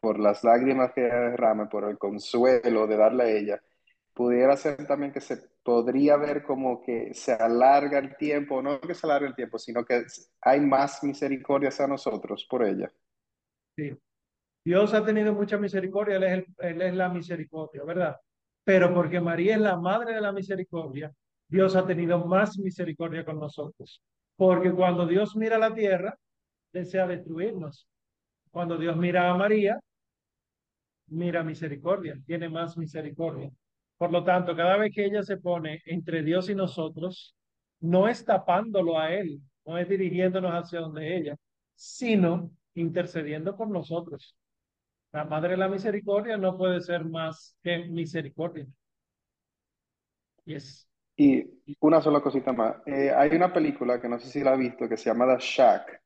por 0.00 0.20
las 0.20 0.44
lágrimas 0.44 0.92
que 0.94 1.00
derrama, 1.00 1.68
por 1.68 1.90
el 1.90 1.98
consuelo 1.98 2.86
de 2.86 2.96
darle 2.96 3.24
a 3.24 3.28
ella, 3.28 3.62
pudiera 4.14 4.56
ser 4.56 4.86
también 4.86 5.12
que 5.12 5.20
se 5.20 5.36
podría 5.64 6.16
ver 6.16 6.44
como 6.44 6.80
que 6.80 7.12
se 7.12 7.32
alarga 7.32 7.98
el 7.98 8.16
tiempo, 8.16 8.62
no 8.62 8.80
que 8.80 8.94
se 8.94 9.04
alarga 9.08 9.26
el 9.26 9.34
tiempo, 9.34 9.58
sino 9.58 9.84
que 9.84 10.04
hay 10.40 10.60
más 10.60 11.02
misericordia 11.02 11.70
hacia 11.70 11.88
nosotros 11.88 12.46
por 12.48 12.64
ella. 12.64 12.88
Sí. 13.74 13.98
Dios 14.64 14.94
ha 14.94 15.04
tenido 15.04 15.34
mucha 15.34 15.58
misericordia, 15.58 16.18
él 16.18 16.22
es, 16.22 16.44
él 16.58 16.82
es 16.82 16.94
la 16.94 17.08
misericordia, 17.08 17.82
¿verdad? 17.82 18.16
Pero 18.62 18.94
porque 18.94 19.20
María 19.20 19.56
es 19.56 19.60
la 19.60 19.76
madre 19.76 20.14
de 20.14 20.20
la 20.20 20.30
misericordia, 20.30 21.12
Dios 21.48 21.74
ha 21.74 21.84
tenido 21.84 22.24
más 22.26 22.56
misericordia 22.58 23.24
con 23.24 23.40
nosotros. 23.40 24.00
Porque 24.36 24.70
cuando 24.70 25.04
Dios 25.04 25.34
mira 25.34 25.58
la 25.58 25.74
tierra, 25.74 26.16
desea 26.72 27.06
destruirnos. 27.06 27.88
Cuando 28.50 28.76
Dios 28.76 28.96
mira 28.96 29.30
a 29.30 29.36
María, 29.36 29.78
mira 31.08 31.42
misericordia, 31.42 32.18
tiene 32.26 32.48
más 32.48 32.76
misericordia. 32.76 33.50
Por 33.96 34.12
lo 34.12 34.24
tanto, 34.24 34.54
cada 34.54 34.76
vez 34.76 34.92
que 34.94 35.04
ella 35.04 35.22
se 35.22 35.36
pone 35.36 35.82
entre 35.86 36.22
Dios 36.22 36.48
y 36.48 36.54
nosotros, 36.54 37.34
no 37.80 38.08
es 38.08 38.24
tapándolo 38.24 38.98
a 38.98 39.12
Él, 39.12 39.40
no 39.64 39.78
es 39.78 39.88
dirigiéndonos 39.88 40.52
hacia 40.52 40.80
donde 40.80 41.16
ella, 41.16 41.36
sino 41.74 42.50
intercediendo 42.74 43.56
por 43.56 43.68
nosotros. 43.68 44.36
La 45.12 45.24
Madre 45.24 45.50
de 45.50 45.56
la 45.56 45.68
Misericordia 45.68 46.36
no 46.36 46.56
puede 46.56 46.80
ser 46.80 47.04
más 47.04 47.56
que 47.62 47.78
misericordia. 47.86 48.66
Yes. 50.44 50.88
Y 51.16 51.44
una 51.80 52.00
sola 52.00 52.20
cosita 52.20 52.52
más. 52.52 52.76
Eh, 52.86 53.10
hay 53.10 53.30
una 53.30 53.52
película 53.52 54.00
que 54.00 54.08
no 54.08 54.18
sé 54.18 54.28
si 54.28 54.40
la 54.40 54.52
ha 54.52 54.56
visto 54.56 54.88
que 54.88 54.96
se 54.96 55.10
llama 55.10 55.26
The 55.26 55.42
Shack, 55.42 56.02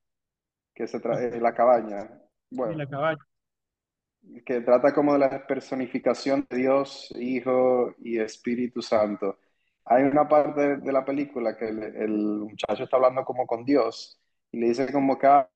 que 0.75 0.87
se 0.87 1.01
trae 1.01 1.41
la 1.41 1.55
cabaña. 1.55 2.19
Bueno, 2.55 2.77
la 2.77 2.87
cabaña 2.87 3.19
que 4.45 4.61
trata 4.61 4.95
como 4.95 5.15
de 5.15 5.19
la 5.19 5.47
personificación 5.47 6.47
de 6.49 6.57
Dios, 6.57 7.13
Hijo 7.19 7.95
y 7.99 8.19
Espíritu 8.19 8.83
Santo. 8.83 9.39
Hay 9.85 10.05
una 10.05 10.29
parte 10.29 10.77
de 10.77 10.93
la 10.93 11.05
película 11.05 11.57
que 11.57 11.69
el, 11.69 12.19
muchacho 12.49 12.85
está 12.85 12.97
hablando 12.97 13.25
como 13.25 13.47
con 13.47 13.65
Dios 13.65 14.21
y 14.53 14.61
le 14.61 14.69
dice 14.69 14.93
como 14.93 15.19
que... 15.19 15.27
Ah, 15.27 15.49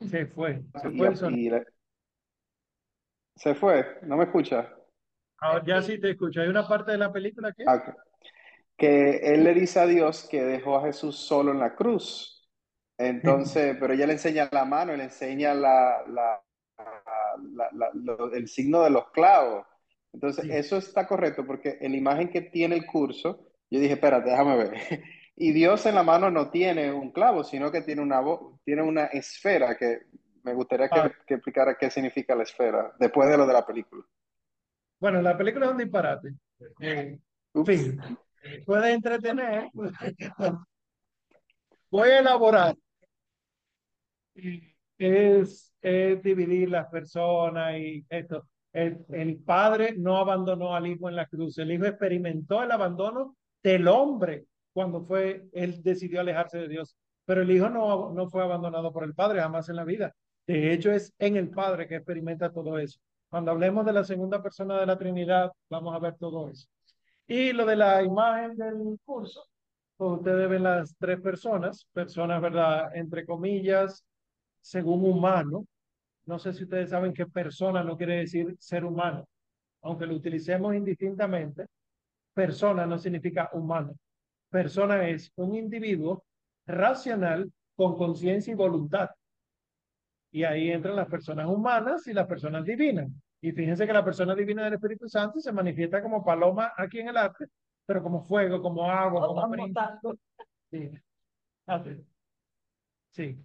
se 0.00 0.26
fue. 0.26 0.62
Se 0.80 0.90
fue, 0.90 1.66
se 3.36 3.54
fue. 3.54 3.98
¿No 4.02 4.16
me 4.16 4.24
escucha? 4.24 4.72
Ahora 5.38 5.62
ya 5.66 5.82
sí 5.82 6.00
te 6.00 6.10
escucho. 6.10 6.40
Hay 6.40 6.48
una 6.48 6.66
parte 6.66 6.92
de 6.92 6.98
la 6.98 7.12
película 7.12 7.52
que... 7.52 7.64
Ah, 7.66 7.82
que 8.82 9.18
él 9.34 9.44
le 9.44 9.54
dice 9.54 9.80
a 9.80 9.86
Dios 9.86 10.26
que 10.30 10.42
dejó 10.42 10.76
a 10.76 10.82
Jesús 10.82 11.16
solo 11.16 11.52
en 11.52 11.60
la 11.60 11.74
cruz 11.74 12.32
entonces, 13.02 13.76
pero 13.80 13.94
ella 13.94 14.06
le 14.06 14.12
enseña 14.14 14.48
la 14.52 14.64
mano, 14.64 14.96
le 14.96 15.04
enseña 15.04 15.54
la, 15.54 16.04
la, 16.06 16.40
el 18.32 18.48
signo 18.48 18.82
de 18.82 18.90
los 18.90 19.10
clavos. 19.10 19.66
Entonces, 20.12 20.44
eso 20.50 20.76
está 20.76 21.06
correcto 21.06 21.44
porque 21.46 21.78
en 21.80 21.92
la 21.92 21.98
imagen 21.98 22.30
que 22.30 22.42
tiene 22.42 22.76
el 22.76 22.86
curso, 22.86 23.48
yo 23.70 23.80
dije, 23.80 23.94
espérate, 23.94 24.30
déjame 24.30 24.56
ver. 24.56 24.72
Y 25.34 25.52
Dios 25.52 25.86
en 25.86 25.94
la 25.94 26.02
mano 26.02 26.30
no 26.30 26.50
tiene 26.50 26.92
un 26.92 27.10
clavo, 27.10 27.42
sino 27.42 27.72
que 27.72 27.80
tiene 27.80 28.02
una, 28.02 28.20
tiene 28.64 28.82
una 28.82 29.06
esfera 29.06 29.78
que 29.78 30.02
me 30.44 30.52
gustaría 30.52 30.90
que, 30.90 31.00
ah. 31.00 31.12
que, 31.26 31.34
explicara 31.34 31.78
qué 31.78 31.88
significa 31.90 32.34
la 32.34 32.42
esfera 32.42 32.92
después 32.98 33.30
de 33.30 33.38
lo 33.38 33.46
de 33.46 33.52
la 33.54 33.66
película. 33.66 34.04
Bueno, 35.00 35.22
la 35.22 35.36
película 35.36 35.66
es 35.66 35.72
un 35.72 35.78
disparate. 35.78 36.34
Eh, 36.80 37.18
fin, 37.64 37.98
puede 38.64 38.92
entretener. 38.92 39.70
Voy 41.90 42.08
a 42.08 42.20
elaborar 42.20 42.74
es, 44.98 45.74
es 45.80 46.22
dividir 46.22 46.70
las 46.70 46.88
personas 46.88 47.76
y 47.78 48.04
esto. 48.08 48.46
El, 48.72 49.04
el, 49.10 49.36
padre 49.38 49.94
no 49.98 50.16
abandonó 50.16 50.74
al 50.74 50.86
hijo 50.86 51.08
en 51.08 51.16
la 51.16 51.26
cruz. 51.26 51.58
El 51.58 51.72
hijo 51.72 51.84
experimentó 51.84 52.62
el 52.62 52.70
abandono 52.70 53.36
del 53.62 53.86
hombre 53.88 54.46
cuando 54.72 55.04
fue, 55.04 55.46
él 55.52 55.82
decidió 55.82 56.20
alejarse 56.20 56.58
de 56.58 56.68
Dios. 56.68 56.96
Pero 57.24 57.42
el 57.42 57.50
hijo 57.50 57.68
no, 57.68 58.12
no 58.12 58.28
fue 58.30 58.42
abandonado 58.42 58.92
por 58.92 59.04
el 59.04 59.14
padre 59.14 59.40
jamás 59.40 59.68
en 59.68 59.76
la 59.76 59.84
vida. 59.84 60.14
De 60.46 60.72
hecho, 60.72 60.90
es 60.90 61.12
en 61.18 61.36
el 61.36 61.50
padre 61.50 61.86
que 61.86 61.96
experimenta 61.96 62.50
todo 62.50 62.78
eso. 62.78 62.98
Cuando 63.28 63.50
hablemos 63.50 63.84
de 63.86 63.92
la 63.92 64.04
segunda 64.04 64.42
persona 64.42 64.80
de 64.80 64.86
la 64.86 64.98
Trinidad, 64.98 65.52
vamos 65.70 65.94
a 65.94 65.98
ver 65.98 66.16
todo 66.18 66.48
eso. 66.48 66.66
Y 67.26 67.52
lo 67.52 67.64
de 67.66 67.76
la 67.76 68.02
imagen 68.02 68.56
del 68.56 68.98
curso, 69.04 69.44
pues 69.96 70.18
ustedes 70.18 70.48
ven 70.48 70.64
las 70.64 70.96
tres 70.98 71.20
personas, 71.20 71.86
personas, 71.92 72.40
¿verdad? 72.42 72.94
Entre 72.96 73.24
comillas, 73.24 74.04
según 74.60 75.04
humano. 75.04 75.66
No 76.26 76.38
sé 76.38 76.52
si 76.52 76.64
ustedes 76.64 76.90
saben 76.90 77.12
que 77.12 77.26
persona 77.26 77.82
no 77.84 77.96
quiere 77.96 78.16
decir 78.18 78.56
ser 78.58 78.84
humano. 78.84 79.26
Aunque 79.82 80.06
lo 80.06 80.14
utilicemos 80.14 80.74
indistintamente, 80.74 81.66
persona 82.34 82.86
no 82.86 82.98
significa 82.98 83.50
humano. 83.52 83.94
Persona 84.50 85.08
es 85.08 85.32
un 85.36 85.54
individuo 85.56 86.24
racional 86.66 87.50
con 87.76 87.96
conciencia 87.96 88.52
y 88.52 88.56
voluntad. 88.56 89.10
Y 90.30 90.44
ahí 90.44 90.70
entran 90.70 90.96
las 90.96 91.08
personas 91.08 91.46
humanas 91.46 92.06
y 92.06 92.12
las 92.12 92.26
personas 92.26 92.64
divinas. 92.64 93.08
Y 93.42 93.52
fíjense 93.52 93.86
que 93.86 93.92
la 93.92 94.04
persona 94.04 94.34
divina 94.34 94.64
del 94.64 94.74
Espíritu 94.74 95.08
Santo 95.08 95.40
se 95.40 95.52
manifiesta 95.52 96.00
como 96.00 96.24
paloma 96.24 96.72
aquí 96.76 97.00
en 97.00 97.08
el 97.08 97.16
arte, 97.18 97.46
pero 97.84 98.02
como 98.02 98.22
fuego, 98.22 98.62
como 98.62 98.90
agua, 98.90 99.26
como 99.26 99.42
Sí. 100.70 100.90
Sí. 103.10 103.38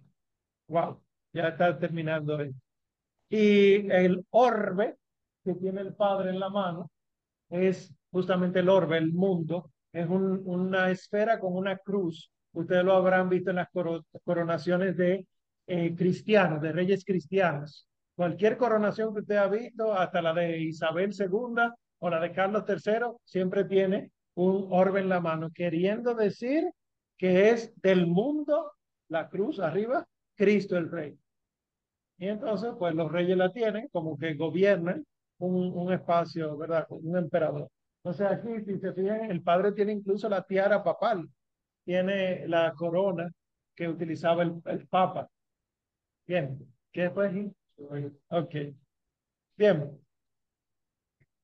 Wow 0.68 1.02
ya 1.32 1.48
está 1.48 1.78
terminando. 1.78 2.38
Y 3.28 3.90
el 3.90 4.24
orbe 4.30 4.96
que 5.44 5.54
tiene 5.54 5.82
el 5.82 5.94
Padre 5.94 6.30
en 6.30 6.40
la 6.40 6.50
mano 6.50 6.90
es 7.50 7.92
justamente 8.10 8.60
el 8.60 8.68
orbe, 8.68 8.98
el 8.98 9.12
mundo. 9.12 9.70
Es 9.92 10.08
una 10.08 10.90
esfera 10.90 11.38
con 11.40 11.54
una 11.56 11.76
cruz. 11.78 12.30
Ustedes 12.52 12.84
lo 12.84 12.94
habrán 12.94 13.28
visto 13.28 13.50
en 13.50 13.56
las 13.56 13.68
coronaciones 14.24 14.96
de 14.96 15.26
eh, 15.66 15.94
cristianos, 15.96 16.60
de 16.60 16.72
reyes 16.72 17.04
cristianos. 17.04 17.86
Cualquier 18.18 18.56
coronación 18.56 19.14
que 19.14 19.20
usted 19.20 19.36
ha 19.36 19.46
visto, 19.46 19.94
hasta 19.94 20.20
la 20.20 20.34
de 20.34 20.58
Isabel 20.58 21.12
II 21.16 21.70
o 22.00 22.10
la 22.10 22.18
de 22.18 22.32
Carlos 22.32 22.64
III, 22.66 23.12
siempre 23.22 23.62
tiene 23.62 24.10
un 24.34 24.66
orbe 24.72 24.98
en 24.98 25.08
la 25.08 25.20
mano, 25.20 25.52
queriendo 25.54 26.16
decir 26.16 26.68
que 27.16 27.50
es 27.50 27.72
del 27.80 28.08
mundo, 28.08 28.72
la 29.06 29.28
cruz 29.28 29.60
arriba, 29.60 30.04
Cristo 30.34 30.76
el 30.76 30.90
Rey. 30.90 31.16
Y 32.16 32.26
entonces, 32.26 32.72
pues 32.76 32.92
los 32.92 33.12
reyes 33.12 33.36
la 33.36 33.52
tienen 33.52 33.86
como 33.92 34.18
que 34.18 34.34
gobiernan 34.34 35.06
un, 35.38 35.72
un 35.72 35.92
espacio, 35.92 36.56
¿verdad? 36.56 36.88
Un 36.90 37.16
emperador. 37.16 37.70
Entonces 38.02 38.26
aquí, 38.26 38.64
si 38.64 38.80
se 38.80 38.92
fijan, 38.94 39.30
el 39.30 39.44
padre 39.44 39.70
tiene 39.70 39.92
incluso 39.92 40.28
la 40.28 40.42
tiara 40.42 40.82
papal. 40.82 41.30
tiene 41.84 42.48
la 42.48 42.72
corona 42.74 43.30
que 43.76 43.88
utilizaba 43.88 44.42
el, 44.42 44.60
el 44.64 44.88
Papa. 44.88 45.30
Bien, 46.26 46.58
¿qué 46.90 47.10
fue? 47.10 47.52
Ok. 48.30 48.54
Bien, 49.56 50.00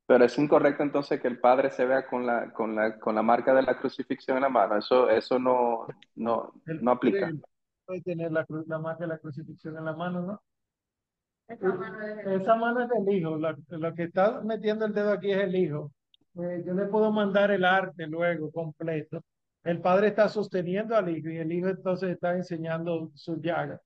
Pero 0.07 0.25
es 0.25 0.39
incorrecto 0.39 0.83
entonces 0.83 1.21
que 1.21 1.29
el 1.29 1.41
padre 1.41 1.71
se 1.71 1.87
vea 1.87 2.07
con 2.07 2.27
la, 2.27 2.53
con 2.53 2.75
la, 2.75 2.99
con 2.99 3.15
la 3.15 3.23
marca 3.23 3.55
de 3.55 3.63
la 3.63 3.79
crucifixión 3.79 4.37
en 4.37 4.43
la 4.43 4.49
mano. 4.51 4.77
Eso, 4.77 5.09
eso 5.09 5.39
no, 5.39 5.87
no, 6.15 6.53
el 6.67 6.85
no 6.85 6.91
aplica. 6.91 7.31
puede 7.87 8.03
tener 8.03 8.31
la, 8.33 8.45
la 8.67 8.79
marca 8.79 9.05
de 9.05 9.09
la 9.09 9.19
crucifixión 9.19 9.77
en 9.79 9.85
la 9.85 9.95
mano, 9.95 10.23
¿no? 10.23 10.43
Esa 11.49 12.55
mano 12.57 12.81
es 12.83 12.89
del 12.89 13.17
hijo. 13.17 13.37
Lo, 13.37 13.55
lo 13.69 13.95
que 13.95 14.05
está 14.05 14.41
metiendo 14.43 14.85
el 14.87 14.93
dedo 14.95 15.13
aquí 15.13 15.31
es 15.31 15.39
el 15.39 15.55
hijo. 15.57 15.93
Eh, 16.37 16.63
yo 16.67 16.75
le 16.75 16.87
puedo 16.87 17.13
mandar 17.13 17.51
el 17.51 17.65
arte 17.65 18.07
luego 18.07 18.51
completo. 18.51 19.23
El 19.63 19.81
padre 19.81 20.09
está 20.09 20.29
sosteniendo 20.29 20.97
al 20.97 21.09
hijo 21.09 21.29
y 21.31 21.39
el 21.39 21.53
hijo 21.53 21.69
entonces 21.69 22.11
está 22.11 22.37
enseñando 22.37 23.11
su 23.15 23.41
llaga. 23.41 23.81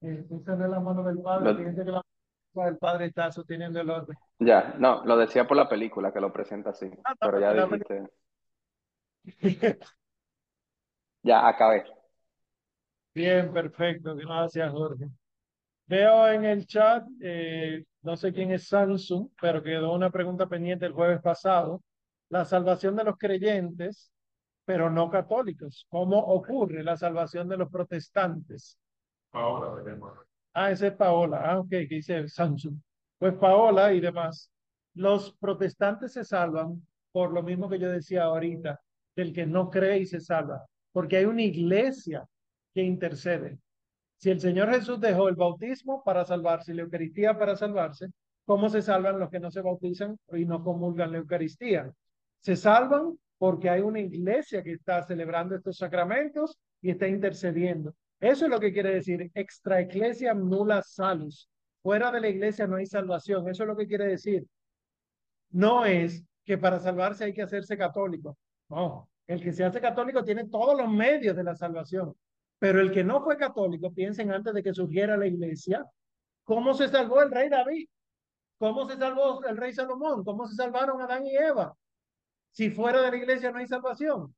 Esa 0.00 0.56
no 0.56 0.64
es 0.64 0.70
la 0.70 0.80
mano 0.80 1.02
del 1.02 1.18
padre. 1.20 1.52
Lo- 1.52 1.58
Fíjense 1.58 1.84
que 1.84 1.90
la 1.90 2.02
mano 2.54 2.66
del 2.70 2.78
padre 2.78 3.06
está 3.06 3.30
sosteniendo 3.32 3.80
el 3.80 3.90
orden. 3.90 4.16
Ya, 4.38 4.74
no, 4.78 5.04
lo 5.04 5.16
decía 5.16 5.46
por 5.46 5.56
la 5.56 5.68
película 5.68 6.12
que 6.12 6.20
lo 6.20 6.32
presenta 6.32 6.70
así. 6.70 6.90
Ah, 7.04 7.10
no, 7.10 7.16
Pero 7.20 7.40
ya 7.40 7.52
dijiste, 7.54 8.02
ya 11.22 11.46
acabé. 11.48 11.84
Bien, 13.14 13.52
perfecto. 13.52 14.14
Gracias, 14.14 14.70
Jorge. 14.70 15.06
Veo 15.86 16.28
en 16.28 16.44
el 16.44 16.66
chat, 16.66 17.04
eh, 17.22 17.84
no 18.02 18.16
sé 18.16 18.32
quién 18.32 18.52
es 18.52 18.68
Samsung, 18.68 19.30
pero 19.40 19.62
quedó 19.62 19.94
una 19.94 20.10
pregunta 20.10 20.46
pendiente 20.48 20.86
el 20.86 20.92
jueves 20.92 21.20
pasado. 21.22 21.82
La 22.30 22.44
salvación 22.44 22.96
de 22.96 23.04
los 23.04 23.16
creyentes, 23.18 24.12
pero 24.64 24.90
no 24.90 25.10
católicos. 25.10 25.86
¿Cómo 25.90 26.18
ocurre 26.18 26.82
la 26.84 26.96
salvación 26.96 27.48
de 27.48 27.56
los 27.58 27.70
protestantes? 27.70 28.78
Ah, 30.54 30.70
ese 30.70 30.88
es 30.88 30.94
Paola. 30.94 31.42
Ah, 31.44 31.60
ok, 31.60 31.68
que 31.68 31.86
dice 31.88 32.28
Samsung. 32.28 32.76
Pues 33.18 33.34
Paola 33.34 33.92
y 33.92 34.00
demás. 34.00 34.50
Los 34.94 35.32
protestantes 35.36 36.12
se 36.12 36.24
salvan 36.24 36.82
por 37.12 37.32
lo 37.32 37.42
mismo 37.42 37.68
que 37.68 37.78
yo 37.78 37.90
decía 37.90 38.24
ahorita, 38.24 38.80
del 39.16 39.32
que 39.32 39.46
no 39.46 39.70
cree 39.70 39.98
y 39.98 40.06
se 40.06 40.20
salva, 40.20 40.64
porque 40.92 41.16
hay 41.16 41.24
una 41.24 41.42
iglesia 41.42 42.26
que 42.74 42.82
intercede. 42.82 43.58
Si 44.16 44.30
el 44.30 44.40
Señor 44.40 44.70
Jesús 44.70 45.00
dejó 45.00 45.28
el 45.28 45.36
bautismo 45.36 46.02
para 46.04 46.24
salvarse 46.24 46.72
y 46.72 46.74
la 46.76 46.82
Eucaristía 46.82 47.38
para 47.38 47.56
salvarse, 47.56 48.08
¿cómo 48.44 48.68
se 48.68 48.82
salvan 48.82 49.18
los 49.18 49.30
que 49.30 49.40
no 49.40 49.50
se 49.50 49.62
bautizan 49.62 50.18
y 50.32 50.44
no 50.44 50.62
comulgan 50.62 51.12
la 51.12 51.18
Eucaristía? 51.18 51.92
Se 52.40 52.56
salvan 52.56 53.18
porque 53.38 53.70
hay 53.70 53.80
una 53.80 54.00
iglesia 54.00 54.62
que 54.62 54.72
está 54.72 55.02
celebrando 55.04 55.54
estos 55.54 55.76
sacramentos 55.76 56.58
y 56.80 56.90
está 56.90 57.06
intercediendo. 57.08 57.94
Eso 58.20 58.44
es 58.46 58.50
lo 58.50 58.58
que 58.58 58.72
quiere 58.72 58.94
decir 58.94 59.30
extra 59.34 59.80
ecclesia 59.80 60.34
nulla 60.34 60.82
salus. 60.82 61.48
Fuera 61.82 62.10
de 62.10 62.20
la 62.20 62.28
iglesia 62.28 62.66
no 62.66 62.76
hay 62.76 62.86
salvación. 62.86 63.48
Eso 63.48 63.62
es 63.62 63.66
lo 63.68 63.76
que 63.76 63.86
quiere 63.86 64.06
decir. 64.06 64.46
No 65.50 65.84
es 65.86 66.24
que 66.44 66.58
para 66.58 66.80
salvarse 66.80 67.24
hay 67.24 67.32
que 67.32 67.42
hacerse 67.42 67.78
católico. 67.78 68.36
No, 68.68 69.08
el 69.26 69.42
que 69.42 69.52
se 69.52 69.64
hace 69.64 69.80
católico 69.80 70.24
tiene 70.24 70.48
todos 70.48 70.76
los 70.76 70.90
medios 70.90 71.36
de 71.36 71.44
la 71.44 71.54
salvación. 71.54 72.14
Pero 72.58 72.80
el 72.80 72.90
que 72.90 73.04
no 73.04 73.22
fue 73.22 73.36
católico, 73.36 73.92
piensen 73.92 74.32
antes 74.32 74.52
de 74.52 74.62
que 74.62 74.74
surgiera 74.74 75.16
la 75.16 75.26
iglesia, 75.26 75.86
¿cómo 76.44 76.74
se 76.74 76.88
salvó 76.88 77.22
el 77.22 77.30
rey 77.30 77.48
David? 77.48 77.88
¿Cómo 78.58 78.88
se 78.88 78.96
salvó 78.96 79.44
el 79.44 79.56
rey 79.56 79.72
Salomón? 79.72 80.24
¿Cómo 80.24 80.46
se 80.48 80.56
salvaron 80.56 81.00
Adán 81.00 81.24
y 81.24 81.36
Eva? 81.36 81.76
Si 82.50 82.70
fuera 82.70 83.00
de 83.02 83.10
la 83.12 83.16
iglesia 83.16 83.52
no 83.52 83.58
hay 83.58 83.68
salvación, 83.68 84.34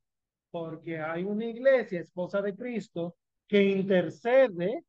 porque 0.51 1.01
hay 1.01 1.25
una 1.25 1.47
iglesia, 1.47 2.01
esposa 2.01 2.43
de 2.43 2.55
Cristo, 2.55 3.17
que 3.51 3.65
intercede 3.65 4.85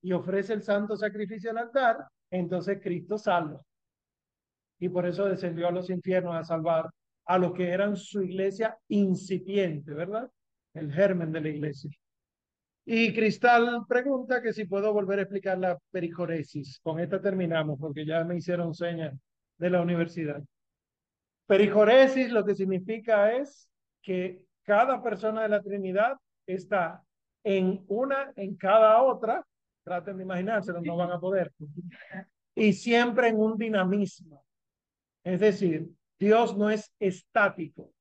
y 0.00 0.12
ofrece 0.12 0.52
el 0.52 0.62
santo 0.62 0.96
sacrificio 0.96 1.50
al 1.50 1.58
altar, 1.58 2.06
entonces 2.30 2.78
Cristo 2.80 3.18
salva. 3.18 3.60
Y 4.78 4.88
por 4.88 5.06
eso 5.06 5.24
descendió 5.24 5.66
a 5.66 5.72
los 5.72 5.90
infiernos 5.90 6.36
a 6.36 6.44
salvar 6.44 6.88
a 7.24 7.38
los 7.38 7.52
que 7.52 7.68
eran 7.68 7.96
su 7.96 8.22
iglesia 8.22 8.78
incipiente, 8.86 9.92
¿verdad? 9.92 10.30
El 10.72 10.92
germen 10.92 11.32
de 11.32 11.40
la 11.40 11.48
iglesia. 11.48 11.90
Y 12.84 13.12
Cristal 13.12 13.84
pregunta 13.88 14.40
que 14.40 14.52
si 14.52 14.66
puedo 14.66 14.92
volver 14.92 15.18
a 15.18 15.22
explicar 15.22 15.58
la 15.58 15.76
pericoresis. 15.90 16.78
Con 16.78 17.00
esta 17.00 17.20
terminamos 17.20 17.76
porque 17.80 18.06
ya 18.06 18.22
me 18.22 18.36
hicieron 18.36 18.72
señas 18.72 19.18
de 19.58 19.70
la 19.70 19.82
universidad. 19.82 20.40
Pericoresis 21.46 22.30
lo 22.30 22.44
que 22.44 22.54
significa 22.54 23.32
es 23.36 23.68
que 24.00 24.44
cada 24.62 25.02
persona 25.02 25.42
de 25.42 25.48
la 25.48 25.60
Trinidad 25.60 26.16
está 26.46 27.02
en 27.46 27.84
una, 27.86 28.32
en 28.34 28.56
cada 28.56 29.00
otra. 29.00 29.46
Traten 29.84 30.16
de 30.16 30.24
imaginárselo, 30.24 30.80
no 30.82 30.96
van 30.96 31.12
a 31.12 31.20
poder. 31.20 31.52
Y 32.56 32.72
siempre 32.72 33.28
en 33.28 33.38
un 33.38 33.56
dinamismo. 33.56 34.44
Es 35.22 35.38
decir, 35.38 35.88
Dios 36.18 36.56
no 36.56 36.70
es 36.70 36.92
estático, 36.98 37.92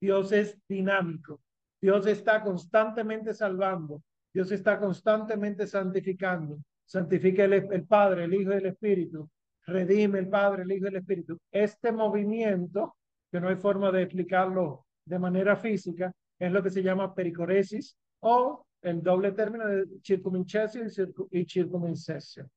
Dios 0.00 0.30
es 0.30 0.56
dinámico. 0.68 1.40
Dios 1.80 2.06
está 2.06 2.44
constantemente 2.44 3.34
salvando, 3.34 4.02
Dios 4.32 4.52
está 4.52 4.78
constantemente 4.78 5.66
santificando. 5.66 6.58
Santifica 6.84 7.44
el, 7.44 7.54
el, 7.54 7.84
Padre, 7.84 8.24
el 8.24 8.34
Hijo 8.34 8.52
y 8.52 8.56
el 8.56 8.66
Espíritu. 8.66 9.28
Redime 9.66 10.20
el 10.20 10.28
Padre, 10.28 10.62
el 10.62 10.70
Hijo 10.70 10.84
y 10.84 10.88
el 10.90 10.96
Espíritu. 10.96 11.38
Este 11.50 11.90
movimiento, 11.90 12.96
que 13.32 13.40
no 13.40 13.48
hay 13.48 13.56
forma 13.56 13.90
de 13.90 14.02
explicarlo 14.02 14.86
de 15.04 15.18
manera 15.18 15.56
física, 15.56 16.12
es 16.38 16.52
lo 16.52 16.62
que 16.62 16.70
se 16.70 16.82
llama 16.82 17.14
pericoresis 17.14 17.96
o 18.20 18.64
el 18.82 19.02
doble 19.02 19.32
término 19.32 19.66
de 19.66 19.86
circumincesio 20.02 20.84
y 21.30 21.44
circumincesio. 21.44 22.50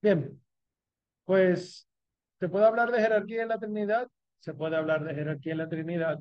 Bien, 0.00 0.40
pues 1.24 1.88
¿Se 2.38 2.48
puede 2.48 2.66
hablar 2.66 2.92
de 2.92 3.00
jerarquía 3.00 3.42
en 3.42 3.48
la 3.48 3.58
Trinidad? 3.58 4.08
Se 4.38 4.54
puede 4.54 4.76
hablar 4.76 5.04
de 5.04 5.14
jerarquía 5.14 5.52
en 5.52 5.58
la 5.58 5.68
Trinidad, 5.68 6.18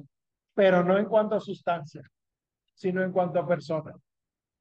pero 0.55 0.83
no 0.83 0.97
en 0.97 1.05
cuanto 1.05 1.35
a 1.35 1.39
sustancia, 1.39 2.01
sino 2.73 3.03
en 3.03 3.11
cuanto 3.11 3.39
a 3.39 3.47
persona. 3.47 3.93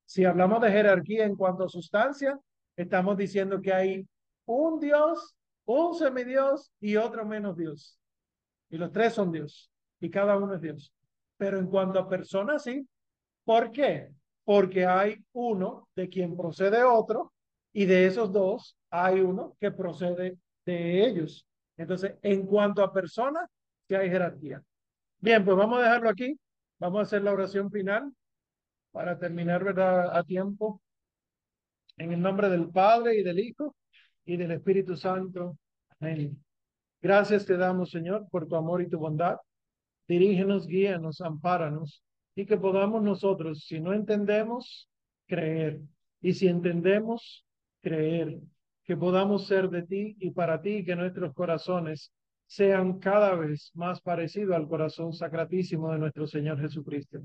Si 0.05 0.25
hablamos 0.25 0.61
de 0.61 0.71
jerarquía 0.71 1.25
en 1.25 1.35
cuanto 1.35 1.65
a 1.65 1.69
sustancia, 1.69 2.39
estamos 2.77 3.17
diciendo 3.17 3.61
que 3.61 3.73
hay 3.73 4.07
un 4.45 4.79
Dios, 4.79 5.35
un 5.65 5.95
semidios 5.95 6.71
y 6.79 6.97
otro 6.97 7.25
menos 7.25 7.57
Dios. 7.57 7.99
Y 8.69 8.77
los 8.77 8.93
tres 8.93 9.15
son 9.15 9.33
Dios, 9.33 9.71
y 9.99 10.11
cada 10.11 10.37
uno 10.37 10.55
es 10.55 10.61
Dios. 10.61 10.93
Pero 11.39 11.59
en 11.59 11.69
cuanto 11.69 11.99
a 11.99 12.09
persona, 12.09 12.59
sí. 12.59 12.87
¿Por 13.45 13.71
qué? 13.71 14.11
Porque 14.47 14.87
hay 14.87 15.23
uno 15.35 15.89
de 15.95 16.09
quien 16.09 16.37
procede 16.37 16.85
otro, 16.85 17.35
y 17.75 17.85
de 17.85 18.07
esos 18.07 18.33
dos 18.33 18.75
hay 18.89 19.21
uno 19.21 19.55
que 19.61 19.71
procede 19.71 20.39
de 20.65 21.07
ellos. 21.07 21.47
Entonces, 21.77 22.15
en 22.23 22.47
cuanto 22.47 22.83
a 22.83 22.91
personas, 22.91 23.51
sí 23.87 23.95
hay 23.95 24.09
jerarquía. 24.09 24.63
Bien, 25.19 25.45
pues 25.45 25.59
vamos 25.59 25.81
a 25.81 25.83
dejarlo 25.83 26.09
aquí. 26.09 26.39
Vamos 26.79 27.01
a 27.01 27.03
hacer 27.03 27.23
la 27.23 27.33
oración 27.33 27.71
final 27.71 28.11
para 28.93 29.19
terminar, 29.19 29.63
¿verdad? 29.63 30.17
A 30.17 30.23
tiempo. 30.25 30.81
En 31.99 32.13
el 32.13 32.23
nombre 32.23 32.49
del 32.49 32.71
Padre 32.71 33.17
y 33.17 33.23
del 33.23 33.41
Hijo 33.41 33.75
y 34.25 34.39
del 34.39 34.53
Espíritu 34.53 34.97
Santo. 34.97 35.59
Amén. 36.01 36.43
Gracias 37.03 37.45
te 37.45 37.59
damos, 37.59 37.91
Señor, 37.91 38.27
por 38.31 38.47
tu 38.47 38.57
amor 38.57 38.81
y 38.81 38.89
tu 38.89 38.99
bondad. 38.99 39.37
Dirígenos, 40.09 40.67
guíanos, 40.67 41.21
ampáranos 41.21 42.03
y 42.37 42.45
que 42.45 42.59
podamos 42.59 43.03
nosotros, 43.03 43.65
si 43.65 43.81
no 43.81 43.95
entendemos, 43.95 44.89
creer. 45.27 45.81
Y 46.21 46.35
si 46.35 46.47
entendemos, 46.47 47.45
creer 47.81 48.39
que 48.85 48.97
podamos 48.97 49.47
ser 49.47 49.69
de 49.71 49.83
ti 49.83 50.17
y 50.21 50.31
para 50.31 50.61
ti, 50.61 50.85
que 50.85 50.95
nuestros 50.95 51.35
corazones 51.35 52.13
sean 52.47 53.01
cada 53.01 53.35
vez 53.35 53.73
más 53.75 54.01
parecidos 54.01 54.55
al 54.55 54.69
corazón 54.69 55.13
sacratísimo 55.13 55.91
de 55.91 55.99
nuestro 55.99 56.27
Señor 56.27 56.61
Jesucristo. 56.61 57.21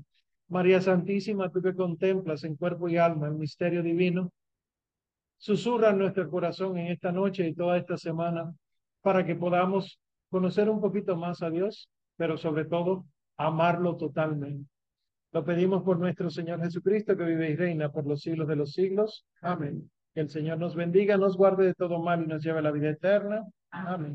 María 0.48 0.80
Santísima, 0.80 1.50
tú 1.50 1.62
que 1.62 1.74
contemplas 1.74 2.42
en 2.44 2.56
cuerpo 2.56 2.88
y 2.88 2.96
alma 2.96 3.28
el 3.28 3.34
misterio 3.34 3.82
divino, 3.82 4.32
susurra 5.36 5.90
en 5.90 5.98
nuestro 5.98 6.28
corazón 6.30 6.78
en 6.78 6.86
esta 6.88 7.12
noche 7.12 7.46
y 7.46 7.54
toda 7.54 7.76
esta 7.76 7.96
semana 7.96 8.52
para 9.02 9.24
que 9.24 9.36
podamos 9.36 10.00
conocer 10.30 10.70
un 10.70 10.80
poquito 10.80 11.16
más 11.16 11.42
a 11.42 11.50
Dios, 11.50 11.90
pero 12.16 12.38
sobre 12.38 12.64
todo 12.64 13.04
amarlo 13.36 13.96
totalmente. 13.96 14.71
Lo 15.32 15.44
pedimos 15.44 15.82
por 15.82 15.98
nuestro 15.98 16.30
Señor 16.30 16.60
Jesucristo, 16.60 17.16
que 17.16 17.24
vive 17.24 17.50
y 17.50 17.56
reina 17.56 17.90
por 17.90 18.06
los 18.06 18.20
siglos 18.20 18.46
de 18.48 18.56
los 18.56 18.72
siglos. 18.72 19.26
Amén. 19.40 19.90
Que 20.14 20.20
el 20.20 20.28
Señor 20.28 20.58
nos 20.58 20.76
bendiga, 20.76 21.16
nos 21.16 21.38
guarde 21.38 21.64
de 21.64 21.74
todo 21.74 22.02
mal 22.02 22.22
y 22.22 22.26
nos 22.26 22.44
lleve 22.44 22.58
a 22.58 22.62
la 22.62 22.70
vida 22.70 22.90
eterna. 22.90 23.42
Amén. 23.70 24.10